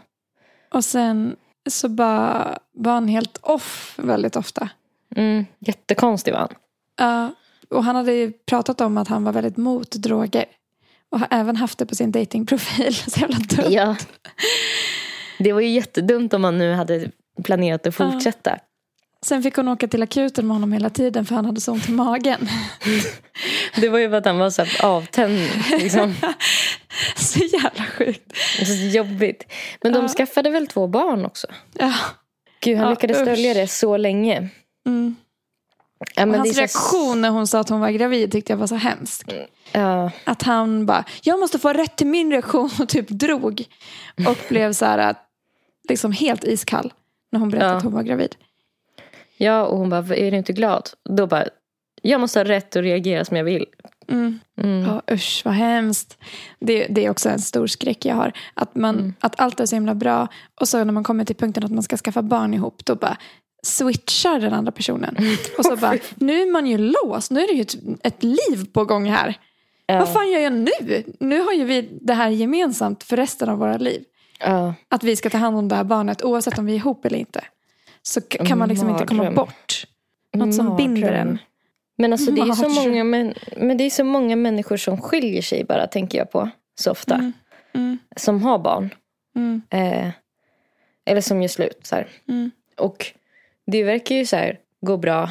Och 0.74 0.84
sen 0.84 1.36
så 1.70 1.88
bara 1.88 2.58
var 2.72 2.92
han 2.92 3.08
helt 3.08 3.38
off 3.42 3.94
väldigt 3.98 4.36
ofta. 4.36 4.68
mm, 5.16 5.46
jättekonstig 5.58 6.32
var 6.32 6.38
han. 6.40 6.54
Ja, 6.96 7.34
och 7.70 7.84
han 7.84 7.96
hade 7.96 8.12
ju 8.12 8.32
pratat 8.32 8.80
om 8.80 8.98
att 8.98 9.08
han 9.08 9.24
var 9.24 9.32
väldigt 9.32 9.56
mot 9.56 9.90
droger. 9.90 10.44
Och 11.10 11.18
har 11.20 11.28
även 11.30 11.56
haft 11.56 11.78
det 11.78 11.86
på 11.86 11.94
sin 11.94 12.12
datingprofil. 12.12 12.94
Så 13.10 13.20
jävla 13.20 13.38
dumt. 13.38 13.70
Ja. 13.70 13.96
Det 15.38 15.52
var 15.52 15.60
ju 15.60 15.68
jättedumt 15.68 16.34
om 16.34 16.42
man 16.42 16.58
nu 16.58 16.72
hade 16.74 17.10
planerat 17.44 17.86
att 17.86 17.98
Ja. 17.98 18.10
fortsätta. 18.12 18.58
Sen 19.24 19.42
fick 19.42 19.56
hon 19.56 19.68
åka 19.68 19.88
till 19.88 20.02
akuten 20.02 20.46
med 20.46 20.54
honom 20.56 20.72
hela 20.72 20.90
tiden 20.90 21.24
för 21.26 21.34
han 21.34 21.44
hade 21.44 21.60
så 21.60 21.72
ont 21.72 21.88
i 21.88 21.92
magen. 21.92 22.48
Det 23.80 23.88
var 23.88 23.98
ju 23.98 24.08
för 24.10 24.16
att 24.16 24.26
han 24.26 24.38
var 24.38 24.50
så 24.50 24.64
avtänd. 24.86 25.38
Liksom. 25.70 26.14
Så 27.16 27.38
jävla 27.38 27.84
sjukt. 27.84 28.36
Så 28.66 28.72
jobbigt. 28.96 29.52
Men 29.82 29.92
de 29.92 30.02
Ja. 30.02 30.08
skaffade 30.08 30.50
väl 30.50 30.66
två 30.66 30.86
barn 30.86 31.24
också? 31.26 31.46
Ja. 31.78 31.92
Gud, 32.60 32.76
han 32.76 32.84
Ja, 32.86 32.90
lyckades 32.90 33.18
usch. 33.18 33.24
dölja 33.24 33.54
det 33.54 33.66
så 33.66 33.96
länge. 33.96 34.48
Mm. 34.86 35.16
Ja, 36.16 36.26
hans 36.36 36.48
är 36.48 36.52
så- 36.52 36.58
reaktion 36.60 37.20
när 37.20 37.30
hon 37.30 37.46
sa 37.46 37.60
att 37.60 37.68
hon 37.68 37.80
var 37.80 37.90
gravid 37.90 38.32
tyckte 38.32 38.52
jag 38.52 38.58
var 38.58 38.66
så 38.66 38.74
hemsk. 38.74 39.32
Ja, 39.72 40.10
Att 40.24 40.42
han 40.42 40.86
bara, 40.86 41.04
jag 41.22 41.40
måste 41.40 41.58
få 41.58 41.72
rätt 41.72 41.96
till 41.96 42.06
min 42.06 42.30
reaktion 42.32 42.70
och 42.80 42.88
typ 42.88 43.08
drog. 43.08 43.64
Och 44.28 44.38
blev 44.48 44.72
så 44.72 44.84
här, 44.84 45.14
liksom 45.88 46.12
helt 46.12 46.44
iskall 46.44 46.92
när 47.32 47.40
hon 47.40 47.48
berättade 47.50 47.72
Ja. 47.72 47.76
att 47.76 47.84
hon 47.84 47.92
var 47.92 48.02
gravid. 48.02 48.36
ja, 49.36 49.64
och 49.66 49.78
hon 49.78 49.90
bara, 49.90 50.16
är 50.16 50.30
du 50.30 50.36
inte 50.36 50.52
glad? 50.52 50.90
Då 51.10 51.26
bara, 51.26 51.44
jag 52.02 52.20
måste 52.20 52.38
ha 52.38 52.44
rätt 52.44 52.76
att 52.76 52.82
reagera 52.82 53.24
som 53.24 53.36
jag 53.36 53.44
vill. 53.44 53.66
Mm. 54.08 54.38
Mm. 54.58 54.82
Ja, 54.82 55.14
usch 55.14 55.42
vad 55.44 55.54
hemskt. 55.54 56.18
Det, 56.60 56.86
det 56.90 57.04
är 57.06 57.10
också 57.10 57.28
en 57.28 57.38
stor 57.38 57.66
skräck 57.66 58.04
jag 58.04 58.14
har. 58.16 58.32
Att, 58.54 58.74
man, 58.74 58.94
Mm. 58.98 59.14
att 59.20 59.40
allt 59.40 59.60
är 59.60 59.66
så 59.66 59.76
himla 59.76 59.94
bra 59.94 60.28
och 60.60 60.68
så 60.68 60.84
när 60.84 60.92
man 60.92 61.04
kommer 61.04 61.24
till 61.24 61.36
punkten 61.36 61.64
att 61.64 61.70
man 61.70 61.82
ska 61.82 61.96
skaffa 61.96 62.22
barn 62.22 62.54
ihop 62.54 62.84
då 62.84 62.94
bara 62.94 63.16
switchar 63.62 64.40
den 64.40 64.52
andra 64.52 64.72
personen. 64.72 65.16
Och 65.58 65.64
så 65.64 65.76
bara, 65.76 65.98
nu 66.14 66.42
är 66.42 66.52
man 66.52 66.66
ju 66.66 66.78
låst. 66.78 67.30
Nu 67.30 67.40
är 67.40 67.46
det 67.46 67.52
ju 67.52 67.62
ett, 67.62 67.76
ett 68.02 68.22
liv 68.22 68.72
på 68.72 68.84
gång 68.84 69.10
här. 69.10 69.38
Ja. 69.86 69.98
Vad 69.98 70.12
fan 70.12 70.30
gör 70.30 70.40
jag 70.40 70.52
nu? 70.52 71.02
Nu 71.20 71.40
har 71.40 71.52
ju 71.52 71.64
vi 71.64 71.88
det 72.00 72.14
här 72.14 72.28
gemensamt 72.28 73.02
för 73.02 73.16
resten 73.16 73.48
av 73.48 73.58
våra 73.58 73.76
liv. 73.76 74.04
Ja. 74.40 74.74
Att 74.88 75.04
vi 75.04 75.16
ska 75.16 75.30
ta 75.30 75.38
hand 75.38 75.56
om 75.56 75.68
det 75.68 75.74
här 75.74 75.84
barnet 75.84 76.24
oavsett 76.24 76.58
om 76.58 76.66
vi 76.66 76.72
är 76.72 76.76
ihop 76.76 77.04
eller 77.04 77.18
inte. 77.18 77.44
Så 78.02 78.20
kan 78.20 78.58
man 78.58 78.68
liksom 78.68 78.90
inte 78.90 79.06
komma 79.06 79.22
Mardröm. 79.22 79.34
bort. 79.34 79.86
Något 80.32 80.54
som 80.54 80.76
binder 80.76 81.12
en. 81.12 81.38
Men 81.98 82.12
alltså 82.12 82.30
det 82.30 82.40
är 82.40 82.52
så 82.52 82.68
Mardröm. 82.68 82.88
många, 82.90 83.04
men, 83.04 83.34
men 83.56 83.76
det 83.76 83.84
är 83.84 83.90
så 83.90 84.04
många 84.04 84.36
människor 84.36 84.76
som 84.76 85.00
skiljer 85.00 85.42
sig 85.42 85.64
bara, 85.64 85.86
tänker 85.86 86.18
jag 86.18 86.30
på. 86.30 86.50
Så 86.80 86.90
ofta. 86.90 87.14
Mm. 87.14 87.32
Mm. 87.74 87.98
Som 88.16 88.42
har 88.42 88.58
barn. 88.58 88.94
Mm. 89.36 89.62
Eh, 89.70 90.10
eller 91.04 91.20
som 91.20 91.42
gör 91.42 91.48
slut. 91.48 91.78
Så. 91.82 91.96
Mm. 92.28 92.50
Och 92.76 93.12
det 93.72 93.84
verkar 93.84 94.14
ju 94.14 94.26
så 94.26 94.36
här 94.36 94.58
gå 94.80 94.96
bra. 94.96 95.30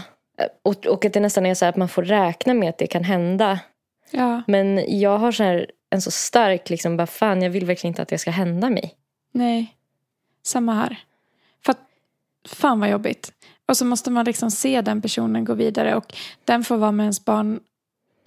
Och, 0.64 0.86
och 0.88 1.06
att 1.06 1.14
det 1.14 1.20
nästan 1.20 1.46
är 1.46 1.54
så 1.54 1.66
att 1.66 1.76
man 1.78 1.90
får 1.90 2.04
räkna 2.04 2.54
med 2.54 2.70
att 2.70 2.78
det 2.78 2.88
kan 2.88 3.04
hända. 3.04 3.60
Ja, 4.12 4.42
Men 4.48 5.00
jag 5.00 5.18
har 5.18 5.32
så 5.32 5.44
här 5.44 5.72
en 5.90 6.02
så 6.02 6.12
stark, 6.12 6.70
liksom, 6.70 6.98
bara 6.98 7.08
fan 7.08 7.42
jag 7.42 7.50
vill 7.50 7.66
verkligen 7.66 7.92
inte 7.92 8.02
att 8.02 8.08
det 8.08 8.18
ska 8.18 8.32
hända 8.32 8.70
mig. 8.70 8.94
nej. 9.32 9.76
Samma 10.44 10.74
här. 10.74 10.98
För 11.66 11.72
att, 11.72 11.80
fan 12.48 12.80
vad 12.80 12.90
jobbigt. 12.90 13.32
Och 13.66 13.78
så 13.78 13.86
måste 13.86 14.12
man 14.12 14.26
liksom 14.26 14.52
se 14.52 14.82
den 14.82 15.02
personen 15.02 15.46
gå 15.46 15.54
vidare 15.54 15.96
och 15.96 16.14
den 16.46 16.64
får 16.64 16.78
vara 16.78 16.92
med 16.92 17.04
ens 17.04 17.26
barn 17.26 17.60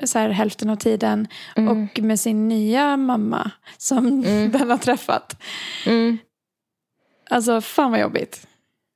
så 0.04 0.18
här, 0.18 0.28
hälften 0.28 0.70
av 0.70 0.76
tiden 0.76 1.28
Mm. 1.56 1.68
och 1.92 2.00
med 2.00 2.20
sin 2.20 2.48
nya 2.48 2.96
mamma 2.96 3.50
som 3.78 4.06
Mm. 4.06 4.50
den 4.52 4.70
har 4.70 4.78
träffat. 4.78 5.42
Mm. 5.86 6.18
Alltså 7.30 7.60
fan 7.60 7.90
vad 7.90 8.00
jobbigt. 8.00 8.46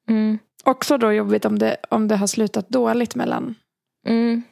Mm. 0.08 0.38
Också 0.68 0.98
då 0.98 1.12
jobbigt 1.12 1.44
om 1.44 1.58
det, 1.58 1.76
om 1.88 2.08
det 2.08 2.16
har 2.16 2.26
slutat 2.26 2.68
dåligt 2.68 3.14
mellan. 3.14 3.54
Mm. 4.06 4.42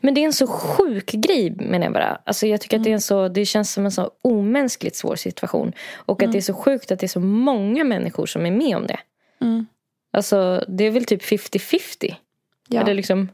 Men 0.00 0.14
det 0.14 0.20
är 0.20 0.24
en 0.24 0.32
så 0.32 0.46
sjuk 0.46 1.12
grej 1.12 1.50
menar 1.50 1.86
jag 1.86 1.92
bara. 1.92 2.18
Alltså 2.24 2.46
jag 2.46 2.60
tycker 2.60 2.76
att 2.76 2.84
det, 2.84 2.90
är 2.90 2.94
en 2.94 3.00
så, 3.00 3.28
det 3.28 3.44
känns 3.44 3.72
som 3.72 3.84
en 3.84 3.92
så 3.92 4.10
omänskligt 4.22 4.96
svår 4.96 5.16
situation. 5.16 5.72
Och 5.94 6.22
att 6.22 6.32
det 6.32 6.38
är 6.38 6.42
så 6.42 6.54
sjukt 6.54 6.90
att 6.90 6.98
det 6.98 7.06
är 7.06 7.08
så 7.08 7.20
många 7.20 7.84
människor 7.84 8.26
som 8.26 8.46
är 8.46 8.50
med 8.50 8.76
om 8.76 8.86
det. 8.86 8.98
Mm. 9.40 9.66
Alltså 10.12 10.64
det 10.68 10.84
är 10.84 10.90
väl 10.90 11.04
typ 11.04 11.22
50-50. 11.22 12.14
Ja. 12.68 12.80
Eller 12.80 12.94
liksom, 12.94 13.28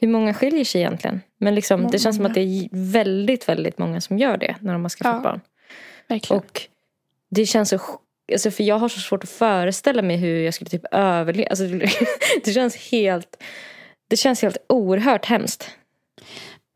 hur 0.00 0.08
många 0.08 0.34
skiljer 0.34 0.64
sig 0.64 0.80
egentligen? 0.80 1.20
Men 1.38 1.54
liksom, 1.54 1.86
det 1.90 1.98
känns 1.98 2.16
som 2.16 2.26
att 2.26 2.34
det 2.34 2.40
är 2.40 2.68
väldigt, 2.72 3.48
väldigt 3.48 3.78
många 3.78 4.00
som 4.00 4.18
gör 4.18 4.36
det 4.36 4.56
när 4.60 4.72
de 4.72 4.82
har 4.82 4.88
skaffat 4.88 5.14
Ja. 5.14 5.20
barn. 5.20 5.40
verkligen. 6.08 6.42
Och 6.42 6.62
det 7.30 7.46
känns 7.46 7.68
så 7.68 7.78
Alltså 8.32 8.50
för 8.50 8.64
jag 8.64 8.78
har 8.78 8.88
så 8.88 9.00
svårt 9.00 9.24
att 9.24 9.30
föreställa 9.30 10.02
mig 10.02 10.16
hur 10.16 10.40
jag 10.40 10.54
skulle 10.54 10.70
typ 10.70 10.84
överleva. 10.90 11.48
Alltså 11.50 11.64
det, 12.44 12.52
känns 12.52 12.76
helt 12.76 13.42
Det 14.08 14.16
känns 14.16 14.42
helt 14.42 14.56
oerhört 14.68 15.26
hemskt. 15.26 15.70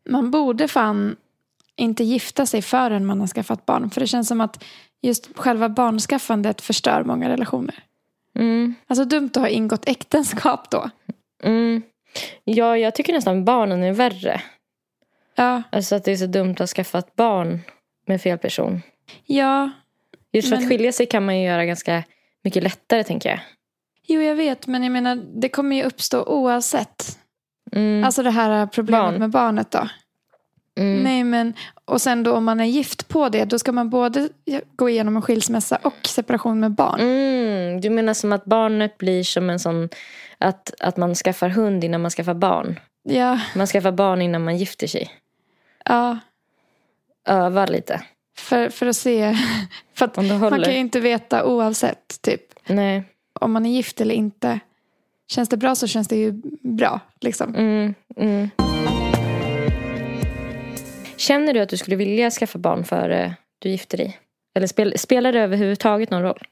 Man 0.08 0.30
borde 0.30 0.68
fan 0.68 1.16
inte 1.76 2.04
gifta 2.04 2.46
sig 2.46 2.62
förrän 2.62 3.06
man 3.06 3.20
har 3.20 3.26
skaffat 3.26 3.66
barn. 3.66 3.90
För 3.90 4.00
det 4.00 4.06
känns 4.06 4.28
som 4.28 4.40
att 4.40 4.64
just 5.02 5.38
själva 5.38 5.68
barnskaffandet 5.68 6.60
förstör 6.60 7.04
många 7.04 7.28
relationer. 7.28 7.84
Mm. 8.38 8.74
Alltså 8.86 9.04
dumt 9.04 9.30
att 9.34 9.36
ha 9.36 9.48
ingått 9.48 9.88
äktenskap 9.88 10.70
då. 10.70 10.90
Mm. 11.42 11.82
Ja, 12.44 12.78
jag 12.78 12.94
tycker 12.94 13.12
nästan 13.12 13.44
barnen 13.44 13.82
är 13.82 13.92
värre. 13.92 14.42
Ja, 15.34 15.62
Alltså 15.72 15.94
att 15.94 16.04
det 16.04 16.12
är 16.12 16.16
så 16.16 16.26
dumt 16.26 16.50
att 16.52 16.58
ha 16.58 16.66
skaffat 16.66 17.16
barn 17.16 17.60
med 18.06 18.22
fel 18.22 18.38
person. 18.38 18.82
ja. 19.26 19.70
Just 20.32 20.48
för 20.48 20.56
Men- 20.56 20.64
att 20.64 20.68
skilja 20.70 20.92
sig 20.92 21.06
kan 21.06 21.24
man 21.26 21.38
ju 21.40 21.46
göra 21.46 21.64
ganska 21.64 22.04
mycket 22.44 22.62
lättare 22.62 23.04
tänker 23.04 23.28
jag. 23.30 23.40
Jo, 24.06 24.20
jag 24.20 24.34
vet. 24.34 24.66
Men 24.66 24.82
jag 24.82 24.92
menar, 24.92 25.16
det 25.40 25.48
kommer 25.48 25.76
ju 25.76 25.82
uppstå 25.82 26.22
oavsett. 26.24 27.18
Mm. 27.72 28.04
Alltså 28.04 28.22
det 28.22 28.30
här 28.30 28.66
problemet 28.66 29.02
Barn. 29.10 29.18
med 29.20 29.30
barnet 29.30 29.70
då. 29.70 29.88
mm. 30.80 31.02
Nej, 31.02 31.24
men 31.24 31.52
och 31.84 32.00
sen 32.00 32.22
då 32.22 32.32
om 32.34 32.44
man 32.44 32.60
är 32.60 32.64
gift 32.64 33.08
på 33.08 33.28
det, 33.28 33.44
då 33.44 33.58
ska 33.58 33.72
man 33.72 33.90
både 33.90 34.28
gå 34.76 34.88
igenom 34.88 35.16
en 35.16 35.22
skilsmässa 35.22 35.76
och 35.82 36.06
separation 36.06 36.60
med 36.60 36.70
barn. 36.72 37.00
Mm. 37.00 37.80
Du 37.80 37.90
menar 37.90 38.14
som 38.14 38.32
att 38.32 38.44
barnet 38.44 38.98
blir 38.98 39.22
som 39.24 39.50
en 39.50 39.58
sån 39.58 39.88
att, 40.38 40.74
att 40.80 40.96
man 40.96 41.14
skaffar 41.14 41.48
hund 41.48 41.84
innan 41.84 42.00
man 42.02 42.10
skaffar 42.10 42.34
barn. 42.34 42.80
Ja, 43.02 43.40
Man 43.56 43.66
skaffar 43.66 43.92
barn 43.92 44.22
innan 44.22 44.44
man 44.44 44.56
gifter 44.56 44.86
sig. 44.86 45.10
ja. 45.84 46.18
Öva 47.26 47.66
lite. 47.66 48.02
För, 48.38 48.70
för 48.70 48.86
att 48.86 48.96
se. 48.96 49.34
För 49.94 50.04
att 50.04 50.16
man 50.16 50.50
kan 50.64 50.72
ju 50.72 50.78
inte 50.78 51.00
veta 51.00 51.44
oavsett, 51.44 52.22
typ. 52.22 52.42
Nej. 52.66 53.02
Om 53.32 53.52
man 53.52 53.66
är 53.66 53.70
gift 53.70 54.00
eller 54.00 54.14
inte. 54.14 54.60
Känns 55.28 55.48
det 55.48 55.56
bra 55.56 55.74
så 55.74 55.86
känns 55.86 56.08
det 56.08 56.16
ju 56.16 56.32
bra, 56.62 57.00
liksom. 57.20 57.54
Mm. 57.54 57.94
Mm. 58.16 58.50
Känner 61.16 61.54
du 61.54 61.60
att 61.60 61.68
du 61.68 61.76
skulle 61.76 61.96
vilja 61.96 62.30
skaffa 62.30 62.58
barn 62.58 62.84
före 62.84 63.34
du 63.58 63.68
gifter 63.68 63.98
dig? 63.98 64.18
Eller 64.54 64.66
spel, 64.66 64.98
spelar 64.98 65.32
det 65.32 65.40
överhuvudtaget 65.40 66.10
någon 66.10 66.22
roll? 66.22 66.42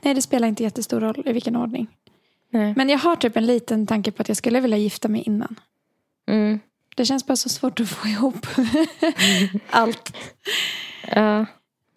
Nej, 0.00 0.14
det 0.14 0.22
spelar 0.22 0.48
inte 0.48 0.62
jättestor 0.62 1.00
roll 1.00 1.22
i 1.26 1.32
vilken 1.32 1.56
ordning. 1.56 1.86
Nej. 2.50 2.74
Men 2.76 2.88
jag 2.88 2.98
har 2.98 3.16
typ 3.16 3.36
en 3.36 3.46
liten 3.46 3.86
tanke 3.86 4.10
på 4.10 4.22
att 4.22 4.28
jag 4.28 4.36
skulle 4.36 4.60
vilja 4.60 4.76
gifta 4.76 5.08
mig 5.08 5.22
innan. 5.26 5.60
Mm. 6.28 6.60
Det 6.96 7.04
känns 7.04 7.26
bara 7.26 7.36
så 7.36 7.48
svårt 7.48 7.80
att 7.80 7.88
få 7.88 8.08
ihop 8.08 8.46
allt. 9.70 10.16
Ja. 11.14 11.46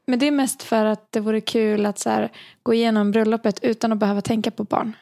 Men 0.08 0.20
det 0.20 0.28
är 0.28 0.32
mest 0.32 0.64
för 0.64 0.86
att 0.86 1.12
det 1.12 1.20
vore 1.20 1.42
kul 1.42 1.86
att 1.86 2.00
så 2.00 2.10
här, 2.10 2.32
gå 2.64 2.74
igenom 2.74 3.12
bröllopet 3.12 3.60
utan 3.64 3.92
att 3.92 3.98
behöva 3.98 4.22
tänka 4.22 4.52
på 4.52 4.64
barn. 4.64 4.96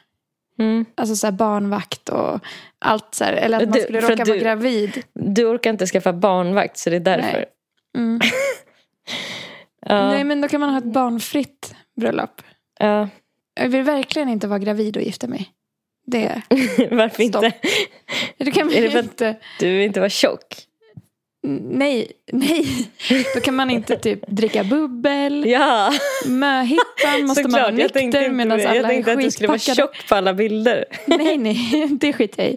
Mm. 0.58 0.84
Alltså 0.94 1.16
så 1.16 1.26
här, 1.26 1.32
barnvakt 1.32 2.08
och 2.08 2.40
allt 2.78 3.14
så 3.14 3.24
här. 3.24 3.32
Eller 3.32 3.56
att 3.56 3.64
man 3.68 3.72
Du- 3.72 3.80
skulle 3.80 4.00
för 4.02 4.08
råka 4.10 4.24
vara 4.24 4.34
du- 4.36 4.42
gravid. 4.44 5.02
Du 5.14 5.44
orkar 5.44 5.70
inte 5.70 5.86
skaffa 5.86 6.12
barnvakt 6.12 6.78
så 6.78 6.90
det 6.90 6.96
är 6.96 7.00
därför. 7.00 7.32
Nej. 7.32 7.46
Mm. 7.96 8.20
Ja. 9.80 10.08
Nej, 10.10 10.24
men 10.24 10.40
då 10.40 10.48
kan 10.48 10.60
man 10.60 10.70
ha 10.70 10.78
ett 10.78 10.84
barnfritt 10.92 11.74
bröllop. 12.00 12.42
Ja. 12.78 13.08
Jag 13.54 13.68
vill 13.68 13.82
verkligen 13.82 14.28
inte 14.28 14.46
vara 14.48 14.58
gravid 14.58 14.96
och 14.96 15.02
gifta 15.02 15.26
mig. 15.26 15.50
Det, 16.10 16.42
Varför 16.90 17.28
Stopp. 17.28 17.44
inte? 17.44 17.52
det 18.38 18.50
kan 18.50 18.66
man 18.66 18.74
Är 18.76 18.82
det 18.82 18.90
för 18.90 18.98
att- 18.98 19.04
inte. 19.04 19.36
Du 19.60 19.66
vill 19.76 19.86
inte 19.86 20.00
vara 20.00 20.10
tjock? 20.10 20.64
Nej, 21.70 22.12
nej. 22.32 22.66
Då 23.34 23.40
kan 23.40 23.54
man 23.54 23.70
inte 23.70 23.96
typ 23.96 24.20
dricka 24.28 24.64
bubbel. 24.64 25.44
Ja, 25.46 25.92
Möhittan 26.26 27.26
måste 27.26 27.42
man 27.42 27.52
vara 27.52 27.62
såklart. 27.64 27.80
Jag 27.80 27.92
tänkte, 27.92 28.18
nykter 28.20 28.32
medan 28.34 28.58
jag 28.60 28.70
alla 28.70 28.78
är 28.88 28.92
tänkte 28.92 29.12
att 29.12 29.20
du 29.20 29.30
skulle 29.30 29.48
vara 29.48 29.58
skitpackade. 29.58 29.82
tjock 29.92 30.08
på 30.08 30.14
alla 30.14 30.34
bilder. 30.34 30.84
Nej, 31.06 31.38
nej, 31.38 31.88
det 32.00 32.12
skiter 32.12 32.42
jag 32.42 32.52
i. 32.52 32.56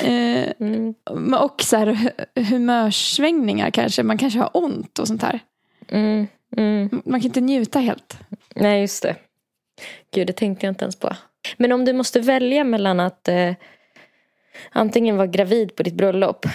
Eh, 0.00 0.52
Mm. 0.60 0.94
men 1.14 1.34
och 1.34 1.62
så 1.62 1.76
här, 1.76 1.86
hu- 1.86 2.44
humörsvängningar 2.50 3.70
kanske. 3.70 4.02
Man 4.02 4.18
kanske 4.18 4.38
har 4.38 4.50
ont 4.52 4.98
och 4.98 5.08
sånt 5.08 5.22
här. 5.22 5.40
Mm. 5.88 6.26
Mm. 6.56 7.02
Man 7.04 7.20
kan 7.20 7.26
inte 7.26 7.40
njuta 7.40 7.78
helt. 7.78 8.18
Nej, 8.54 8.80
just 8.80 9.02
det. 9.02 9.16
Gud, 10.14 10.26
det 10.26 10.32
tänkte 10.32 10.66
jag 10.66 10.70
inte 10.70 10.84
ens 10.84 10.96
på. 10.96 11.16
Men 11.56 11.72
om 11.72 11.84
du 11.84 11.92
måste 11.92 12.20
välja 12.20 12.64
mellan 12.64 13.00
att 13.00 13.28
eh, 13.28 13.54
antingen 14.70 15.16
vara 15.16 15.26
gravid 15.26 15.76
på 15.76 15.82
ditt 15.82 15.94
bröllop 15.94 16.46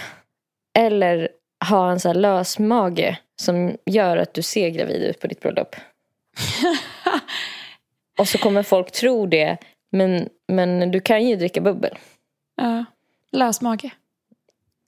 eller 0.78 1.28
ha 1.68 1.90
en 1.90 2.00
så 2.00 2.08
här 2.08 2.14
lös 2.14 2.58
mage 2.58 3.18
som 3.40 3.76
gör 3.86 4.16
att 4.16 4.34
du 4.34 4.42
ser 4.42 4.68
gravid 4.68 5.02
ut 5.02 5.20
på 5.20 5.26
ditt 5.26 5.40
bröllop. 5.40 5.76
Och 8.18 8.28
så 8.28 8.38
kommer 8.38 8.62
folk 8.62 8.92
tro 8.92 9.26
det, 9.26 9.56
men, 9.92 10.28
men 10.48 10.90
du 10.90 11.00
kan 11.00 11.24
ju 11.24 11.36
dricka 11.36 11.60
bubbel. 11.60 11.98
Ja. 12.56 12.84
Lös 13.32 13.60
mage. 13.60 13.90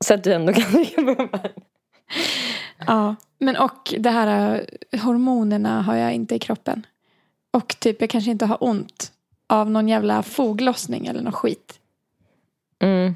Så 0.04 0.14
att 0.14 0.24
du 0.24 0.32
ändå 0.32 0.52
kan 0.52 0.62
dricka 0.72 1.02
bubbel. 1.02 1.50
Ja. 2.86 3.16
Men 3.38 3.56
och 3.56 3.94
det 3.98 4.10
här 4.10 4.60
eh, 4.90 5.00
hormonerna 5.00 5.82
har 5.82 5.96
jag 5.96 6.12
inte 6.12 6.34
i 6.34 6.38
kroppen. 6.38 6.86
Och 7.52 7.76
typ 7.80 8.00
jag 8.00 8.10
kanske 8.10 8.30
inte 8.30 8.46
har 8.46 8.64
ont 8.64 9.12
av 9.48 9.70
någon 9.70 9.88
jävla 9.88 10.22
foglossning 10.22 11.06
eller 11.06 11.22
något 11.22 11.34
skit. 11.34 11.74
Mm. 12.82 13.14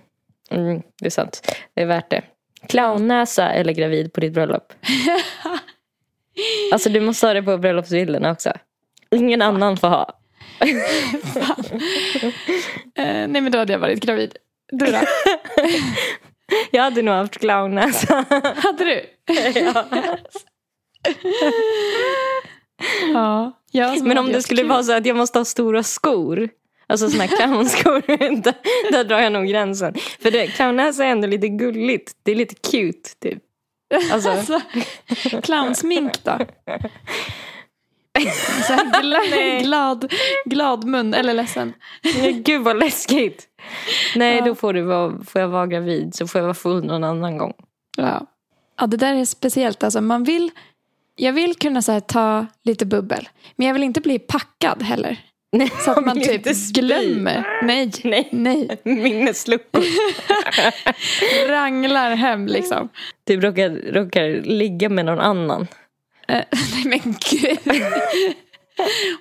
Mm, 0.51 0.83
det 0.99 1.07
är 1.07 1.11
sant. 1.11 1.57
Det 1.75 1.83
är 1.83 1.87
värt 1.87 2.11
det. 2.11 2.23
Clownnäsa 2.69 3.51
eller 3.51 3.73
gravid 3.73 4.13
på 4.13 4.21
ditt 4.21 4.33
bröllop? 4.33 4.73
Alltså 6.73 6.89
du 6.89 7.01
måste 7.01 7.27
ha 7.27 7.35
det 7.35 7.43
på 7.43 7.59
bröllopsbilderna 7.59 8.31
också. 8.31 8.53
Ingen 9.11 9.43
annan 9.43 9.77
får 9.77 9.89
ha. 9.89 10.19
Eh, 12.95 13.29
nej 13.29 13.41
men 13.41 13.53
då 13.53 13.59
hade 13.59 13.73
jag 13.73 13.81
varit 13.81 14.01
gravid. 14.01 14.37
Du 14.69 14.87
då? 14.87 14.99
Jag 16.71 16.83
hade 16.83 17.03
nog 17.03 17.15
haft 17.15 17.39
clownnäsa. 17.39 18.25
hade 18.57 18.85
du? 18.85 19.07
ja. 19.61 19.85
Ja. 23.13 23.53
Men 24.03 24.19
om 24.19 24.27
det 24.33 24.43
skulle 24.43 24.61
kul. 24.63 24.69
vara 24.69 24.83
så 24.83 24.93
att 24.93 25.07
jag 25.07 25.17
måste 25.17 25.39
ha 25.39 25.45
stora 25.45 25.83
skor. 25.83 26.49
Alltså 26.87 27.11
såna 27.11 27.25
här 27.25 27.37
clownskor. 27.47 28.03
där, 28.43 28.55
där 28.93 29.05
drar 29.05 29.21
jag 29.21 29.33
nog 29.33 29.47
gränsen. 29.47 29.95
För 30.21 30.31
det, 30.31 30.47
clownnäsa 30.47 31.05
är 31.05 31.09
ändå 31.09 31.27
lite 31.27 31.49
gulligt. 31.49 32.13
Det 32.23 32.31
är 32.33 32.37
lite 32.37 32.55
cute 32.55 33.11
typ. 33.21 33.43
Alltså, 34.13 34.31
Alltså, 34.31 34.61
clownsmink 35.43 36.25
då? 36.25 36.39
Så 38.67 38.77
glad, 39.01 39.63
glad, 39.63 40.13
glad 40.45 40.85
mun, 40.85 41.15
eller 41.15 41.35
ledsen. 41.35 41.73
gud 42.45 42.63
vad 42.63 42.79
läskigt. 42.79 43.47
Nej, 44.17 44.37
Ja. 44.39 44.45
då 44.45 44.55
får, 44.55 44.73
du 44.73 44.83
vara, 44.83 45.25
får 45.25 45.41
jag 45.41 45.49
vara 45.49 45.67
gravid. 45.67 46.15
Så 46.15 46.27
får 46.27 46.39
jag 46.39 46.47
vara 46.47 46.55
full 46.55 46.85
någon 46.85 47.05
annan 47.05 47.39
gång. 47.39 47.53
Ja. 47.97 48.27
ja, 48.81 48.87
det 48.87 48.97
där 48.97 49.15
är 49.15 49.25
speciellt. 49.25 49.85
Alltså, 49.85 50.01
man 50.01 50.25
vill, 50.25 50.51
jag 51.17 51.33
vill 51.33 51.55
kunna 51.55 51.83
så 51.83 51.93
här, 51.93 52.01
ta 52.01 52.47
lite 52.65 52.87
bubbel, 52.87 53.29
men 53.57 53.67
jag 53.67 53.75
vill 53.75 53.83
inte 53.83 54.01
bli 54.01 54.19
packad 54.19 54.83
heller. 54.83 55.19
Nej, 55.57 55.71
Så 55.85 55.91
att 55.91 56.05
man 56.07 56.21
typ 56.21 56.45
glömmer. 56.73 57.61
Nej, 57.63 57.93
Nej. 58.05 58.29
nej. 58.33 58.81
Minnesluckor. 58.85 59.83
Ranglar 61.49 62.11
hem 62.15 62.47
liksom. 62.47 62.89
Typ 63.27 63.45
råkar, 63.45 63.71
råkar 63.93 64.43
ligga 64.43 64.89
med 64.89 65.05
någon 65.05 65.21
annan. 65.21 65.67
Eh, 66.29 66.45
nej 66.75 66.85
men 66.85 67.01
gud. 67.31 67.83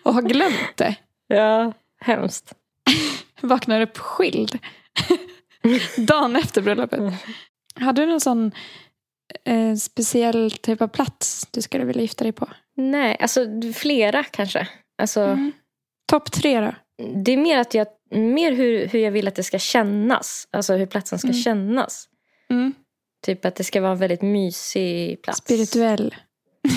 Och 0.03 0.13
har 0.13 0.21
glömt 0.21 0.77
det. 0.77 0.95
Ja, 1.27 1.73
hemskt. 2.01 2.53
Vaknar 3.41 3.81
upp 3.81 3.97
skild. 3.97 4.59
Dagen 5.97 6.35
efter 6.35 6.61
bröllopet. 6.61 7.13
Har 7.75 7.93
du 7.93 8.05
någon 8.05 8.19
sån 8.21 8.51
eh, 9.45 9.75
speciell 9.75 10.51
typ 10.51 10.81
av 10.81 10.87
plats 10.87 11.47
du 11.51 11.61
skulle 11.61 11.85
vilja 11.85 12.01
gifta 12.01 12.23
dig 12.23 12.31
på? 12.33 12.47
Nej, 12.75 13.17
alltså 13.19 13.45
flera 13.75 14.23
kanske. 14.23 14.67
Alltså, 14.97 15.21
Mm. 15.21 15.51
Topp 16.11 16.31
tre 16.31 16.59
då? 16.61 16.75
Det 17.15 17.31
är 17.33 17.37
mer, 17.37 17.57
att 17.57 17.73
jag, 17.73 17.87
mer 18.11 18.51
hur, 18.51 18.87
hur 18.87 18.99
jag 18.99 19.11
vill 19.11 19.27
att 19.27 19.35
det 19.35 19.43
ska 19.43 19.59
kännas. 19.59 20.47
Alltså 20.51 20.73
hur 20.73 20.85
platsen 20.85 21.19
ska 21.19 21.27
Mm. 21.27 21.41
kännas. 21.41 22.09
Mm. 22.49 22.73
Typ 23.25 23.45
att 23.45 23.55
det 23.55 23.63
ska 23.63 23.81
vara 23.81 23.91
en 23.91 23.97
väldigt 23.97 24.21
mysig 24.21 25.21
plats. 25.21 25.39
Spirituell. 25.39 26.15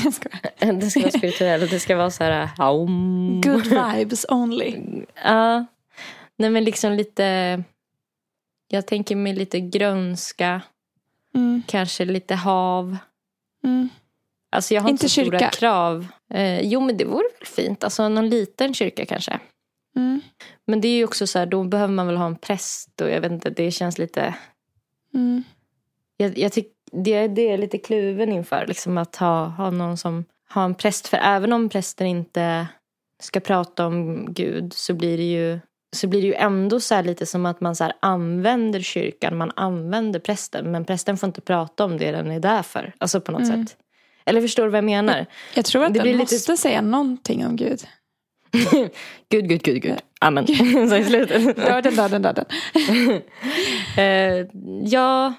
Det 0.81 0.91
ska 0.91 1.01
vara 1.01 1.11
spirituell 1.11 1.69
det 1.69 1.81
ska 1.81 1.97
vara 1.97 2.11
så 2.11 2.25
här... 2.25 2.49
Aum. 2.59 3.41
Good 3.41 3.67
vibes 3.67 4.27
only. 4.29 4.75
Ja. 5.25 5.67
Nej 6.37 6.51
men 6.51 6.65
liksom 6.65 6.93
lite... 6.93 7.63
Jag 8.69 8.87
tänker 8.87 9.17
mig 9.17 9.33
lite 9.35 9.61
grönska. 9.61 10.63
Mm. 11.35 11.62
Kanske 11.66 12.05
lite 12.05 12.35
hav. 12.35 12.97
Mm. 13.64 13.89
Alltså 14.51 14.74
jag 14.74 14.82
har 14.82 14.91
inte, 14.91 15.05
Inte 15.05 15.14
så 15.14 15.20
stora 15.20 15.39
krav. 15.39 16.07
Eh, 16.30 16.61
jo 16.61 16.80
men 16.80 16.97
det 16.97 17.05
vore 17.05 17.28
väl 17.39 17.47
fint. 17.47 17.85
Alltså 17.85 18.09
någon 18.09 18.28
liten 18.28 18.74
kyrka 18.74 19.07
kanske. 19.07 19.41
Mm. 19.97 20.20
Men 20.66 20.80
det 20.80 20.89
är 20.89 20.97
ju 20.97 21.05
också 21.05 21.26
så 21.26 21.39
här, 21.39 21.47
då 21.47 21.64
behöver 21.64 21.95
man 21.95 22.07
väl 22.07 22.16
ha 22.16 22.26
en 22.26 22.37
präst 22.37 23.01
och 23.01 23.11
jag 23.11 23.20
vet 23.20 23.32
inte, 23.32 23.51
det 23.51 23.70
känns 23.70 23.99
lite... 23.99 24.35
Mm. 25.14 25.45
Jag, 26.16 26.39
jag 26.39 26.53
tycker 26.53 26.74
det, 26.93 27.28
det 27.28 27.49
är 27.49 27.59
lite 27.59 27.78
kluven 27.78 28.32
inför 28.32 28.66
liksom 28.66 28.99
att 28.99 29.16
ha, 29.16 29.47
ha 29.47 29.70
någon 29.70 29.97
som 29.97 30.24
har 30.49 30.64
en 30.64 30.74
präst. 30.74 31.09
För 31.09 31.16
även 31.16 31.53
om 31.53 31.68
prästen 31.68 32.07
inte 32.07 32.66
ska 33.22 33.41
prata 33.41 33.87
om 33.87 34.26
Gud 34.35 34.72
så 34.72 34.95
blir 34.95 35.16
det 35.16 35.30
ju, 35.32 35.61
så 35.95 36.07
blir 36.07 36.21
det 36.23 36.27
ju 36.27 36.35
ändå 36.35 36.81
så 36.81 36.95
här 36.95 37.03
lite 37.03 37.27
som 37.27 37.47
att 37.47 37.61
man 37.61 37.77
så 37.77 37.93
använder 38.01 38.81
kyrkan, 38.81 39.37
man 39.37 39.53
använder 39.57 40.21
prästen. 40.21 40.71
Men 40.71 40.85
prästen 40.85 41.17
får 41.17 41.27
inte 41.27 41.41
prata 41.41 41.85
om 41.85 41.99
det 41.99 42.11
den 42.13 42.31
är 42.31 42.41
där 42.41 42.63
för. 42.63 42.93
Alltså 42.99 43.21
på 43.21 43.33
något 43.33 43.43
Mm. 43.43 43.67
sätt. 43.67 43.77
Eller 44.27 44.41
förstår 44.41 44.65
du 44.65 44.71
vad 44.71 44.79
jag 44.79 44.85
menar? 44.85 45.27
Jag 45.55 45.65
tror 45.65 45.85
att 45.85 45.93
Det 45.95 45.99
den 45.99 46.03
blir 46.03 46.13
lite- 46.19 46.35
måste 46.35 46.57
säga 46.57 46.83
någonting 46.83 47.47
om 47.47 47.57
Gud. 47.57 47.81
Gud, 49.29 49.49
Gud, 49.49 49.63
Gud, 49.63 49.83
Gud. 49.83 49.99
Amen. 50.21 50.47
så 50.89 50.97
i 50.97 51.05
slutet. 51.05 51.57
Döden, 51.57 51.95
döden, 51.97 52.23
döden. 52.23 52.45
Eh, 53.97 54.47
ja, 54.85 55.35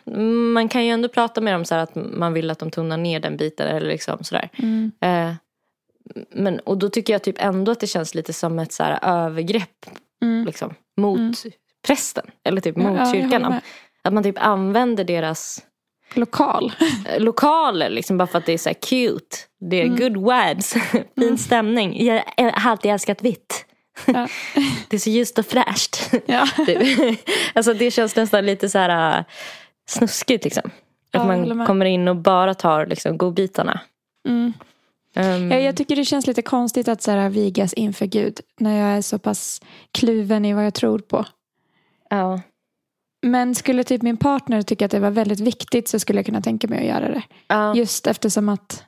man 0.53 0.69
kan 0.69 0.85
ju 0.85 0.91
ändå 0.91 1.09
prata 1.09 1.41
med 1.41 1.53
dem 1.53 1.65
så 1.65 1.75
här 1.75 1.81
att 1.83 1.95
man 1.95 2.33
vill 2.33 2.51
att 2.51 2.59
de 2.59 2.71
tonar 2.71 2.97
ner 2.97 3.19
den 3.19 3.37
biten. 3.37 3.67
Eller 3.67 3.87
liksom 3.87 4.23
sådär. 4.23 4.49
Mm. 4.57 4.91
Eh, 5.01 5.33
men, 6.31 6.59
och 6.59 6.77
då 6.77 6.89
tycker 6.89 7.13
jag 7.13 7.23
typ 7.23 7.35
ändå 7.39 7.71
att 7.71 7.79
det 7.79 7.87
känns 7.87 8.15
lite 8.15 8.33
som 8.33 8.59
ett 8.59 8.73
så 8.73 8.83
övergrepp 9.01 9.85
Mm. 10.23 10.45
liksom, 10.45 10.73
mot 10.97 11.17
Mm. 11.19 11.33
prästen. 11.87 12.25
Eller 12.43 12.61
typ 12.61 12.77
Ja, 12.77 12.83
mot 12.83 12.97
jag 12.99 13.11
kyrkan. 13.11 13.61
Att 14.03 14.13
man 14.13 14.23
typ 14.23 14.37
använder 14.39 15.03
deras 15.03 15.63
Lokal. 16.13 16.73
lokaler 17.17 17.89
liksom, 17.89 18.17
bara 18.17 18.27
för 18.27 18.37
att 18.37 18.45
det 18.45 18.53
är 18.53 18.57
så 18.57 18.69
här 18.69 18.73
cute. 18.73 19.37
Det 19.69 19.81
är 19.81 19.85
Mm. 19.85 19.95
good 19.99 20.17
vibes, 20.17 20.73
fin 21.19 21.37
stämning. 21.37 22.05
Jag 22.05 22.23
har 22.37 22.71
alltid 22.71 22.91
älskat 22.91 23.21
vitt. 23.21 23.65
Ja. 24.05 24.27
Det 24.89 24.95
är 24.95 24.99
så 24.99 25.09
ljust 25.09 25.39
och 25.39 25.45
fräscht. 25.45 26.13
Ja. 26.25 26.47
Det, 26.65 27.17
alltså 27.53 27.73
det 27.73 27.91
känns 27.91 28.15
nästan 28.15 28.45
lite 28.45 28.69
så 28.69 28.77
här 28.79 29.17
äh, 29.19 29.23
snuskigt 29.89 30.43
liksom. 30.43 30.63
Att 30.65 30.71
Ja, 31.11 31.23
man 31.23 31.65
kommer 31.65 31.85
in 31.85 32.07
och 32.07 32.15
bara 32.15 32.53
tar 32.53 32.85
liksom 32.85 33.17
godbitarna. 33.17 33.79
Mm. 34.27 34.53
Um, 35.15 35.51
Ja, 35.51 35.57
jag 35.59 35.75
tycker 35.75 35.95
det 35.95 36.05
känns 36.05 36.27
lite 36.27 36.41
konstigt 36.41 36.87
att 36.87 37.01
så 37.01 37.11
här, 37.11 37.29
vigas 37.29 37.73
inför 37.73 38.05
Gud 38.05 38.39
när 38.59 38.79
jag 38.79 38.97
är 38.97 39.01
så 39.01 39.19
pass 39.19 39.61
kluven 39.91 40.45
i 40.45 40.53
vad 40.53 40.65
jag 40.65 40.73
tror 40.73 40.99
på. 40.99 41.25
ja. 42.09 42.41
Men 43.21 43.55
skulle 43.55 43.83
typ 43.83 44.01
min 44.01 44.17
partner 44.17 44.61
tycka 44.61 44.85
att 44.85 44.91
det 44.91 44.99
var 44.99 45.11
väldigt 45.11 45.39
viktigt 45.39 45.87
så 45.87 45.99
skulle 45.99 46.19
jag 46.19 46.25
kunna 46.25 46.41
tänka 46.41 46.67
mig 46.67 46.79
att 46.79 46.85
göra 46.85 47.13
det. 47.13 47.23
Ja. 47.47 47.75
Just 47.75 48.07
eftersom 48.07 48.49
att 48.49 48.83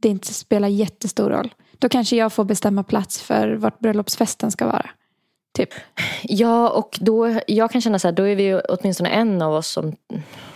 det 0.00 0.08
inte 0.08 0.34
spelar 0.34 0.68
jättestor 0.68 1.30
roll. 1.30 1.54
Då 1.78 1.88
kanske 1.88 2.16
jag 2.16 2.32
får 2.32 2.44
bestämma 2.44 2.82
plats 2.82 3.22
för 3.22 3.54
vart 3.54 3.78
bröllopsfesten 3.78 4.50
ska 4.50 4.66
vara. 4.66 4.90
Typ. 5.56 5.68
ja, 6.22 6.68
och 6.70 6.98
då, 7.00 7.40
jag 7.46 7.70
kan 7.70 7.80
känna 7.80 7.98
så 7.98 8.08
här, 8.08 8.12
då 8.12 8.22
är 8.22 8.36
vi 8.36 8.54
åtminstone 8.68 9.08
en 9.08 9.42
av 9.42 9.54
oss 9.54 9.68
som 9.68 9.96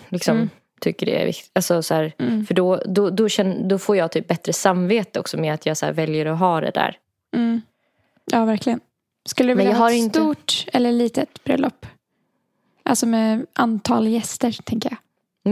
liksom 0.09 0.37
Mm. 0.37 0.51
Tycker 0.85 1.07
det 1.07 1.22
är 1.22 1.26
viktigt. 1.26 1.51
Alltså, 1.55 1.82
så 1.82 1.95
här, 1.95 2.12
Mm. 2.18 2.47
För 2.47 2.55
då, 2.55 2.82
då, 2.87 3.11
då, 3.11 3.28
känner, 3.28 3.68
då 3.68 3.78
får 3.78 3.97
jag 3.97 4.12
typ 4.12 4.28
bättre 4.28 4.53
samvete 4.53 5.20
också 5.20 5.37
med 5.37 5.55
att 5.55 5.66
jag 5.66 5.76
så 5.76 5.87
här, 5.87 5.93
väljer 5.93 6.26
att 6.26 6.39
ha 6.39 6.61
det 6.61 6.70
där. 6.70 6.97
Mm. 7.37 7.62
Ja, 8.32 8.45
verkligen. 8.45 8.80
Skulle 9.28 9.53
du 9.53 9.57
vilja 9.57 9.74
ha 9.74 9.91
ett 9.91 9.97
inte- 9.97 10.18
stort 10.20 10.64
eller 10.72 10.93
litet 10.93 11.45
bröllop? 11.45 11.87
Alltså 12.82 13.07
med 13.07 13.47
antal 13.53 14.09
gäster, 14.09 14.57
tänker 14.64 14.91
jag. 14.91 14.99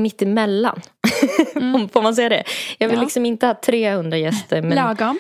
Mitt 0.01 0.23
emellan. 0.23 0.81
Mm. 1.55 1.89
Får 1.93 2.03
man 2.03 2.15
säga 2.15 2.29
det? 2.29 2.45
Jag 2.79 2.89
vill 2.89 2.97
Ja. 2.97 3.03
liksom 3.03 3.27
inte 3.27 3.47
ha 3.47 3.55
300 3.55 4.17
gäster. 4.19 4.63
Men, 4.63 4.77
Lagom. 4.77 5.19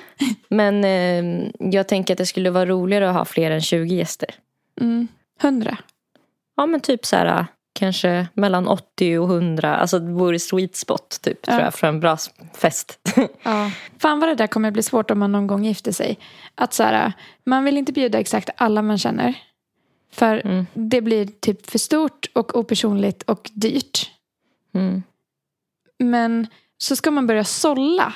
men 0.48 0.84
eh, 0.84 1.48
jag 1.72 1.88
tänker 1.88 2.14
att 2.14 2.18
det 2.18 2.26
skulle 2.26 2.50
vara 2.50 2.66
roligare 2.66 3.08
att 3.10 3.14
ha 3.16 3.24
fler 3.24 3.50
än 3.50 3.60
20 3.60 3.94
gäster. 3.94 4.34
Mm. 4.80 5.08
Hundra. 5.42 5.76
Ja 6.56 6.66
men 6.66 6.80
typ 6.80 7.06
så 7.06 7.16
här 7.16 7.46
kanske 7.72 8.28
mellan 8.34 8.68
80 8.68 9.18
och 9.18 9.28
100. 9.28 9.76
Alltså 9.76 9.98
det 9.98 10.12
vore 10.12 10.38
sweet 10.38 10.76
spot 10.76 11.18
typ 11.22 11.38
Ja. 11.46 11.52
tror 11.52 11.64
jag 11.64 11.74
för 11.74 11.86
en 11.86 12.00
bra 12.00 12.16
fest. 12.54 12.98
Ja. 13.42 13.70
Fan 13.98 14.20
vad 14.20 14.28
det 14.28 14.34
där 14.34 14.46
kommer 14.46 14.70
bli 14.70 14.82
svårt 14.82 15.10
om 15.10 15.18
man 15.18 15.32
någon 15.32 15.46
gång 15.46 15.64
gifter 15.64 15.92
sig. 15.92 16.18
Att 16.54 16.74
så 16.74 16.82
här, 16.82 17.12
man 17.44 17.64
vill 17.64 17.76
inte 17.76 17.92
bjuda 17.92 18.18
exakt 18.20 18.50
alla 18.56 18.82
man 18.82 18.98
känner. 18.98 19.34
För 20.12 20.46
Mm. 20.46 20.66
det 20.74 21.00
blir 21.00 21.26
typ 21.40 21.70
för 21.70 21.78
stort 21.78 22.26
och 22.32 22.56
opersonligt 22.58 23.22
och 23.22 23.50
dyrt. 23.54 24.10
Mm. 24.74 25.02
Men 25.98 26.46
så 26.78 26.96
ska 26.96 27.10
man 27.10 27.26
börja 27.26 27.44
sålla. 27.44 28.14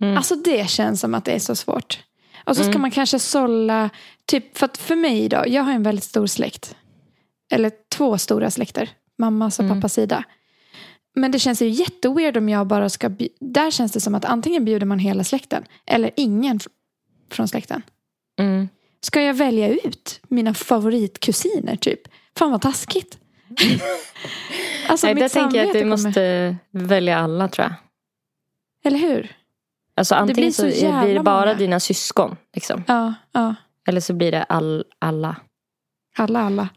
Mm. 0.00 0.16
Alltså 0.16 0.34
det 0.36 0.70
känns 0.70 1.00
som 1.00 1.14
att 1.14 1.24
det 1.24 1.32
är 1.32 1.38
så 1.38 1.54
svårt. 1.56 1.98
Och 2.44 2.56
så 2.56 2.62
ska 2.62 2.70
Mm. 2.70 2.80
man 2.82 2.90
kanske 2.90 3.18
sålla, 3.18 3.90
typ, 4.26 4.58
för 4.58 4.66
att 4.66 4.78
för 4.78 4.96
mig 4.96 5.28
då, 5.28 5.44
jag 5.46 5.62
har 5.62 5.72
en 5.72 5.82
väldigt 5.82 6.04
stor 6.04 6.26
släkt. 6.26 6.76
Eller 7.52 7.72
två 7.94 8.18
stora 8.18 8.50
släkter, 8.50 8.90
mammas 9.18 9.58
och 9.58 9.64
Mm. 9.64 9.76
pappas 9.80 9.92
sida. 9.94 10.24
Men 11.14 11.32
det 11.32 11.38
känns 11.38 11.62
ju 11.62 11.68
jätteweird 11.68 12.36
om 12.36 12.48
jag 12.48 12.66
bara 12.66 12.88
ska, 12.88 13.10
där 13.40 13.70
känns 13.70 13.92
det 13.92 14.00
som 14.00 14.14
att 14.14 14.24
antingen 14.24 14.64
bjuder 14.64 14.86
man 14.86 14.98
hela 14.98 15.24
släkten 15.24 15.64
eller 15.86 16.10
ingen 16.16 16.60
från 17.30 17.48
släkten. 17.48 17.82
Mm. 18.38 18.68
Ska 19.00 19.22
jag 19.22 19.34
välja 19.34 19.68
ut 19.68 20.20
mina 20.28 20.54
favoritkusiner 20.54 21.76
typ? 21.76 22.00
Fan 22.38 22.50
vad 22.50 22.60
taskigt. 22.62 23.18
alltså 24.88 25.06
Nej, 25.06 25.14
där 25.14 25.28
tänker 25.28 25.58
jag 25.58 25.66
att 25.66 25.72
du 25.72 25.78
kommer- 25.80 25.90
måste 25.90 26.56
välja 26.70 27.18
alla 27.18 27.48
tror 27.48 27.64
jag. 27.66 27.74
Eller 28.84 28.98
hur? 28.98 29.36
Alltså 29.96 30.14
antingen 30.14 30.36
blir 30.36 30.50
så, 30.50 30.70
så 30.80 31.00
blir 31.02 31.14
det 31.14 31.20
bara 31.20 31.46
många. 31.46 31.54
dina 31.58 31.80
syskon. 31.80 32.36
Liksom. 32.54 32.84
Ja, 32.88 33.14
ja. 33.32 33.54
Eller 33.88 34.00
så 34.00 34.12
blir 34.14 34.32
det 34.32 34.42
all, 34.42 34.84
alla. 34.98 35.36
Alla, 36.16 36.40
alla. 36.40 36.68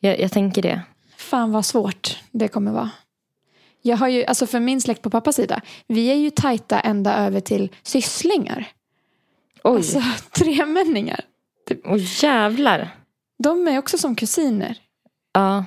Jag, 0.00 0.20
jag 0.20 0.32
tänker 0.32 0.62
det. 0.62 0.80
Fan 1.16 1.52
vad 1.52 1.64
svårt 1.66 2.18
det 2.30 2.48
kommer 2.48 2.72
vara. 2.72 2.90
Jag 3.82 3.96
har 3.96 4.08
ju, 4.08 4.24
alltså 4.24 4.46
för 4.46 4.60
min 4.60 4.80
släkt 4.80 5.02
på 5.02 5.10
pappas 5.10 5.36
sida, 5.36 5.60
vi 5.86 6.10
är 6.10 6.14
ju 6.14 6.30
tajta 6.30 6.80
ända 6.80 7.16
över 7.16 7.40
till 7.40 7.70
sysslingar. 7.82 8.66
Oj, 9.64 9.76
Alltså 9.76 10.00
tremänningar. 10.32 11.20
Oj 11.84 12.08
jävlar. 12.22 12.88
De 13.42 13.68
är 13.68 13.78
också 13.78 13.98
som 13.98 14.16
kusiner. 14.16 14.78
Ja. 15.32 15.64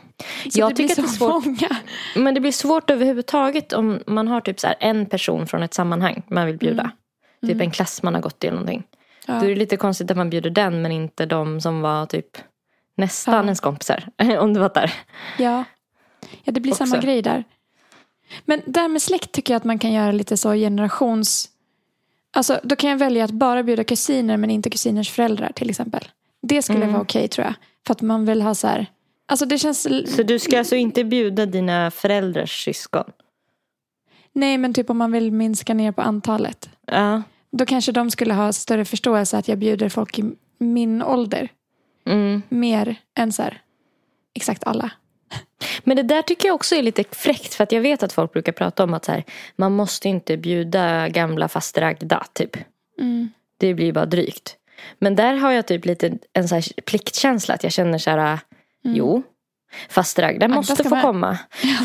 Så 0.52 0.60
Jag 0.60 0.70
det 0.70 0.76
blir 0.76 0.88
tycker 0.88 1.02
att 1.04 1.10
det 1.10 1.14
är 1.14 1.18
svårt. 1.18 1.46
många. 1.46 1.78
Men 2.16 2.34
det 2.34 2.40
blir 2.42 2.52
svårt 2.52 2.90
överhuvudtaget 2.90 3.74
om 3.74 4.00
man 4.08 4.28
har 4.28 4.42
typ 4.42 4.60
så 4.60 4.68
en 4.80 5.06
person 5.06 5.48
från 5.48 5.64
ett 5.64 5.74
sammanhang 5.74 6.24
man 6.28 6.46
vill 6.46 6.58
bjuda. 6.58 6.82
Mm. 6.82 6.92
Typ 7.42 7.52
Mm. 7.52 7.62
en 7.62 7.72
klass 7.72 8.04
man 8.04 8.14
har 8.16 8.22
gått 8.22 8.44
i 8.44 8.48
eller 8.48 8.58
någonting. 8.58 8.84
Ja. 9.26 9.34
Då 9.40 9.46
är 9.46 9.50
det 9.50 9.56
lite 9.56 9.78
konstigt 9.78 10.12
att 10.12 10.18
man 10.18 10.30
bjuder 10.30 10.50
den 10.50 10.82
men 10.82 10.92
inte 10.92 11.26
de 11.26 11.62
som 11.62 11.82
var 11.82 12.06
typ 12.06 12.38
nästan 12.98 13.34
Ja. 13.34 13.44
ens 13.44 13.60
kompisar. 13.60 14.10
om 14.40 14.54
du 14.54 14.60
fattar. 14.60 14.94
Ja. 15.38 15.64
ja, 16.44 16.52
det 16.52 16.60
blir 16.60 16.72
Också. 16.72 16.86
samma 16.86 17.02
grej 17.02 17.22
där. 17.22 17.44
Men 18.46 18.62
där 18.66 18.88
med 18.88 19.02
släkt 19.02 19.32
tycker 19.32 19.54
jag 19.54 19.58
att 19.58 19.64
man 19.64 19.80
kan 19.80 19.92
göra 19.94 20.12
lite 20.12 20.38
så 20.38 20.54
generations... 20.54 21.50
Alltså, 22.34 22.60
då 22.64 22.76
kan 22.76 22.90
jag 22.90 22.98
välja 22.98 23.26
att 23.26 23.32
bara 23.32 23.64
bjuda 23.64 23.84
kusiner 23.84 24.38
men 24.38 24.50
inte 24.52 24.70
kusiners 24.70 25.12
föräldrar 25.12 25.52
till 25.56 25.70
exempel. 25.70 26.08
Det 26.42 26.62
skulle 26.62 26.80
Mm. 26.80 26.94
vara 26.94 27.02
okej 27.02 27.28
tror 27.28 27.46
jag. 27.46 27.54
För 27.88 27.94
att 27.94 28.02
man 28.02 28.26
vill 28.26 28.42
ha 28.42 28.56
så 28.56 28.68
här... 28.68 28.86
Alltså 29.26 29.46
det 29.46 29.58
känns... 29.58 29.82
Så 30.16 30.24
du 30.24 30.40
ska 30.40 30.60
alltså 30.60 30.76
inte 30.76 31.04
bjuda 31.04 31.46
dina 31.46 31.92
föräldrars 31.92 32.64
syskon? 32.66 33.04
Nej, 34.34 34.58
men 34.58 34.74
typ 34.74 34.90
om 34.90 34.98
man 34.98 35.12
vill 35.12 35.32
minska 35.32 35.74
ner 35.74 35.92
på 35.92 36.02
antalet. 36.02 36.70
Ja. 36.86 37.22
Då 37.52 37.66
kanske 37.66 37.92
de 37.92 38.12
skulle 38.12 38.34
ha 38.34 38.54
större 38.54 38.86
förståelse 38.86 39.38
att 39.38 39.48
jag 39.48 39.58
bjuder 39.58 39.90
folk 39.90 40.20
i 40.20 40.24
min 40.58 41.02
ålder. 41.04 41.50
Mm. 42.06 42.42
Mer 42.50 42.96
än 43.18 43.32
så 43.32 43.44
här, 43.44 43.62
exakt 44.36 44.64
alla. 44.68 44.92
Men 45.84 45.98
det 45.98 46.04
där 46.04 46.22
tycker 46.22 46.48
jag 46.48 46.56
också 46.56 46.76
är 46.76 46.82
lite 46.84 47.04
fräckt 47.12 47.54
för 47.54 47.64
att 47.64 47.72
jag 47.72 47.82
vet 47.82 48.04
att 48.04 48.14
folk 48.14 48.34
brukar 48.34 48.52
prata 48.52 48.84
om 48.84 48.94
att 48.94 49.06
så 49.06 49.12
här, 49.12 49.24
man 49.56 49.72
måste 49.72 50.10
inte 50.10 50.38
bjuda 50.38 51.10
gamla 51.10 51.48
faster 51.48 51.82
Agda 51.82 52.26
typ. 52.34 52.58
Mm. 53.00 53.30
Det 53.58 53.74
blir 53.74 53.92
bara 53.94 54.06
drygt. 54.06 54.56
Men 55.00 55.16
där 55.16 55.34
har 55.34 55.52
jag 55.52 55.68
typ 55.68 55.86
lite 55.86 56.18
en 56.34 56.48
så 56.48 56.56
här 56.56 56.82
pliktkänsla 56.82 57.54
att 57.56 57.64
jag 57.64 57.74
känner 57.74 57.98
så 57.98 58.10
här, 58.10 58.40
Mm. 58.86 58.98
jo, 58.98 59.24
faster 59.90 60.24
Agda 60.24 60.48
måste 60.48 60.84
få 60.84 60.90
med. 60.90 61.02
komma. 61.02 61.38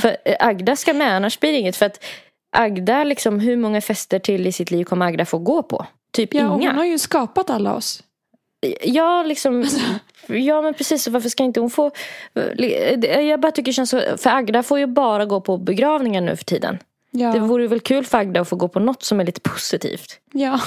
För 0.03 0.17
eh, 0.25 0.37
Agda 0.41 0.77
ska 0.77 0.95
med, 0.95 1.17
annars 1.17 1.41
blir 1.41 1.53
det 1.53 1.59
inget. 1.59 1.77
För 1.77 1.87
att 1.87 2.05
Agda, 2.51 3.05
liksom, 3.05 3.41
hur 3.41 3.57
många 3.57 3.81
fester 3.81 4.19
till 4.19 4.47
i 4.47 4.53
sitt 4.53 4.71
liv 4.71 4.85
kommer 4.85 5.07
Agda 5.07 5.25
få 5.25 5.39
gå 5.39 5.63
på? 5.63 5.87
Typ 6.13 6.35
Ja, 6.35 6.41
inga. 6.41 6.69
hon 6.71 6.79
har 6.79 6.85
ju 6.85 6.99
skapat 6.99 7.51
alla 7.51 7.75
oss. 7.75 8.03
Ja, 8.83 9.23
liksom. 9.23 9.59
Alltså. 9.61 9.81
Ja, 10.27 10.63
men 10.63 10.75
precis. 10.75 11.09
Varför 11.09 11.29
ska 11.29 11.43
inte 11.43 11.61
hon 11.61 11.71
få... 11.71 11.91
Jag 13.21 13.41
bara 13.41 13.53
tycker 13.53 13.71
det 13.71 13.73
känns 13.73 13.91
så... 13.91 14.01
För 14.17 14.31
Agda 14.31 14.63
får 14.63 14.79
ju 14.79 14.87
bara 14.87 15.25
gå 15.25 15.41
på 15.41 15.57
begravningar 15.59 16.21
nu 16.21 16.37
för 16.37 16.45
tiden. 16.45 16.79
Ja. 17.11 17.33
Det 17.33 17.39
vore 17.39 17.67
väl 17.67 17.81
kul 17.81 18.05
för 18.05 18.19
Agda 18.19 18.41
att 18.41 18.49
få 18.49 18.57
gå 18.57 18.69
på 18.69 18.81
något 18.81 19.03
som 19.03 19.21
är 19.21 19.25
lite 19.25 19.41
positivt. 19.41 20.21
ja. 20.33 20.61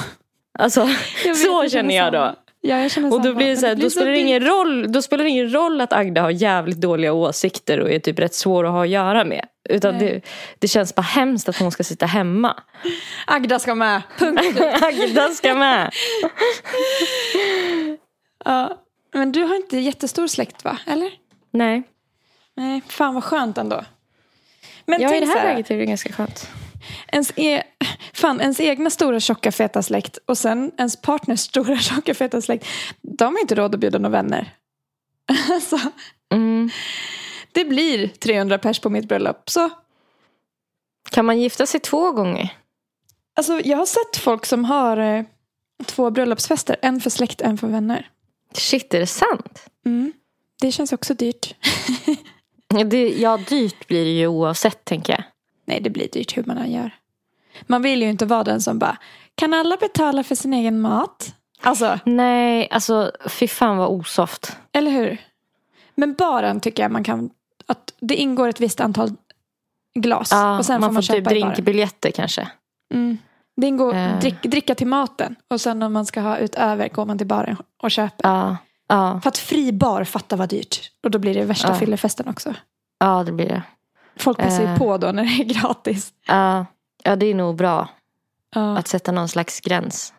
Alltså, 0.60 0.90
så 1.36 1.70
känner 1.70 1.96
jag 1.96 2.14
då. 2.14 2.36
Ja, 2.62 2.82
jag 2.82 2.92
känner 2.92 3.14
Och 3.14 3.22
då 3.22 3.34
blir 3.34 3.48
det 3.48 3.58
så 3.58 3.66
här, 3.66 3.76
då 3.76 3.90
spelar 3.90 4.12
det 4.12 4.18
ingen 4.18 4.46
roll, 4.46 4.92
då 4.92 5.02
spelar 5.02 5.24
det 5.24 5.30
ingen 5.30 5.54
roll 5.54 5.82
att 5.82 5.94
Agda 5.94 6.22
har 6.22 6.30
jävligt 6.30 6.82
dåliga 6.82 7.14
åsikter 7.14 7.80
och 7.80 7.92
är 7.92 8.00
typ 8.00 8.20
rätt 8.20 8.36
svår 8.36 8.66
att 8.66 8.72
ha 8.72 8.84
att 8.84 8.90
göra 8.90 9.26
med. 9.26 9.46
Utan 9.70 10.00
det, 10.00 10.22
det 10.60 10.68
känns 10.68 10.96
bara 10.96 11.02
hemskt 11.02 11.50
att 11.50 11.58
hon 11.58 11.72
ska 11.72 11.84
sitta 11.84 12.06
hemma. 12.06 12.64
Agda 13.28 13.60
ska 13.60 13.76
med. 13.76 14.02
Punkt. 14.18 14.62
Agda 14.82 15.30
ska 15.30 15.56
med. 15.56 15.94
ja. 18.46 18.78
Men 19.14 19.32
du 19.32 19.44
har 19.44 19.56
inte 19.56 19.78
jättestor 19.78 20.28
släkt 20.28 20.64
va? 20.64 20.78
Eller? 20.88 21.12
Nej, 21.52 21.84
Nej, 22.56 22.82
fan 22.88 23.14
vad 23.14 23.24
skönt 23.24 23.58
ändå. 23.58 23.84
Men 24.86 25.02
ja, 25.02 25.16
i 25.16 25.20
det 25.20 25.26
här, 25.26 25.44
läget 25.44 25.72
är 25.72 25.78
det 25.78 25.86
ganska 25.86 26.14
skönt. 26.14 26.50
Ens, 27.08 27.32
e 27.36 27.64
fan, 28.14 28.42
ens 28.42 28.60
egna 28.60 28.90
stora 28.90 29.20
tjocka 29.20 29.52
feta 29.52 29.84
släkt 29.84 30.18
och 30.26 30.38
sen 30.38 30.72
ens 30.78 31.02
partners 31.02 31.40
stora 31.40 31.78
tjocka 31.80 32.14
feta 32.14 32.42
släkt. 32.42 32.66
De 33.02 33.34
har 33.34 33.42
inte 33.42 33.56
råd 33.56 33.74
att 33.76 33.80
bjuda 33.80 33.98
några 34.00 34.12
vänner. 34.22 34.54
alltså, 35.52 35.80
Mm. 36.34 36.70
det 37.52 37.66
blir 37.66 38.08
300 38.08 38.58
pers 38.58 38.80
på 38.80 38.90
mitt 38.90 39.08
bröllop. 39.08 39.50
Så, 39.50 39.70
Kan 41.12 41.26
man 41.26 41.40
gifta 41.40 41.66
sig 41.66 41.80
två 41.80 42.12
gånger? 42.12 42.50
alltså, 43.36 43.60
jag 43.64 43.78
har 43.78 43.86
sett 43.86 44.18
folk 44.18 44.46
som 44.46 44.66
har 44.66 44.98
eh, 44.98 45.24
två 45.86 46.10
bröllopsfester. 46.12 46.76
En 46.82 47.02
för 47.02 47.10
släkt, 47.10 47.42
en 47.42 47.58
för 47.58 47.68
vänner. 47.68 48.10
Shit, 48.54 48.94
är 48.94 49.00
det 49.00 49.08
sant? 49.08 49.66
Mm. 49.86 50.14
Det 50.62 50.72
känns 50.72 50.94
också 50.94 51.14
dyrt. 51.14 51.56
Ja, 52.74 52.84
det, 52.84 53.10
ja, 53.10 53.38
dyrt 53.38 53.88
blir 53.88 54.06
det 54.06 54.12
ju 54.12 54.28
oavsett 54.28 54.86
tänker 54.86 55.14
jag. 55.14 55.24
Nej, 55.70 55.80
det 55.82 55.90
blir 55.90 56.08
dyrt 56.12 56.38
hur 56.38 56.44
man 56.44 56.58
än 56.58 56.72
gör. 56.72 56.92
Man 57.68 57.82
vill 57.82 58.02
ju 58.02 58.10
inte 58.10 58.26
vara 58.26 58.44
den 58.44 58.62
som 58.62 58.80
bara, 58.80 58.98
kan 59.36 59.54
alla 59.54 59.78
betala 59.78 60.24
för 60.24 60.36
sin 60.36 60.54
egen 60.54 60.82
mat? 60.82 61.36
Alltså, 61.62 62.00
Nej, 62.06 62.68
alltså 62.72 63.12
fy 63.30 63.48
fan 63.48 63.78
vad 63.78 63.90
osoft. 63.90 64.58
eller 64.72 64.92
hur? 64.92 65.18
Men 65.96 66.14
baren 66.14 66.60
tycker 66.60 66.84
jag 66.84 66.92
man 66.92 67.04
kan, 67.04 67.30
att 67.68 67.94
det 68.00 68.16
ingår 68.16 68.48
ett 68.48 68.60
visst 68.60 68.80
antal 68.80 69.10
glas. 70.00 70.30
Ja, 70.32 70.58
och 70.58 70.66
sen 70.66 70.82
man 70.82 70.90
får 70.90 70.94
man 70.94 71.04
får 71.04 71.14
typ 71.14 71.26
drinkbiljetter 71.26 72.12
kanske. 72.12 72.48
Mm. 72.94 73.18
Det 73.58 73.68
ingår 73.68 73.94
Eh. 73.96 74.20
drick, 74.20 74.42
dricka 74.44 74.76
till 74.76 74.88
maten. 74.88 75.36
Och 75.48 75.62
sen 75.62 75.84
om 75.84 75.94
man 75.94 76.06
ska 76.06 76.22
ha 76.22 76.38
utöver 76.38 76.90
går 76.90 77.06
man 77.06 77.18
till 77.18 77.28
baren 77.28 77.58
och 77.84 77.92
köper. 77.92 78.30
Ja, 78.30 78.58
ja, 78.88 79.20
För 79.24 79.28
att 79.30 79.38
fri 79.38 79.72
bar, 79.72 80.04
fatta 80.04 80.36
vad 80.36 80.50
dyrt. 80.50 80.92
Och 81.04 81.12
då 81.12 81.20
blir 81.20 81.34
det 81.34 81.46
värsta 81.46 81.68
Ja. 81.68 81.76
fyllefesten 81.76 82.28
också. 82.28 82.54
ja 83.00 83.24
det 83.24 83.32
blir 83.32 83.48
det. 83.48 83.64
Folk 84.20 84.38
passar 84.38 84.62
ju 84.64 84.68
Eh. 84.70 84.78
på 84.78 84.98
då 84.98 85.12
när 85.12 85.24
det 85.24 85.30
är 85.30 85.44
gratis. 85.62 86.14
Ja, 86.28 86.66
ja, 87.04 87.16
det 87.16 87.26
är 87.26 87.34
nog 87.36 87.56
bra 87.56 87.88
att 88.78 88.88
sätta 88.88 89.12
någon 89.12 89.30
slags 89.30 89.60
gräns. 89.60 90.14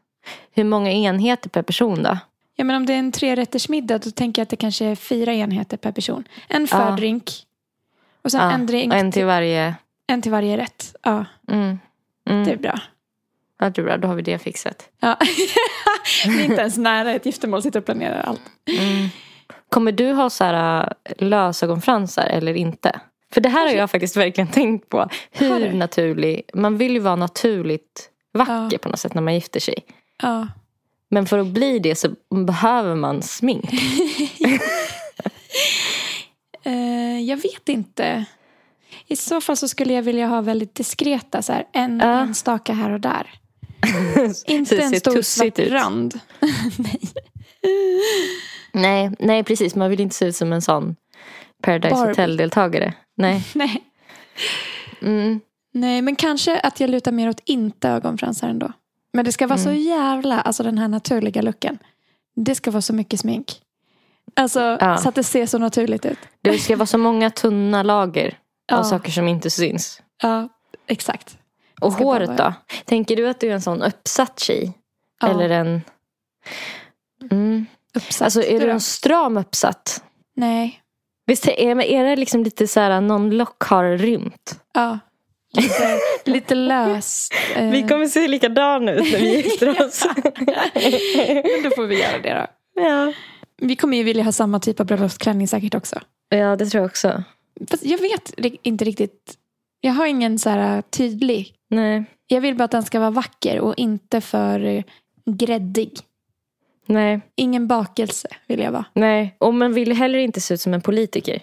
Hur 0.53 0.65
många 0.65 0.93
enheter 0.93 1.51
per 1.51 1.63
person 1.63 2.03
då? 2.03 2.19
Ja, 2.57 2.65
men 2.65 2.77
om 2.77 2.87
det 2.87 2.93
är 2.95 2.99
en 2.99 3.13
trerättersmiddag 3.13 3.99
då 3.99 4.11
tänker 4.11 4.41
jag 4.41 4.45
att 4.45 4.51
det 4.51 4.57
kanske 4.57 4.85
är 4.85 4.95
fyra 4.95 5.35
enheter 5.35 5.77
per 5.77 5.93
person. 5.93 6.25
En 6.49 6.67
fördrink. 6.67 7.31
Och 8.23 8.31
sen 8.33 8.51
en 8.51 8.67
drink. 8.67 8.93
och 8.93 8.99
en 8.99 9.13
till 9.13 9.25
varje. 9.27 9.75
en 10.07 10.23
till 10.23 10.33
varje 10.33 10.57
rätt. 10.57 10.95
Ja, 11.03 11.25
Mm. 11.49 11.79
Mm. 12.31 12.45
det 12.45 12.53
är 12.53 12.57
bra. 12.57 12.81
Ja, 13.61 13.71
det 13.71 13.81
är 13.81 13.85
bra, 13.85 13.97
då 13.97 14.09
har 14.09 14.15
vi 14.15 14.23
det 14.23 14.39
fixat. 14.39 14.89
Ja. 15.01 15.17
Vi 16.27 16.41
är 16.41 16.45
inte 16.45 16.61
ens 16.61 16.79
nära 16.79 17.13
ett 17.13 17.27
giftermål, 17.27 17.63
sitter 17.63 17.79
och 17.81 17.85
planerar 17.87 18.21
allt. 18.23 18.41
Mm. 18.81 19.09
Kommer 19.69 19.93
du 19.93 20.13
ha 20.13 20.31
så 20.31 20.45
här 20.45 20.93
äh, 21.05 21.27
lösögonfransar 21.27 22.27
eller 22.27 22.55
inte? 22.55 23.01
För 23.35 23.41
det 23.41 23.49
här 23.49 23.67
har 23.67 23.73
jag 23.75 23.91
faktiskt 23.91 24.17
verkligen 24.17 24.49
tänkt 24.49 24.89
på. 24.89 25.09
Hur 25.31 25.73
naturlig, 25.73 26.43
man 26.55 26.77
vill 26.79 26.93
ju 26.93 26.99
vara 26.99 27.17
naturligt 27.17 28.11
vacker 28.33 28.69
Ja. 28.73 28.79
på 28.83 28.89
något 28.89 29.01
sätt 29.01 29.15
när 29.15 29.23
man 29.23 29.35
gifter 29.35 29.61
sig. 29.61 29.75
Ja. 30.23 30.49
Men 31.09 31.27
för 31.27 31.39
att 31.39 31.47
bli 31.47 31.79
det 31.79 31.95
så 31.95 32.09
behöver 32.47 32.95
man 32.95 33.23
smink. 33.23 33.65
Eh, 36.63 37.21
jag 37.21 37.37
vet 37.37 37.69
inte. 37.69 38.25
I 39.07 39.17
så 39.17 39.41
fall 39.41 39.57
så 39.57 39.69
skulle 39.69 39.93
jag 39.95 40.03
vilja 40.03 40.27
ha 40.27 40.41
väldigt 40.41 40.75
diskreta, 40.75 41.43
så 41.43 41.53
här, 41.53 41.65
en 41.73 41.99
Ja. 42.01 42.21
enstaka 42.21 42.73
här 42.73 42.91
och 42.91 43.01
där. 43.01 43.31
Inte 44.47 44.79
en 44.83 45.01
stor 45.01 45.23
svart 45.23 45.59
ut. 45.59 45.73
rand. 45.73 46.21
Nej, 48.73 49.11
nej 49.19 49.45
precis. 49.45 49.75
Man 49.75 49.91
vill 49.91 50.01
inte 50.01 50.15
se 50.17 50.27
ut 50.27 50.37
som 50.37 50.53
en 50.53 50.63
sån 50.63 50.97
Paradise 51.61 51.95
Barbie. 51.95 52.09
Hotel-deltagare. 52.11 52.95
Nej. 53.17 53.45
Nej. 53.55 53.83
Mm. 55.03 55.41
Nej, 55.73 56.03
men 56.03 56.17
kanske 56.17 56.61
att 56.61 56.81
jag 56.81 56.91
lutar 56.91 57.13
mer 57.13 57.29
åt 57.29 57.41
inte 57.45 57.89
ögonfransar 57.89 58.49
ändå. 58.49 58.73
Men 59.13 59.25
det 59.25 59.33
ska 59.33 59.47
vara 59.47 59.59
så 59.59 59.69
Mm. 59.69 59.83
jävla, 59.83 60.41
alltså 60.41 60.63
den 60.63 60.79
här 60.79 60.89
naturliga 60.89 61.43
looken. 61.43 61.79
Det 62.37 62.55
ska 62.55 62.71
vara 62.71 62.83
så 62.83 62.93
mycket 62.95 63.21
smink. 63.21 63.61
Alltså 64.37 64.61
Ja. 64.81 64.97
så 64.99 65.09
att 65.09 65.15
det 65.15 65.25
ser 65.25 65.47
så 65.47 65.59
naturligt 65.59 66.07
ut. 66.07 66.19
Det 66.41 66.59
ska 66.59 66.77
vara 66.77 66.87
så 66.87 66.99
många 66.99 67.31
tunna 67.31 67.83
lager 67.83 68.39
Ja. 68.67 68.77
av 68.79 68.83
saker 68.83 69.11
som 69.11 69.29
inte 69.29 69.51
syns. 69.51 70.03
Ja, 70.23 70.49
exakt. 70.87 71.39
Och 71.81 71.93
bara 71.93 72.05
håret 72.05 72.37
då? 72.37 72.53
Tänker 72.85 73.17
du 73.17 73.29
att 73.29 73.41
du 73.41 73.49
är 73.49 73.55
en 73.55 73.63
sån 73.63 73.83
uppsatt 73.83 74.41
tjej? 74.41 74.73
Ja, 75.21 75.29
Eller 75.29 75.51
en... 75.51 75.81
Mm. 77.31 77.67
uppsatt. 77.95 78.23
Alltså 78.25 78.43
är 78.43 78.61
du 78.61 78.67
då? 78.67 78.73
en 78.73 78.81
stram 78.81 79.37
uppsatt? 79.37 80.05
Nej. 80.37 80.80
Visst 81.31 81.49
är, 81.49 81.81
är 81.83 82.05
det 82.05 82.17
liksom 82.17 82.45
lite 82.45 82.67
så 82.67 82.81
här 82.81 83.01
någon 83.01 83.31
lock 83.31 83.63
har 83.63 83.85
rymt? 83.99 84.61
Ja. 84.75 84.99
Lite, 85.53 85.99
lite 86.31 86.55
löst. 86.55 87.35
eh, 87.57 87.71
Vi 87.71 87.83
kommer 87.89 88.07
se 88.07 88.29
likadana 88.29 88.93
ut 88.93 89.13
när 89.13 89.19
vi 89.19 89.37
gifter 89.43 89.87
oss. 89.87 90.07
Men 90.75 91.63
då 91.63 91.71
får 91.77 91.87
vi 91.87 92.01
göra 92.01 92.19
det 92.23 92.35
då. 92.35 92.47
ja. 92.83 93.13
Vi 93.63 93.77
kommer 93.77 93.97
ju 93.97 94.03
vilja 94.03 94.25
ha 94.25 94.33
samma 94.33 94.61
typ 94.61 94.81
av 94.81 94.87
bröllopsklänning 94.87 95.49
säkert 95.49 95.75
också. 95.75 96.01
ja, 96.29 96.57
det 96.57 96.67
tror 96.67 96.83
jag 96.83 96.89
också. 96.91 97.23
Fast 97.71 97.85
jag 97.85 97.99
vet 97.99 98.35
inte 98.63 98.85
riktigt. 98.85 99.35
Jag 99.81 99.93
har 99.93 100.07
ingen 100.07 100.39
så 100.39 100.51
här 100.51 100.83
tydlig. 100.83 101.55
Nej, 101.71 102.05
Jag 102.27 102.41
vill 102.41 102.55
bara 102.57 102.65
att 102.65 102.71
den 102.71 102.83
ska 102.83 103.01
vara 103.01 103.11
vacker 103.11 103.61
och 103.61 103.75
inte 103.77 104.21
för 104.21 104.65
eh, 104.65 104.83
gräddig. 105.27 105.91
Nej, 106.93 107.21
Ingen 107.37 107.67
bakelse 107.67 108.29
vill 108.47 108.61
jag 108.61 108.73
vara. 108.73 108.85
nej. 108.93 109.37
Och 109.39 109.55
man 109.55 109.73
vill 109.73 109.93
heller 109.93 110.19
inte 110.19 110.41
se 110.41 110.55
ut 110.55 110.61
som 110.61 110.75
en 110.75 110.81
politiker. 110.81 111.43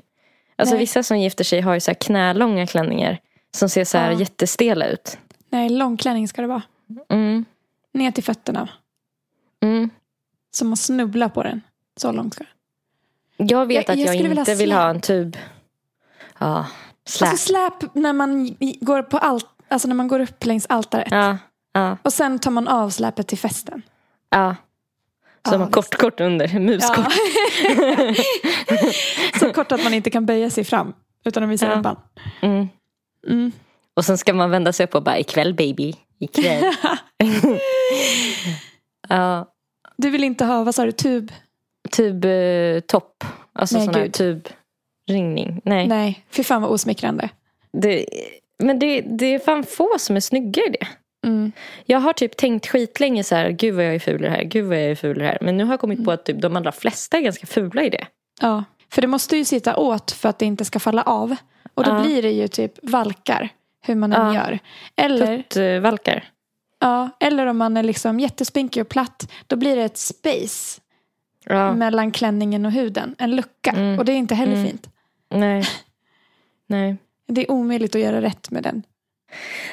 Alltså 0.56 0.76
Nej. 0.76 0.80
vissa 0.80 1.04
som 1.04 1.20
gifter 1.20 1.44
sig 1.44 1.62
har 1.62 1.74
ju 1.74 1.80
så 1.80 1.92
här 1.92 1.96
knälånga 1.96 2.68
klänningar. 2.68 3.20
Som 3.56 3.70
ser 3.70 3.86
så 3.86 3.98
här 3.98 4.12
Ja. 4.12 4.20
jättestela 4.20 4.86
ut. 4.88 5.18
Nej, 5.50 5.70
långklänning 5.70 6.28
ska 6.28 6.42
det 6.42 6.48
vara. 6.48 6.62
Mm. 7.10 7.46
Ner 7.94 8.12
till 8.12 8.24
fötterna. 8.24 8.70
Mm. 9.64 9.90
Så 10.52 10.66
man 10.66 10.78
snubblar 10.78 11.30
på 11.30 11.44
den. 11.44 11.62
Så 11.98 12.12
långt 12.12 12.34
ska 12.34 12.44
den. 13.38 13.48
Jag 13.48 13.66
vet 13.66 13.76
Jag- 13.88 13.94
att 13.94 14.00
jag 14.00 14.16
jag, 14.16 14.38
inte 14.38 14.56
vill 14.56 14.72
ha 14.72 14.90
en 14.90 15.02
tub. 15.02 15.38
Ja, 16.40 16.66
släp. 17.06 17.30
Alltså 17.30 17.46
släp 17.48 17.96
när 17.96 18.14
man 18.14 18.56
går 18.82 19.02
på 19.02 19.18
allt, 19.18 19.46
alltså 19.68 19.88
när 19.88 19.96
man 19.96 20.08
går 20.08 20.20
upp 20.20 20.46
längs 20.46 20.66
altaret. 20.70 21.08
ja, 21.12 21.38
ja, 21.74 21.98
Och 22.04 22.14
sen 22.14 22.40
tar 22.40 22.52
man 22.52 22.68
av 22.68 22.90
släpet 22.90 23.28
till 23.28 23.38
festen. 23.38 23.82
ja. 24.30 24.56
Som 25.50 25.62
har 25.62 25.70
kort, 25.70 25.96
kort 25.96 26.20
under. 26.20 26.60
Muskort. 26.60 27.14
Så 29.40 29.54
kort 29.54 29.72
att 29.72 29.84
man 29.84 29.94
inte 29.94 30.10
kan 30.10 30.26
böja 30.26 30.50
sig 30.50 30.64
fram. 30.64 30.94
Utan 31.26 31.44
att 31.44 31.50
visa 31.50 31.76
rumpan. 31.76 31.96
Mm. 32.42 32.68
Mm. 33.28 33.52
Och 33.94 34.06
sen 34.06 34.18
ska 34.18 34.34
man 34.34 34.50
vända 34.50 34.74
sig 34.74 34.84
upp 34.84 34.96
och 34.96 35.04
bara 35.04 35.20
ikväll 35.20 35.54
baby. 35.54 35.94
Ikväll. 36.20 36.74
ja, 39.10 39.54
Du 39.98 40.10
vill 40.10 40.24
inte 40.24 40.46
ha, 40.46 40.64
vad 40.64 40.76
sa 40.76 40.86
du, 40.86 40.92
tub? 40.92 41.32
tub 41.92 42.26
eh, 42.26 42.80
topp. 42.80 43.24
Alltså 43.54 43.78
Nej, 43.78 43.86
sån 43.86 43.96
här 43.96 44.08
tubringning. 44.08 45.62
Nej. 45.66 45.88
Nej, 45.88 46.26
fy 46.30 46.44
fan 46.44 46.62
vad 46.62 46.72
osmickrande. 46.72 47.30
Det, 47.74 48.06
men 48.64 48.80
det, 48.80 49.02
det 49.02 49.26
är 49.26 49.40
fan 49.40 49.64
få 49.64 49.96
som 50.00 50.16
är 50.16 50.20
snygga 50.20 50.62
i 50.64 50.70
det. 50.70 50.88
Mm. 51.26 51.52
Jag 51.86 52.00
har 52.00 52.14
typ 52.14 52.38
tänkt 52.38 52.68
skitlänge 52.68 53.24
så 53.24 53.36
här, 53.36 53.50
gud 53.50 53.76
vad 53.76 53.86
jag 53.86 53.96
är 53.96 54.00
ful 54.00 54.22
i 54.22 54.24
det 54.24 54.30
här, 54.30 54.44
gud 54.44 54.66
vad 54.66 54.78
jag 54.78 54.84
är 54.92 54.96
ful 54.96 55.18
i 55.18 55.20
det 55.20 55.26
här. 55.28 55.38
Men 55.42 55.58
nu 55.58 55.64
har 55.64 55.74
jag 55.74 55.80
kommit 55.80 55.98
Mm. 55.98 56.06
på 56.06 56.12
att 56.12 56.26
typ 56.26 56.42
de 56.42 56.56
allra 56.56 56.72
flesta 56.72 57.18
är 57.18 57.22
ganska 57.22 57.48
fula 57.48 57.84
i 57.84 57.90
det. 57.90 58.08
Ja, 58.42 58.64
för 58.90 59.02
det 59.02 59.08
måste 59.08 59.38
ju 59.38 59.46
sitta 59.46 59.76
åt 59.78 60.12
för 60.12 60.30
att 60.30 60.40
det 60.40 60.46
inte 60.46 60.66
ska 60.66 60.80
falla 60.80 61.02
av. 61.04 61.36
Och 61.74 61.84
då 61.84 61.92
Ja. 61.92 62.02
blir 62.02 62.22
det 62.22 62.32
ju 62.32 62.48
typ 62.48 62.72
valkar, 62.84 63.50
hur 63.86 63.96
man 63.96 64.14
än 64.14 64.34
Ja. 64.34 64.36
gör. 64.36 64.60
Eller, 64.96 65.38
Puttvalkar. 65.38 66.30
ja, 66.80 67.10
eller 67.20 67.46
om 67.46 67.58
man 67.58 67.78
är 67.78 67.84
liksom 67.84 68.20
jättespinkig 68.20 68.82
och 68.82 68.90
platt, 68.90 69.32
då 69.48 69.56
blir 69.56 69.76
det 69.76 69.84
ett 69.84 69.98
space 69.98 70.82
Ja, 71.50 71.74
mellan 71.74 72.12
klänningen 72.12 72.66
och 72.66 72.72
huden. 72.72 73.16
En 73.18 73.36
lucka. 73.36 73.72
Mm. 73.72 74.00
Och 74.00 74.06
det 74.06 74.12
är 74.12 74.16
inte 74.18 74.36
heller 74.36 74.54
Mm. 74.54 74.68
fint. 74.68 74.90
nej. 75.30 75.64
Nej. 76.68 76.98
Det 77.28 77.42
är 77.42 77.52
omöjligt 77.52 77.96
att 77.96 78.02
göra 78.02 78.22
rätt 78.22 78.52
med 78.52 78.64
den. 78.64 78.84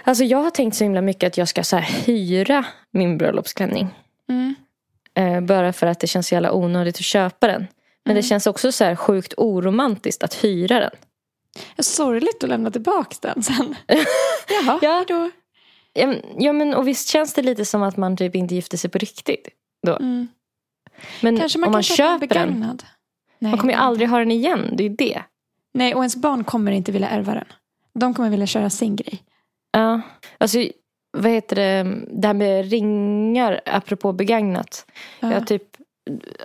Alltså 0.05 0.25
jag 0.25 0.39
har 0.39 0.51
tänkt 0.51 0.77
så 0.77 0.85
himla 0.85 1.01
mycket 1.01 1.27
att 1.27 1.39
jag 1.39 1.49
ska 1.49 1.65
så 1.65 1.77
hyra 1.77 2.65
min 2.91 3.19
bröllopsklänning. 3.19 3.89
Mm. 4.29 4.55
Eh, 5.15 5.41
bara 5.41 5.73
för 5.73 5.87
att 5.87 6.01
det 6.01 6.07
känns 6.07 6.29
så 6.29 6.35
jävla 6.35 6.53
onödigt 6.53 6.97
att 6.97 7.05
köpa 7.05 7.47
den. 7.47 7.61
Men 8.05 8.11
Mm. 8.13 8.17
det 8.23 8.23
känns 8.29 8.47
också 8.47 8.73
så 8.73 8.85
här 8.85 8.97
sjukt 8.97 9.35
oromantiskt 9.37 10.23
att 10.23 10.45
hyra 10.45 10.81
den. 10.81 10.91
Sorgligt 11.79 12.45
att 12.45 12.51
lämna 12.51 12.71
tillbaka 12.71 13.17
den 13.21 13.43
sen. 13.43 13.75
Jaha, 14.49 14.79
Ja. 14.83 15.05
då. 15.09 15.31
Ja, 16.39 16.53
men- 16.53 16.75
och 16.75 16.89
visst 16.89 17.09
känns 17.09 17.35
det 17.35 17.43
lite 17.43 17.65
som 17.65 17.83
att 17.83 17.97
man 17.97 18.17
typ 18.17 18.35
inte 18.35 18.55
gifter 18.55 18.77
sig 18.77 18.91
på 18.91 18.99
riktigt. 18.99 19.49
Då. 19.87 19.97
Mm. 19.97 20.29
Men 21.21 21.39
Kanske 21.39 21.59
man 21.59 21.67
om 21.67 21.73
man 21.73 21.83
kan 21.83 21.93
en 21.93 21.97
köper 21.97 22.35
den. 22.35 22.49
begagnad. 22.49 22.83
Nej, 23.39 23.51
Man 23.51 23.61
kommer 23.61 23.73
ju 23.73 23.79
aldrig 23.79 24.09
ha 24.09 24.19
den 24.19 24.31
igen. 24.31 24.71
Det 24.77 24.85
är 24.85 24.89
ju 24.89 24.95
det. 24.97 25.23
Nej, 25.75 25.95
och 25.95 26.01
ens 26.01 26.17
barn 26.17 26.45
kommer 26.45 26.73
inte 26.73 26.93
vilja 26.93 27.09
ärva 27.09 27.35
den. 27.35 27.45
De 27.95 28.15
kommer 28.15 28.31
vilja 28.31 28.47
köra 28.47 28.71
sin 28.71 28.97
grej. 28.97 29.23
Ja. 29.75 30.01
Alltså, 30.39 30.59
vad 31.13 31.31
heter 31.31 31.57
det? 31.57 31.97
Det 32.09 32.27
här 32.27 32.35
med 32.35 32.71
ringar, 32.71 33.61
apropå 33.67 34.13
begagnat. 34.13 34.87
Ja. 35.21 35.33
Jag 35.33 35.47
typ 35.47 35.63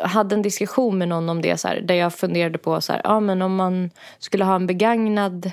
hade 0.01 0.35
en 0.35 0.41
diskussion 0.41 0.97
med 0.97 1.07
någon 1.07 1.29
om 1.29 1.41
det. 1.41 1.57
Så 1.57 1.67
här, 1.67 1.81
där 1.81 1.95
jag 1.95 2.13
funderade 2.13 2.57
på 2.57 2.81
så 2.81 2.93
här, 2.93 3.01
ja, 3.03 3.19
men 3.19 3.41
om 3.41 3.55
man 3.55 3.89
skulle 4.19 4.43
ha 4.43 4.55
en 4.55 4.67
begagnad 4.67 5.51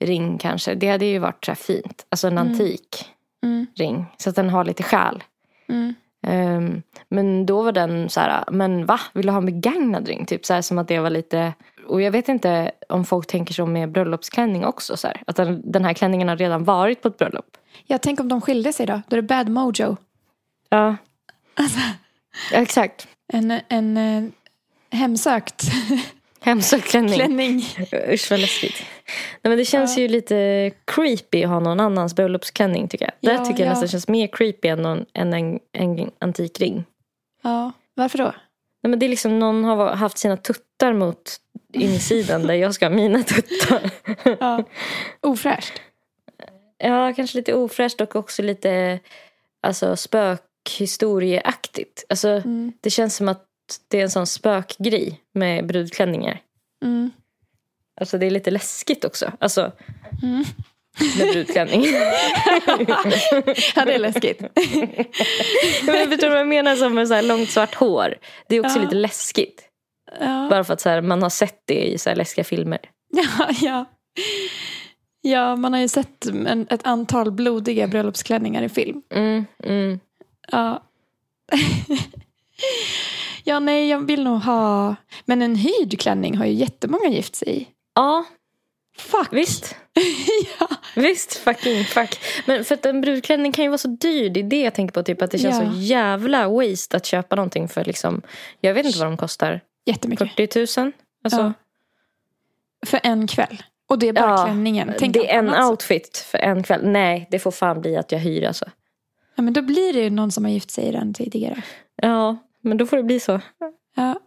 ring 0.00 0.38
kanske. 0.38 0.74
Det 0.74 0.88
hade 0.88 1.06
ju 1.06 1.18
varit 1.18 1.44
så 1.44 1.54
fint. 1.54 2.06
Alltså 2.08 2.26
en 2.26 2.38
Mm. 2.38 2.48
antik 2.52 3.04
Mm, 3.42 3.66
ring. 3.76 4.06
Så 4.16 4.30
att 4.30 4.36
den 4.36 4.50
har 4.50 4.64
lite 4.64 4.82
själ. 4.82 5.24
mm. 5.68 5.94
Ehm, 6.26 6.82
men 7.08 7.46
då 7.46 7.62
var 7.62 7.72
den 7.72 8.08
så 8.08 8.20
här, 8.20 8.44
men 8.50 8.86
va? 8.86 9.00
Vill 9.14 9.26
du 9.26 9.32
ha 9.32 9.38
en 9.38 9.46
begagnad 9.46 10.08
ring? 10.08 10.26
Typ 10.26 10.46
så 10.46 10.54
här 10.54 10.62
som 10.62 10.78
att 10.78 10.88
det 10.88 10.98
var 10.98 11.10
lite... 11.10 11.52
Och 11.88 12.02
jag 12.02 12.10
vet 12.10 12.28
inte 12.28 12.70
om 12.88 13.04
folk 13.04 13.26
tänker 13.26 13.54
så 13.54 13.66
med 13.66 13.92
bröllopsklänning 13.92 14.64
också. 14.64 14.96
Så 14.96 15.06
här, 15.06 15.22
att 15.26 15.36
den, 15.36 15.72
den 15.72 15.84
här 15.84 15.92
klänningen 15.92 16.28
har 16.28 16.36
redan 16.36 16.64
varit 16.64 17.02
på 17.02 17.08
ett 17.08 17.18
bröllop. 17.18 17.56
Jag 17.86 18.02
tänker 18.02 18.22
om 18.22 18.28
de 18.28 18.40
skilde 18.40 18.72
sig 18.72 18.86
då. 18.86 19.02
Då 19.08 19.16
är 19.16 19.22
det 19.22 19.28
bad 19.28 19.48
mojo. 19.48 19.96
Ja, 20.68 20.96
Alltså, 21.54 21.78
ja 22.52 22.58
exakt. 22.58 23.08
en, 23.32 23.60
en 23.68 23.96
eh, 23.96 24.24
hemsökt 24.98 25.62
Hemsökt 26.40 26.84
klänning. 26.90 27.14
klänning. 27.14 27.62
Usch 28.12 28.30
vad 28.30 28.40
läskigt. 28.40 28.74
Nej, 29.42 29.50
men 29.50 29.58
det 29.58 29.64
känns 29.64 29.96
Ja. 29.96 30.02
ju 30.02 30.08
lite 30.08 30.70
creepy 30.84 31.42
att 31.44 31.50
ha 31.50 31.60
någon 31.60 31.80
annans 31.80 32.16
bröllopsklänning 32.16 32.88
tycker 32.88 33.04
jag. 33.04 33.32
Ja, 33.32 33.38
det 33.38 33.44
tycker 33.46 33.60
jag 33.60 33.66
ja. 33.66 33.70
nästan 33.70 33.88
känns 33.88 34.08
mer 34.08 34.26
creepy 34.32 34.68
än, 34.68 34.82
någon, 34.82 35.04
än 35.14 35.32
en, 35.32 35.58
en 35.72 36.10
antik 36.18 36.60
ring. 36.60 36.84
Ja, 37.42 37.72
varför 37.94 38.18
då? 38.18 38.24
Nej, 38.82 38.90
men 38.90 38.98
det 38.98 39.06
är 39.06 39.10
liksom 39.10 39.38
någon 39.38 39.64
har 39.64 39.94
haft 39.96 40.18
sina 40.18 40.36
tuttar 40.36 40.92
mot 40.92 41.36
insidan 41.72 42.46
där 42.46 42.54
jag 42.54 42.74
ska 42.74 42.86
ha 42.88 42.94
mina 42.94 43.22
tuttar. 43.22 43.90
Ja. 44.40 44.64
Ofräscht. 45.20 45.72
Ja, 46.78 47.12
kanske 47.16 47.38
lite 47.38 47.54
ofräscht 47.54 48.00
och 48.00 48.16
också 48.16 48.42
lite 48.42 48.98
alltså, 49.62 49.96
spökhistorieaktigt. 49.96 52.04
Alltså, 52.08 52.28
Mm. 52.28 52.72
det 52.80 52.90
känns 52.90 53.16
som 53.16 53.28
att 53.28 53.44
det 53.88 53.98
är 53.98 54.02
en 54.02 54.10
sån 54.10 54.26
spökgrej 54.26 55.20
med 55.34 55.66
brudklänningar. 55.66 56.40
Mm. 56.84 57.10
Alltså 58.00 58.18
det 58.18 58.26
är 58.26 58.30
lite 58.30 58.50
läskigt 58.50 59.04
också. 59.04 59.32
Alltså 59.38 59.72
Mm. 60.22 60.44
med 61.18 61.28
brudklänning. 61.32 61.84
Ja, 63.76 63.84
det 63.84 63.94
är 63.94 63.98
läskigt. 63.98 64.40
Men 65.86 66.10
vet 66.10 66.20
du 66.20 66.28
vad 66.28 66.38
jag 66.38 66.48
menar 66.48 66.76
som 66.76 66.94
med 66.94 67.08
så 67.08 67.20
långt 67.20 67.50
svart 67.50 67.74
hår? 67.74 68.14
Det 68.48 68.56
är 68.56 68.60
också 68.66 68.78
Ja. 68.78 68.82
lite 68.82 68.94
läskigt. 68.94 69.64
Ja, 70.20 70.46
Bara 70.50 70.64
för 70.64 70.72
att 70.74 70.80
så 70.80 70.88
här, 70.88 71.00
man 71.02 71.22
har 71.22 71.30
sett 71.30 71.62
det 71.64 71.84
i 71.86 71.98
så 71.98 72.10
här 72.10 72.16
läskiga 72.16 72.44
filmer. 72.44 72.78
ja, 73.12 73.50
ja. 73.60 73.84
ja 75.20 75.56
man 75.56 75.72
har 75.72 75.80
ju 75.80 75.88
sett 75.88 76.26
en, 76.26 76.66
ett 76.70 76.86
antal 76.86 77.30
blodiga 77.32 77.86
bröllopsklänningar 77.86 78.62
i 78.62 78.68
film. 78.68 79.02
Mm, 79.14 79.44
mm. 79.64 80.00
Ja. 80.52 80.82
ja, 83.44 83.60
nej, 83.60 83.88
jag 83.88 84.06
vill 84.06 84.24
nog 84.24 84.38
ha... 84.40 84.96
Men 85.24 85.42
en 85.42 85.56
hyrd 85.56 86.00
klänning 86.00 86.36
har 86.36 86.46
ju 86.46 86.52
jättemånga 86.52 87.08
gift 87.08 87.36
sig 87.36 87.48
i. 87.62 87.68
Ja, 87.94 88.24
Fuck! 88.98 89.28
visst. 89.32 89.76
ja. 90.60 90.68
Visst, 90.96 91.34
fucking 91.34 91.84
fuck. 91.84 92.18
Men 92.46 92.64
för 92.64 92.74
att 92.74 92.86
en 92.86 93.00
brudklänning 93.00 93.52
kan 93.52 93.64
ju 93.64 93.68
vara 93.68 93.78
så 93.78 93.88
dyr. 93.88 94.30
Det 94.30 94.40
är 94.40 94.44
det 94.44 94.60
jag 94.62 94.74
tänker 94.74 94.92
på. 94.94 95.02
Typ 95.02 95.22
att 95.22 95.30
det 95.30 95.38
känns 95.38 95.62
Ja. 95.62 95.72
så 95.72 95.78
jävla 95.78 96.48
waste 96.48 96.96
att 96.96 97.06
köpa 97.06 97.36
någonting 97.36 97.68
för 97.68 97.84
liksom, 97.84 98.22
jag 98.60 98.74
vet 98.74 98.86
inte 98.86 98.98
vad 98.98 99.08
de 99.08 99.16
kostar. 99.16 99.60
Jättemycket. 99.88 100.30
40 100.36 100.80
000? 100.80 100.92
Alltså, 101.24 101.40
Ja. 101.40 101.52
För 102.86 103.00
en 103.02 103.26
kväll. 103.26 103.62
Och 103.88 103.98
det 103.98 104.08
är 104.08 104.12
bara 104.12 104.30
Ja, 104.30 104.44
klänningen. 104.44 104.94
Tänk 104.98 105.14
det 105.14 105.30
är 105.30 105.38
en 105.38 105.48
annat. 105.48 105.70
outfit 105.70 106.16
för 106.18 106.38
en 106.38 106.62
kväll. 106.62 106.80
Nej, 106.88 107.28
det 107.30 107.38
får 107.38 107.50
fan 107.50 107.80
bli 107.80 107.96
att 107.96 108.12
jag 108.12 108.18
hyr 108.18 108.44
alltså. 108.44 108.64
Ja, 109.34 109.42
men 109.42 109.52
då 109.52 109.62
blir 109.62 109.92
det 109.92 110.00
ju 110.00 110.10
någon 110.10 110.30
som 110.32 110.44
har 110.44 110.50
gift 110.50 110.70
sig 110.70 110.84
redan 110.92 111.14
tidigare. 111.14 111.62
Ja, 111.96 112.36
men 112.60 112.76
då 112.76 112.86
får 112.86 112.96
det 112.96 113.02
bli 113.02 113.20
så. 113.20 113.40
Ja. 113.96 114.20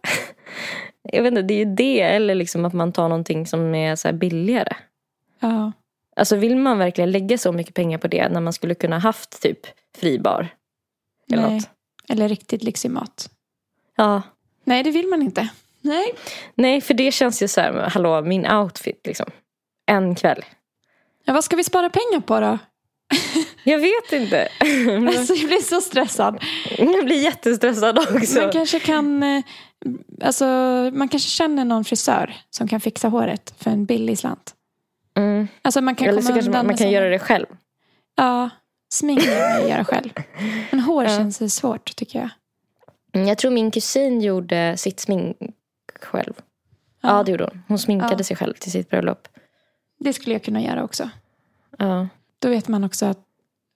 jag 1.12 1.22
vet 1.22 1.30
inte, 1.30 1.42
det 1.42 1.54
är 1.54 1.58
ju 1.66 1.74
det. 1.74 2.00
Eller 2.00 2.34
liksom 2.34 2.64
att 2.64 2.72
man 2.72 2.92
tar 2.92 3.08
någonting 3.08 3.46
som 3.46 3.74
är 3.74 3.96
så 3.96 4.12
billigare. 4.12 4.76
Ja. 5.40 5.72
Alltså 6.16 6.36
vill 6.36 6.56
man 6.56 6.78
verkligen 6.78 7.10
lägga 7.10 7.38
så 7.38 7.52
mycket 7.52 7.74
pengar 7.74 7.98
på 7.98 8.08
det 8.08 8.28
när 8.28 8.40
man 8.40 8.52
skulle 8.52 8.74
kunna 8.74 8.98
haft 8.98 9.42
typ 9.42 9.58
fribar? 9.96 10.48
Eller 11.32 11.42
Nej. 11.42 11.54
något? 11.54 11.68
Eller 12.08 12.28
riktigt 12.28 12.62
lyxig 12.62 12.90
mat. 12.90 13.30
Ja. 13.96 14.22
Nej, 14.64 14.82
det 14.82 14.90
vill 14.90 15.06
man 15.08 15.22
inte. 15.22 15.48
Nej. 15.80 16.14
Nej, 16.54 16.80
för 16.80 16.94
det 16.94 17.12
känns 17.12 17.42
ju 17.42 17.48
så 17.48 17.60
här, 17.60 17.72
hallå, 17.72 18.22
min 18.22 18.46
outfit 18.46 19.00
liksom. 19.06 19.26
En 19.86 20.14
kväll. 20.14 20.44
Ja, 21.24 21.32
vad 21.32 21.44
ska 21.44 21.56
vi 21.56 21.64
spara 21.64 21.90
pengar 21.90 22.20
på 22.20 22.40
då? 22.40 22.58
Jag 23.64 23.78
vet 23.78 24.12
inte. 24.12 24.48
Alltså, 25.18 25.34
jag 25.34 25.46
blir 25.48 25.62
så 25.62 25.80
stressad. 25.80 26.44
Jag 26.78 27.04
blir 27.04 27.22
jättestressad 27.24 27.98
också. 27.98 28.40
Man 28.40 28.50
kanske 28.52 28.80
kan... 28.80 29.22
eh, 29.22 29.42
Alltså, 30.24 30.44
man 30.92 31.08
kanske 31.08 31.28
känner 31.28 31.64
någon 31.64 31.84
frisör 31.84 32.34
som 32.50 32.68
kan 32.68 32.80
fixa 32.80 33.08
håret 33.08 33.54
för 33.58 33.70
en 33.70 33.84
billig 33.84 34.18
slant. 34.18 34.54
Mm. 35.16 35.48
Alltså 35.62 35.80
man 35.80 35.94
kan 35.94 36.08
Eller 36.08 36.18
komma 36.22 36.28
så 36.28 36.32
kanske 36.34 36.50
man, 36.50 36.66
man 36.66 36.76
kan 36.76 36.90
göra 36.90 37.08
det 37.08 37.18
själv. 37.18 37.46
Ja, 38.16 38.50
smink 38.94 39.22
kan 39.24 39.38
man 39.60 39.68
göra 39.68 39.84
själv. 39.84 40.10
Men 40.70 40.80
hår 40.80 41.04
Ja. 41.08 41.08
känns 41.10 41.54
svårt 41.54 41.96
tycker 41.96 42.18
jag. 42.18 42.28
Mm, 43.12 43.28
Jag 43.28 43.38
tror 43.38 43.50
min 43.50 43.70
kusin 43.70 44.20
gjorde 44.20 44.76
sitt 44.76 45.00
smink 45.00 45.36
själv. 46.00 46.32
Ja, 47.00 47.22
det 47.22 47.30
gjorde 47.30 47.44
hon. 47.44 47.62
Hon 47.68 47.78
sminkade 47.78 48.14
Ja. 48.18 48.24
sig 48.24 48.36
själv 48.36 48.54
till 48.54 48.72
sitt 48.72 48.90
bröllop. 48.90 49.28
Det 50.00 50.12
skulle 50.12 50.34
jag 50.34 50.42
kunna 50.42 50.62
göra 50.62 50.84
också. 50.84 51.10
Ja. 51.78 52.08
Då 52.38 52.48
vet 52.48 52.68
man 52.68 52.84
också 52.84 53.06
att 53.06 53.18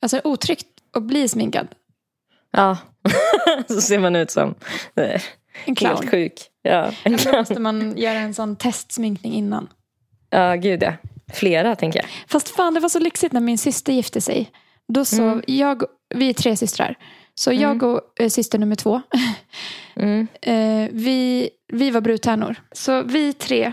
alltså, 0.02 0.20
otryggt 0.24 0.66
att 0.92 1.02
bli 1.02 1.28
sminkad. 1.28 1.68
Ja. 2.50 2.78
så 3.68 3.80
ser 3.80 3.98
man 3.98 4.16
ut 4.16 4.30
som 4.30 4.54
eh, 4.94 5.22
En 5.64 5.74
clown. 5.74 5.96
helt 5.96 6.10
sjuk. 6.10 6.32
Ja, 6.62 6.92
en 7.04 7.12
Då 7.12 7.18
clown. 7.18 7.36
måste 7.36 7.60
man 7.60 7.96
göra 7.98 8.18
en 8.18 8.34
sån 8.34 8.56
testsminkning 8.56 9.32
innan. 9.32 9.68
Ja, 10.30 10.54
gud 10.54 10.82
ja. 10.82 10.92
Flera 11.32 11.76
tänker 11.76 11.98
jag. 11.98 12.08
Fast 12.28 12.48
fan, 12.48 12.74
det 12.74 12.80
var 12.80 12.88
så 12.88 12.98
lyxigt 12.98 13.32
när 13.32 13.40
min 13.40 13.58
syster 13.58 13.92
gifte 13.92 14.20
sig. 14.20 14.50
Då 14.88 15.04
sov 15.04 15.26
Mm. 15.32 15.42
jag, 15.46 15.82
vi 16.14 16.28
är 16.28 16.32
tre 16.34 16.56
systrar. 16.56 16.98
Så 17.38 17.52
jag 17.52 17.82
och 17.82 18.00
eh, 18.20 18.28
syster 18.28 18.58
nummer 18.58 18.76
två, 18.76 19.02
Mm. 19.96 20.26
eh, 20.42 20.88
vi, 20.92 21.50
vi 21.68 21.90
var 21.90 22.00
brudtärnor. 22.00 22.56
Så 22.72 23.02
vi 23.02 23.32
tre 23.32 23.72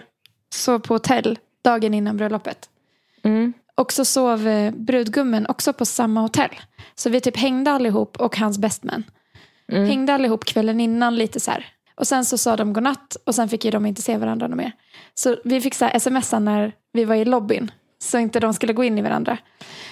sov 0.54 0.80
på 0.80 0.94
hotell 0.94 1.40
dagen 1.64 1.94
innan 1.94 2.18
bröllopet. 2.18 2.70
Mm. 3.24 3.54
Och 3.76 3.94
så 3.94 4.06
sov 4.06 4.48
eh, 4.48 4.72
brudgummen 4.72 5.46
också 5.50 5.74
på 5.74 5.86
samma 5.86 6.22
hotell. 6.22 6.50
Så 6.96 7.10
vi 7.10 7.22
typ 7.22 7.38
hängde 7.38 7.72
allihop 7.72 8.18
och 8.18 8.38
hans 8.38 8.58
bestman. 8.58 9.04
Mm. 9.72 9.88
Hängde 9.88 10.14
allihop 10.14 10.46
kvällen 10.46 10.80
innan 10.80 11.16
lite 11.16 11.40
så 11.40 11.52
här. 11.52 11.66
Och 11.96 12.08
sen 12.08 12.26
så 12.26 12.38
sa 12.38 12.56
de 12.56 12.74
godnatt 12.74 13.18
och 13.24 13.36
sen 13.36 13.50
fick 13.50 13.66
ju 13.66 13.72
de 13.72 13.86
inte 13.86 14.02
se 14.02 14.18
varandra 14.18 14.48
något 14.48 14.58
mer. 14.58 14.72
Så 15.14 15.38
vi 15.44 15.62
fick 15.62 15.74
så 15.74 15.86
här 15.86 16.00
smsa 16.00 16.40
när 16.40 16.72
vi 16.94 17.06
var 17.06 17.16
i 17.16 17.26
lobbyn. 17.26 17.72
Så 18.00 18.18
inte 18.18 18.40
de 18.40 18.54
skulle 18.54 18.74
gå 18.74 18.84
in 18.84 18.98
i 18.98 19.02
varandra. 19.02 19.38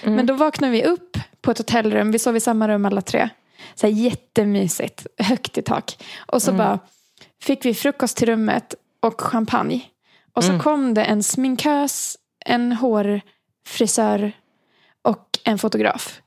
Mm. 0.02 0.14
Men 0.14 0.26
då 0.26 0.34
vaknade 0.34 0.72
vi 0.72 0.84
upp 0.84 1.18
på 1.40 1.50
ett 1.50 1.58
hotellrum. 1.58 2.12
Vi 2.12 2.18
sov 2.18 2.36
i 2.36 2.40
samma 2.40 2.68
rum 2.68 2.84
alla 2.84 3.00
tre. 3.00 3.28
Så 3.74 3.86
här 3.86 3.94
jättemysigt. 3.94 5.06
Högt 5.18 5.58
i 5.58 5.62
tak. 5.62 5.98
Och 6.26 6.42
så 6.42 6.50
Mm. 6.50 6.58
bara 6.58 6.78
fick 7.42 7.64
vi 7.64 7.74
frukost 7.74 8.16
till 8.16 8.28
rummet 8.28 8.74
och 9.00 9.20
champagne. 9.20 9.82
Och 10.32 10.44
så 10.44 10.50
Mm. 10.50 10.62
kom 10.62 10.94
det 10.94 11.04
en 11.04 11.22
sminkös, 11.22 12.16
en 12.46 12.72
hårfrisör 12.72 14.32
och 15.02 15.38
en 15.44 15.58
fotograf. 15.58 16.20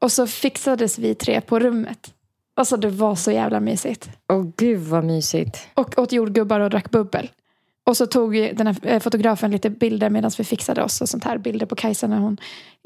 Och 0.00 0.12
så 0.12 0.26
fixades 0.26 0.98
vi 0.98 1.14
tre 1.14 1.40
på 1.40 1.58
rummet. 1.58 2.12
Alltså 2.56 2.76
det 2.76 2.88
var 2.90 3.14
så 3.14 3.30
jävla 3.32 3.60
mysigt. 3.60 4.08
Åh 4.32 4.46
gud 4.56 4.80
vad 4.80 5.04
mysigt. 5.04 5.68
Och 5.74 5.98
åt 5.98 6.12
jordgubbar 6.12 6.60
och 6.60 6.70
drack 6.70 6.90
bubbel. 6.90 7.30
Och 7.86 7.96
så 7.96 8.06
tog 8.06 8.32
den 8.34 8.66
här 8.66 8.76
eh, 8.82 9.00
fotografen 9.00 9.50
lite 9.50 9.70
bilder 9.70 10.10
medan 10.10 10.30
vi 10.38 10.44
fixade 10.44 10.82
oss 10.82 11.00
och 11.00 11.08
sånt 11.08 11.24
här. 11.24 11.38
Bilder 11.38 11.66
på 11.66 11.74
Kajsa 11.76 12.06
när 12.06 12.18
hon 12.18 12.36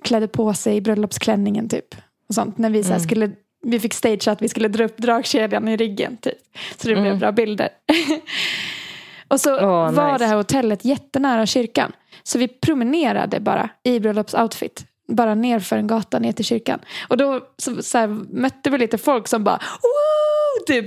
klädde 0.02 0.28
på 0.28 0.54
sig 0.54 0.80
bröllopsklänningen 0.80 1.68
typ. 1.68 1.94
Och 2.28 2.34
sånt. 2.34 2.58
När 2.58 2.70
vi, 2.70 2.82
så 2.82 2.88
Mm. 2.88 3.00
skulle, 3.00 3.30
vi 3.66 3.80
fick 3.80 3.94
stage 3.94 4.28
att 4.28 4.42
vi 4.42 4.48
skulle 4.48 4.68
dra 4.68 4.84
upp 4.84 4.96
dragkedjan 4.96 5.68
i 5.68 5.76
ryggen 5.76 6.16
typ. 6.16 6.38
Så 6.76 6.88
det 6.88 6.94
blev 6.94 7.06
Mm. 7.06 7.18
bra 7.18 7.32
bilder. 7.32 7.68
och 9.28 9.40
så 9.40 9.54
Åh, 9.56 9.92
var 9.92 10.12
nice. 10.12 10.24
det 10.24 10.28
här 10.28 10.36
hotellet 10.36 10.84
jättenära 10.84 11.46
kyrkan. 11.46 11.92
Så 12.22 12.38
vi 12.38 12.48
promenerade 12.48 13.40
bara 13.40 13.68
i 13.82 14.00
bröllopsoutfit. 14.00 14.84
Bara 15.08 15.34
ner 15.34 15.60
för 15.60 15.76
en 15.76 15.86
gata 15.86 16.18
ner 16.18 16.32
till 16.32 16.44
kyrkan. 16.44 16.78
Och 17.08 17.16
då 17.16 17.40
så, 17.56 17.82
så 17.82 17.98
här, 17.98 18.06
mötte 18.30 18.70
vi 18.70 18.78
lite 18.78 18.98
folk 18.98 19.28
som 19.28 19.44
bara 19.44 19.56
wow, 19.82 20.66
typ 20.66 20.84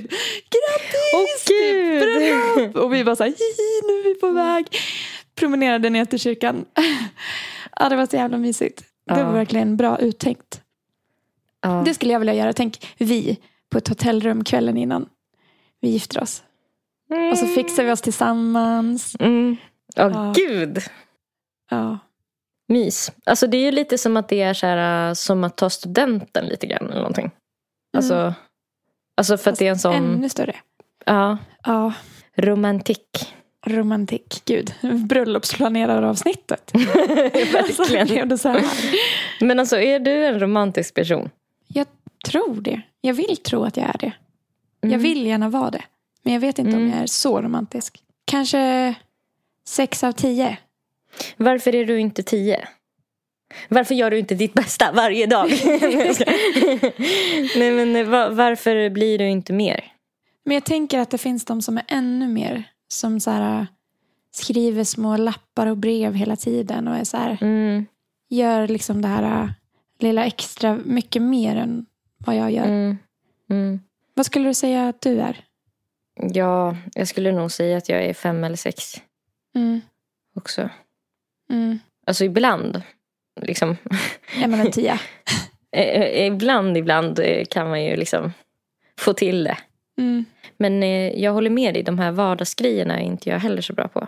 grattis, 0.50 1.14
Åh, 1.16 1.26
typ, 1.46 2.02
bröllop. 2.02 2.76
Och 2.76 2.94
vi 2.94 3.04
bara 3.04 3.16
så 3.16 3.24
här, 3.24 3.30
nu 3.88 4.00
är 4.00 4.04
vi 4.04 4.16
på 4.20 4.30
väg. 4.30 4.66
Promenerade 5.36 5.90
ner 5.90 6.06
till 6.06 6.20
kyrkan. 6.20 6.66
ja, 7.80 7.90
det 7.90 7.96
var 7.96 8.06
så 8.06 8.16
jävla 8.16 8.38
mysigt. 8.38 8.84
Det 9.08 9.24
var 9.24 9.34
verkligen 9.34 9.78
bra 9.78 9.98
uttänkt. 10.00 10.62
Ja. 11.64 11.82
Det 11.86 11.94
skulle 11.94 12.12
jag 12.14 12.20
vilja 12.20 12.34
göra. 12.34 12.54
Tänk 12.54 12.88
vi 12.98 13.38
på 13.72 13.78
ett 13.78 13.88
hotellrum 13.88 14.44
kvällen 14.44 14.78
innan 14.78 15.10
vi 15.82 15.90
gifter 15.90 16.22
oss. 16.24 16.44
Och 17.32 17.38
så 17.38 17.46
fixar 17.48 17.84
vi 17.84 17.92
oss 17.92 18.02
tillsammans. 18.02 19.16
Mm. 19.20 19.58
Åh 19.98 20.12
Ja. 20.14 20.34
gud. 20.36 20.80
Ja, 21.70 22.00
Mys. 22.68 23.12
Alltså 23.26 23.48
det 23.48 23.58
är 23.58 23.62
ju 23.66 23.72
lite 23.72 23.98
som 23.98 24.18
att 24.18 24.30
det 24.30 24.42
är 24.42 24.54
så 24.54 24.66
här, 24.68 25.08
äh, 25.10 25.14
som 25.14 25.44
att 25.44 25.58
ta 25.58 25.70
studenten 25.70 26.46
lite 26.46 26.68
grann 26.68 26.86
eller 26.90 26.96
någonting. 27.02 27.32
Alltså, 27.98 28.34
alltså 29.18 29.38
för 29.38 29.52
att 29.52 29.60
det 29.60 29.68
är 29.68 29.72
en 29.72 29.80
sån, 29.80 29.94
ännu 29.96 30.30
större. 30.30 30.56
ja, 31.06 31.38
Ja, 31.64 31.94
romantik. 32.36 33.34
romantik. 33.66 34.42
Gud, 34.46 34.74
bröllopsplanerare-avsnittet. 35.08 36.72
Alltså, 37.58 37.82
Verkligen. 37.84 38.08
blev 38.08 38.28
det 38.28 38.38
så 38.38 38.50
här. 38.50 38.64
Men 39.42 39.60
alltså 39.60 39.78
är 39.80 40.00
du 40.00 40.26
en 40.26 40.40
romantisk 40.40 40.94
person? 40.94 41.30
Jag 42.24 42.32
tror 42.32 42.62
det. 42.62 42.82
Jag 43.02 43.14
vill 43.14 43.38
tro 43.38 43.64
att 43.64 43.78
jag 43.78 43.86
är 43.90 43.98
det. 44.00 44.14
Jag 44.82 44.90
Mm. 44.92 45.02
vill 45.02 45.26
gärna 45.28 45.50
vara 45.50 45.72
det. 45.72 45.84
Men 46.24 46.34
jag 46.34 46.40
vet 46.40 46.60
inte 46.60 46.72
om 46.72 46.78
Mm. 46.78 46.90
jag 46.94 47.00
är 47.04 47.08
så 47.08 47.42
romantisk. 47.42 48.04
Kanske 48.26 48.94
sex 49.68 50.04
av 50.04 50.12
tio. 50.12 50.58
Varför 51.38 51.76
är 51.76 51.86
du 51.86 52.00
inte 52.00 52.24
tio? 52.24 52.68
Varför 53.70 53.96
gör 53.96 54.12
du 54.12 54.20
inte 54.20 54.36
ditt 54.36 54.54
bästa 54.54 54.92
varje 54.92 55.26
dag? 55.26 55.50
Nej, 57.56 57.68
jag 57.68 57.74
men 57.76 57.96
eh, 57.96 58.06
va- 58.08 58.30
varför 58.30 58.90
blir 58.90 59.18
du 59.18 59.30
inte 59.30 59.54
mer? 59.54 59.92
Men 60.46 60.54
jag 60.54 60.64
tänker 60.64 61.00
att 61.00 61.10
det 61.10 61.18
finns 61.18 61.46
de 61.46 61.62
som 61.62 61.78
är 61.78 61.84
ännu 61.88 62.28
mer. 62.28 62.64
Som 62.88 63.20
så 63.20 63.32
här, 63.32 63.68
skriver 64.32 64.84
små 64.84 65.18
lappar 65.18 65.68
och 65.68 65.78
brev 65.78 66.14
hela 66.14 66.36
tiden. 66.36 66.88
Och 66.88 66.96
är 66.96 67.04
så 67.04 67.18
här, 67.18 67.38
Mm, 67.42 67.86
gör 68.30 68.68
liksom 68.68 69.02
det 69.02 69.08
här 69.08 69.44
äh, 69.44 69.50
lilla 70.00 70.26
extra 70.26 70.80
mycket 70.86 71.22
mer 71.22 71.56
än 71.56 71.86
vad 72.26 72.36
jag 72.36 72.52
gör. 72.52 72.66
mm, 72.66 72.98
mm. 73.50 73.80
Vad 74.14 74.26
skulle 74.26 74.50
du 74.50 74.54
säga 74.54 74.88
att 74.90 75.02
du 75.02 75.20
är? 75.22 75.46
Ja, 76.34 76.76
jag 76.94 77.08
skulle 77.08 77.32
nog 77.32 77.52
säga 77.52 77.78
att 77.78 77.90
jag 77.90 78.04
är 78.06 78.14
fem 78.14 78.44
eller 78.44 78.56
sex 78.56 79.02
Mm. 79.56 79.82
också. 80.36 80.70
Mm. 81.50 81.80
Alltså 82.06 82.26
ibland. 82.26 82.82
Liksom. 83.42 83.78
Är 84.44 84.48
man 84.48 84.60
en 84.60 84.72
tia? 84.72 85.00
Ibland, 86.28 86.78
ibland 86.78 87.20
eh, 87.20 87.46
kan 87.46 87.70
man 87.70 87.84
ju 87.84 87.96
liksom 87.96 88.34
få 89.00 89.14
till 89.14 89.44
det. 89.44 89.58
Mm. 89.98 90.26
Men 90.58 90.84
eh, 90.84 91.20
jag 91.22 91.34
håller 91.34 91.50
med 91.50 91.74
dig, 91.74 91.84
de 91.84 92.00
här 92.00 92.12
vardagsgrejerna 92.12 93.00
är 93.00 93.04
inte 93.06 93.30
jag 93.30 93.40
heller 93.40 93.62
så 93.62 93.74
bra 93.74 93.88
på. 93.88 94.08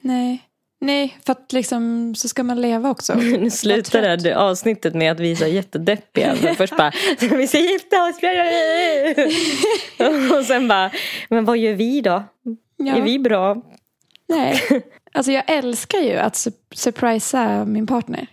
Nej. 0.00 0.42
Nej, 0.84 1.18
för 1.26 1.32
att 1.32 1.52
liksom 1.52 2.14
så 2.14 2.28
ska 2.28 2.42
man 2.42 2.60
leva 2.60 2.90
också. 2.90 3.14
Nu 3.18 3.50
slutar 3.50 4.02
det 4.02 4.08
här 4.08 4.34
avsnittet 4.34 4.94
med 4.94 5.12
att 5.12 5.20
vi 5.20 5.32
är 5.32 5.36
så 5.36 5.46
jättedeppiga. 5.46 6.36
Men 6.42 6.54
först 6.54 6.76
bara, 6.76 6.92
vi 7.20 7.46
ska 7.46 7.58
gifta 7.58 7.96
oss. 8.08 8.16
Och 10.38 10.44
sen 10.44 10.68
bara, 10.68 10.90
men 11.28 11.44
vad 11.44 11.58
gör 11.58 11.74
vi 11.74 12.00
då? 12.00 12.22
Ja. 12.76 12.96
Är 12.96 13.02
vi 13.02 13.18
bra? 13.18 13.62
Nej. 14.28 14.60
Alltså 15.16 15.32
jag 15.32 15.42
älskar 15.46 15.98
ju 15.98 16.16
att 16.16 16.34
sur- 16.34 16.52
surprisa 16.74 17.64
min 17.64 17.86
partner. 17.86 18.26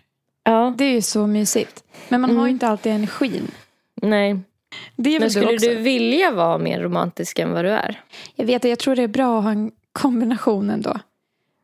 Ja, 0.43 0.73
Det 0.77 0.83
är 0.85 0.91
ju 0.91 1.01
så 1.01 1.27
mysigt. 1.27 1.83
Men 2.09 2.21
man 2.21 2.29
har 2.29 2.35
Mm. 2.37 2.47
ju 2.47 2.51
inte 2.51 2.67
alltid 2.67 2.91
energin. 2.91 3.47
nej. 4.01 4.39
Det 4.95 5.09
är 5.15 5.19
Men 5.19 5.27
du 5.27 5.29
skulle 5.29 5.53
också. 5.55 5.67
du 5.69 5.75
vilja 5.75 6.31
vara 6.31 6.57
mer 6.57 6.79
romantisk 6.81 7.39
än 7.39 7.51
vad 7.51 7.65
du 7.65 7.69
är? 7.71 8.01
Jag 8.35 8.45
vet, 8.45 8.63
jag 8.63 8.79
tror 8.79 8.95
det 8.95 9.03
är 9.03 9.07
bra 9.07 9.37
att 9.37 9.43
ha 9.43 9.51
en 9.51 9.71
kombination 9.91 10.69
ändå. 10.69 10.99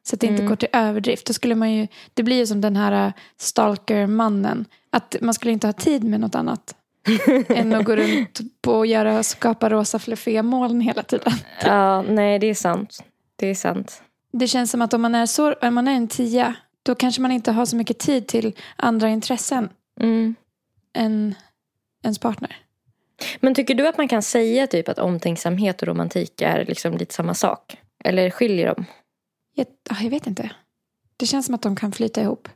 Så 0.08 0.16
att 0.16 0.20
det 0.20 0.28
inte 0.28 0.41
Mm. 0.41 0.49
går 0.49 0.55
till 0.55 0.70
överdrift. 0.74 1.28
Då 1.28 1.34
skulle 1.34 1.55
man 1.55 1.72
ju, 1.72 1.88
det 2.14 2.24
blir 2.24 2.38
ju 2.38 2.47
som 2.47 2.62
den 2.62 2.76
här 2.76 3.08
äh, 3.08 3.14
stalker-mannen. 3.38 4.66
Att 4.89 5.16
man 5.22 5.34
skulle 5.34 5.51
inte 5.53 5.68
ha 5.68 5.74
tid 5.74 6.03
med 6.03 6.20
något 6.20 6.36
annat. 6.36 6.76
än 7.49 7.74
att 7.74 7.86
gå 7.86 7.95
runt 7.95 8.39
på 8.62 8.72
och 8.74 8.86
göra, 8.88 9.24
skapa 9.24 9.70
rosa 9.70 9.99
fluffiga 9.99 10.43
moln 10.43 10.82
hela 10.82 11.03
tiden. 11.03 11.34
Ja, 11.66 12.01
nej 12.01 12.39
det 12.39 12.47
är 12.47 12.53
sant. 12.53 13.03
Det 13.36 13.47
är 13.47 13.55
sant. 13.55 14.01
Det 14.34 14.47
känns 14.47 14.72
som 14.72 14.82
att 14.82 14.93
om 14.93 15.01
man 15.01 15.16
är, 15.16 15.26
så, 15.26 15.53
om 15.53 15.74
man 15.76 15.88
är 15.88 15.93
en 15.93 16.08
tia. 16.08 16.53
Då 16.84 16.95
kanske 16.95 17.22
man 17.22 17.32
inte 17.32 17.51
har 17.51 17.66
så 17.66 17.76
mycket 17.76 17.99
tid 17.99 18.28
till 18.28 18.55
andra 18.76 19.10
intressen 19.10 19.70
Mm. 19.99 20.36
än 20.97 21.36
ens 22.03 22.20
partner. 22.20 22.58
Men 23.39 23.55
tycker 23.55 23.76
du 23.76 23.88
att 23.88 23.97
man 23.97 24.08
kan 24.08 24.22
säga 24.22 24.68
typ 24.68 24.89
att 24.89 24.99
omtänksamhet 24.99 25.82
och 25.82 25.88
romantik 25.88 26.41
är 26.41 26.66
liksom 26.66 26.97
lite 26.97 27.14
samma 27.14 27.34
sak? 27.34 27.78
Eller 28.03 28.30
skiljer 28.30 28.76
de? 28.76 28.86
Jag, 29.58 29.68
jag 30.03 30.10
vet 30.10 30.28
inte. 30.28 30.51
Det 31.18 31.26
känns 31.26 31.45
som 31.45 31.55
att 31.55 31.62
de 31.62 31.76
kan 31.76 31.91
flyta 31.91 32.22
ihop. 32.22 32.49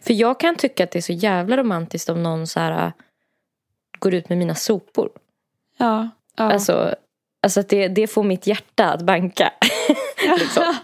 För 0.00 0.12
jag 0.12 0.40
kan 0.40 0.56
tycka 0.56 0.84
att 0.84 0.90
det 0.90 0.98
är 0.98 1.02
så 1.02 1.12
jävla 1.12 1.56
romantiskt 1.56 2.08
om 2.08 2.22
någon 2.22 2.46
så 2.46 2.60
här 2.60 2.86
äh, 2.86 2.92
går 3.98 4.14
ut 4.14 4.28
med 4.28 4.38
mina 4.38 4.54
sopor. 4.54 5.10
Ja. 5.76 6.08
ja. 6.36 6.44
Alltså, 6.44 6.94
alltså 7.42 7.60
att 7.60 7.68
det, 7.68 7.88
det 7.88 8.06
får 8.06 8.22
mitt 8.22 8.46
hjärta 8.46 8.92
att 8.92 9.02
banka. 9.02 9.52
liksom. 10.38 10.74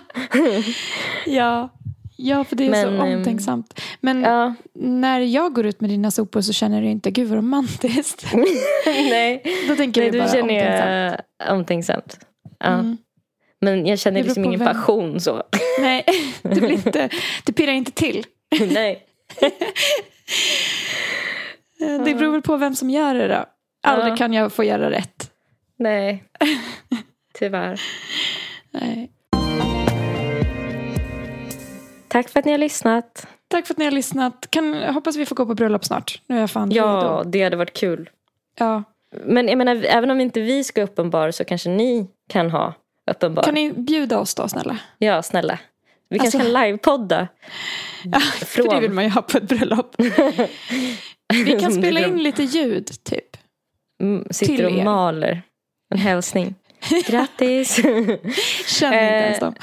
ja. 1.26 1.68
ja, 2.16 2.44
för 2.44 2.56
det 2.56 2.66
är 2.66 2.70
Men, 2.70 2.98
så 2.98 3.04
ehm, 3.04 3.18
omtänksamt. 3.18 3.80
Men 4.00 4.22
Ja, 4.22 4.54
när 4.74 5.20
jag 5.20 5.54
går 5.54 5.66
ut 5.66 5.80
med 5.80 5.90
dina 5.90 6.10
sopor 6.10 6.40
så 6.40 6.52
känner 6.52 6.82
du 6.82 6.88
inte, 6.88 7.10
gud 7.10 7.28
vad 7.28 7.38
romantiskt. 7.38 8.26
nej. 8.86 9.42
Då 9.68 9.76
tänker 9.76 10.00
nej 10.00 10.10
du 10.10 10.18
bara 10.18 10.28
känner 10.28 10.42
omtänksamt. 10.42 11.26
jag 11.38 11.54
omtänksamt. 11.58 12.18
Ja. 12.58 12.66
Mm. 12.66 12.96
Men 13.60 13.86
jag 13.86 13.98
känner 13.98 14.22
liksom 14.22 14.44
ingen 14.44 14.60
vem. 14.60 14.74
passion 14.74 15.20
så. 15.20 15.42
Nej, 15.80 16.04
det, 16.42 16.60
blir 16.60 16.70
inte, 16.72 17.08
det 17.44 17.52
pirrar 17.52 17.72
inte 17.72 17.90
till. 17.92 18.24
nej. 18.72 19.06
Det 22.04 22.14
beror 22.14 22.32
väl 22.32 22.42
på 22.42 22.56
vem 22.56 22.74
som 22.74 22.90
gör 22.90 23.14
det 23.14 23.28
då. 23.28 23.44
Aldrig 23.82 24.12
Ja. 24.12 24.16
kan 24.16 24.32
jag 24.32 24.52
få 24.52 24.64
göra 24.64 24.90
rätt. 24.90 25.30
Nej. 25.78 26.24
Tyvärr. 27.38 27.80
Nej. 28.70 29.10
Tack 32.08 32.28
för 32.28 32.38
att 32.38 32.44
ni 32.44 32.52
har 32.52 32.58
lyssnat. 32.58 33.26
Tack 33.48 33.66
för 33.66 33.74
att 33.74 33.78
ni 33.78 33.84
har 33.84 33.92
lyssnat. 33.92 34.46
Kan, 34.50 34.74
hoppas 34.74 35.16
vi 35.16 35.26
får 35.26 35.36
gå 35.36 35.46
på 35.46 35.54
bröllop 35.54 35.84
snart. 35.84 36.22
Nu 36.26 36.36
är 36.36 36.40
jag 36.40 36.50
fan 36.50 36.70
Ja, 36.72 36.84
redo. 36.84 37.30
det 37.30 37.42
hade 37.44 37.56
varit 37.56 37.76
kul. 37.76 38.10
Ja. 38.58 38.82
Men 39.24 39.48
jag 39.48 39.58
menar, 39.58 39.84
även 39.84 40.10
om 40.10 40.20
inte 40.20 40.40
vi 40.40 40.64
ska 40.64 40.82
uppenbara 40.82 41.32
så 41.32 41.44
kanske 41.44 41.68
ni 41.70 42.06
kan 42.28 42.50
ha 42.50 42.74
uppenbar. 43.10 43.42
Kan 43.42 43.54
ni 43.54 43.72
bjuda 43.72 44.18
oss 44.18 44.34
då 44.34 44.48
snälla? 44.48 44.78
Ja, 44.98 45.22
snälla. 45.22 45.58
Vi 46.08 46.18
kanske 46.18 46.38
Alltså- 46.38 46.52
kan 46.54 46.62
livepodda. 46.66 47.28
Ja, 48.04 48.20
för 48.20 48.68
det 48.68 48.80
vill 48.80 48.90
man 48.92 49.04
ju 49.04 49.10
ha 49.10 49.22
på 49.22 49.38
ett 49.38 49.48
bröllop. 49.48 49.94
Vi 51.44 51.60
kan 51.60 51.72
spela 51.72 52.00
in 52.06 52.22
lite 52.22 52.42
ljud 52.42 52.90
typ. 53.04 53.36
Mm, 54.02 54.24
till 54.24 54.34
Sitter 54.34 54.64
och 54.64 54.70
er. 54.70 54.84
maler. 54.84 55.42
En 55.94 55.98
hälsning. 56.00 56.54
Grattis. 57.06 57.76
Känner 58.66 59.02
inte 59.02 59.26
ens 59.26 59.38
Eh, 59.38 59.44
dem. 59.44 59.54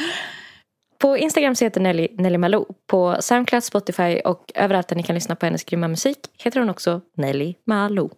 på 0.99 1.17
Instagram 1.17 1.55
så 1.55 1.65
heter 1.65 1.81
Nelly, 1.81 2.07
Nelly 2.17 2.37
Malou. 2.37 2.65
På 2.87 3.17
Soundcloud, 3.19 3.63
Spotify 3.63 4.19
och 4.19 4.51
överallt 4.55 4.87
där 4.87 4.95
ni 4.95 5.03
kan 5.03 5.15
lyssna 5.15 5.35
på 5.35 5.45
hennes 5.45 5.63
grymma 5.63 5.87
musik 5.87 6.17
heter 6.37 6.59
hon 6.59 6.69
också 6.69 7.01
Nelly 7.17 7.55
Malou. 7.65 8.09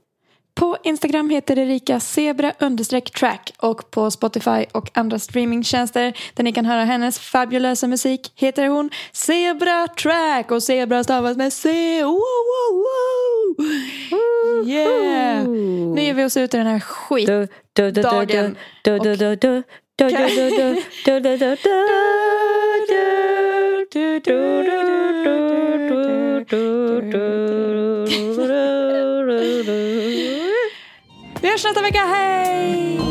På 0.59 0.77
Instagram 0.83 1.29
heter 1.29 1.59
Erika 1.59 1.99
zebra 1.99 2.53
track 3.13 3.53
och 3.57 3.91
på 3.91 4.11
Spotify 4.11 4.65
och 4.71 4.89
andra 4.93 5.19
streamingtjänster 5.19 6.13
där 6.33 6.43
ni 6.43 6.51
kan 6.51 6.65
höra 6.65 6.83
hennes 6.83 7.19
fabulösa 7.19 7.87
musik 7.87 8.31
heter 8.35 8.67
hon 8.67 8.89
Zebra 9.13 9.87
track 9.87 10.51
och 10.51 10.63
zebra 10.63 11.03
stavas 11.03 11.37
med 11.37 11.53
C. 11.53 11.69
Wow, 12.03 12.11
wow, 12.11 12.85
wow. 12.85 13.65
Yeah! 14.69 15.47
Nu 15.95 16.01
ger 16.01 16.13
vi 16.13 16.23
oss 16.23 16.37
ut 16.37 16.53
i 16.53 16.57
den 16.57 16.67
här 16.67 16.79
skit. 16.79 17.27
Du, 17.27 17.47
vi 31.41 31.49
hörs 31.49 31.63
nästa 31.63 31.81
vecka, 31.81 31.99
hej! 31.99 33.08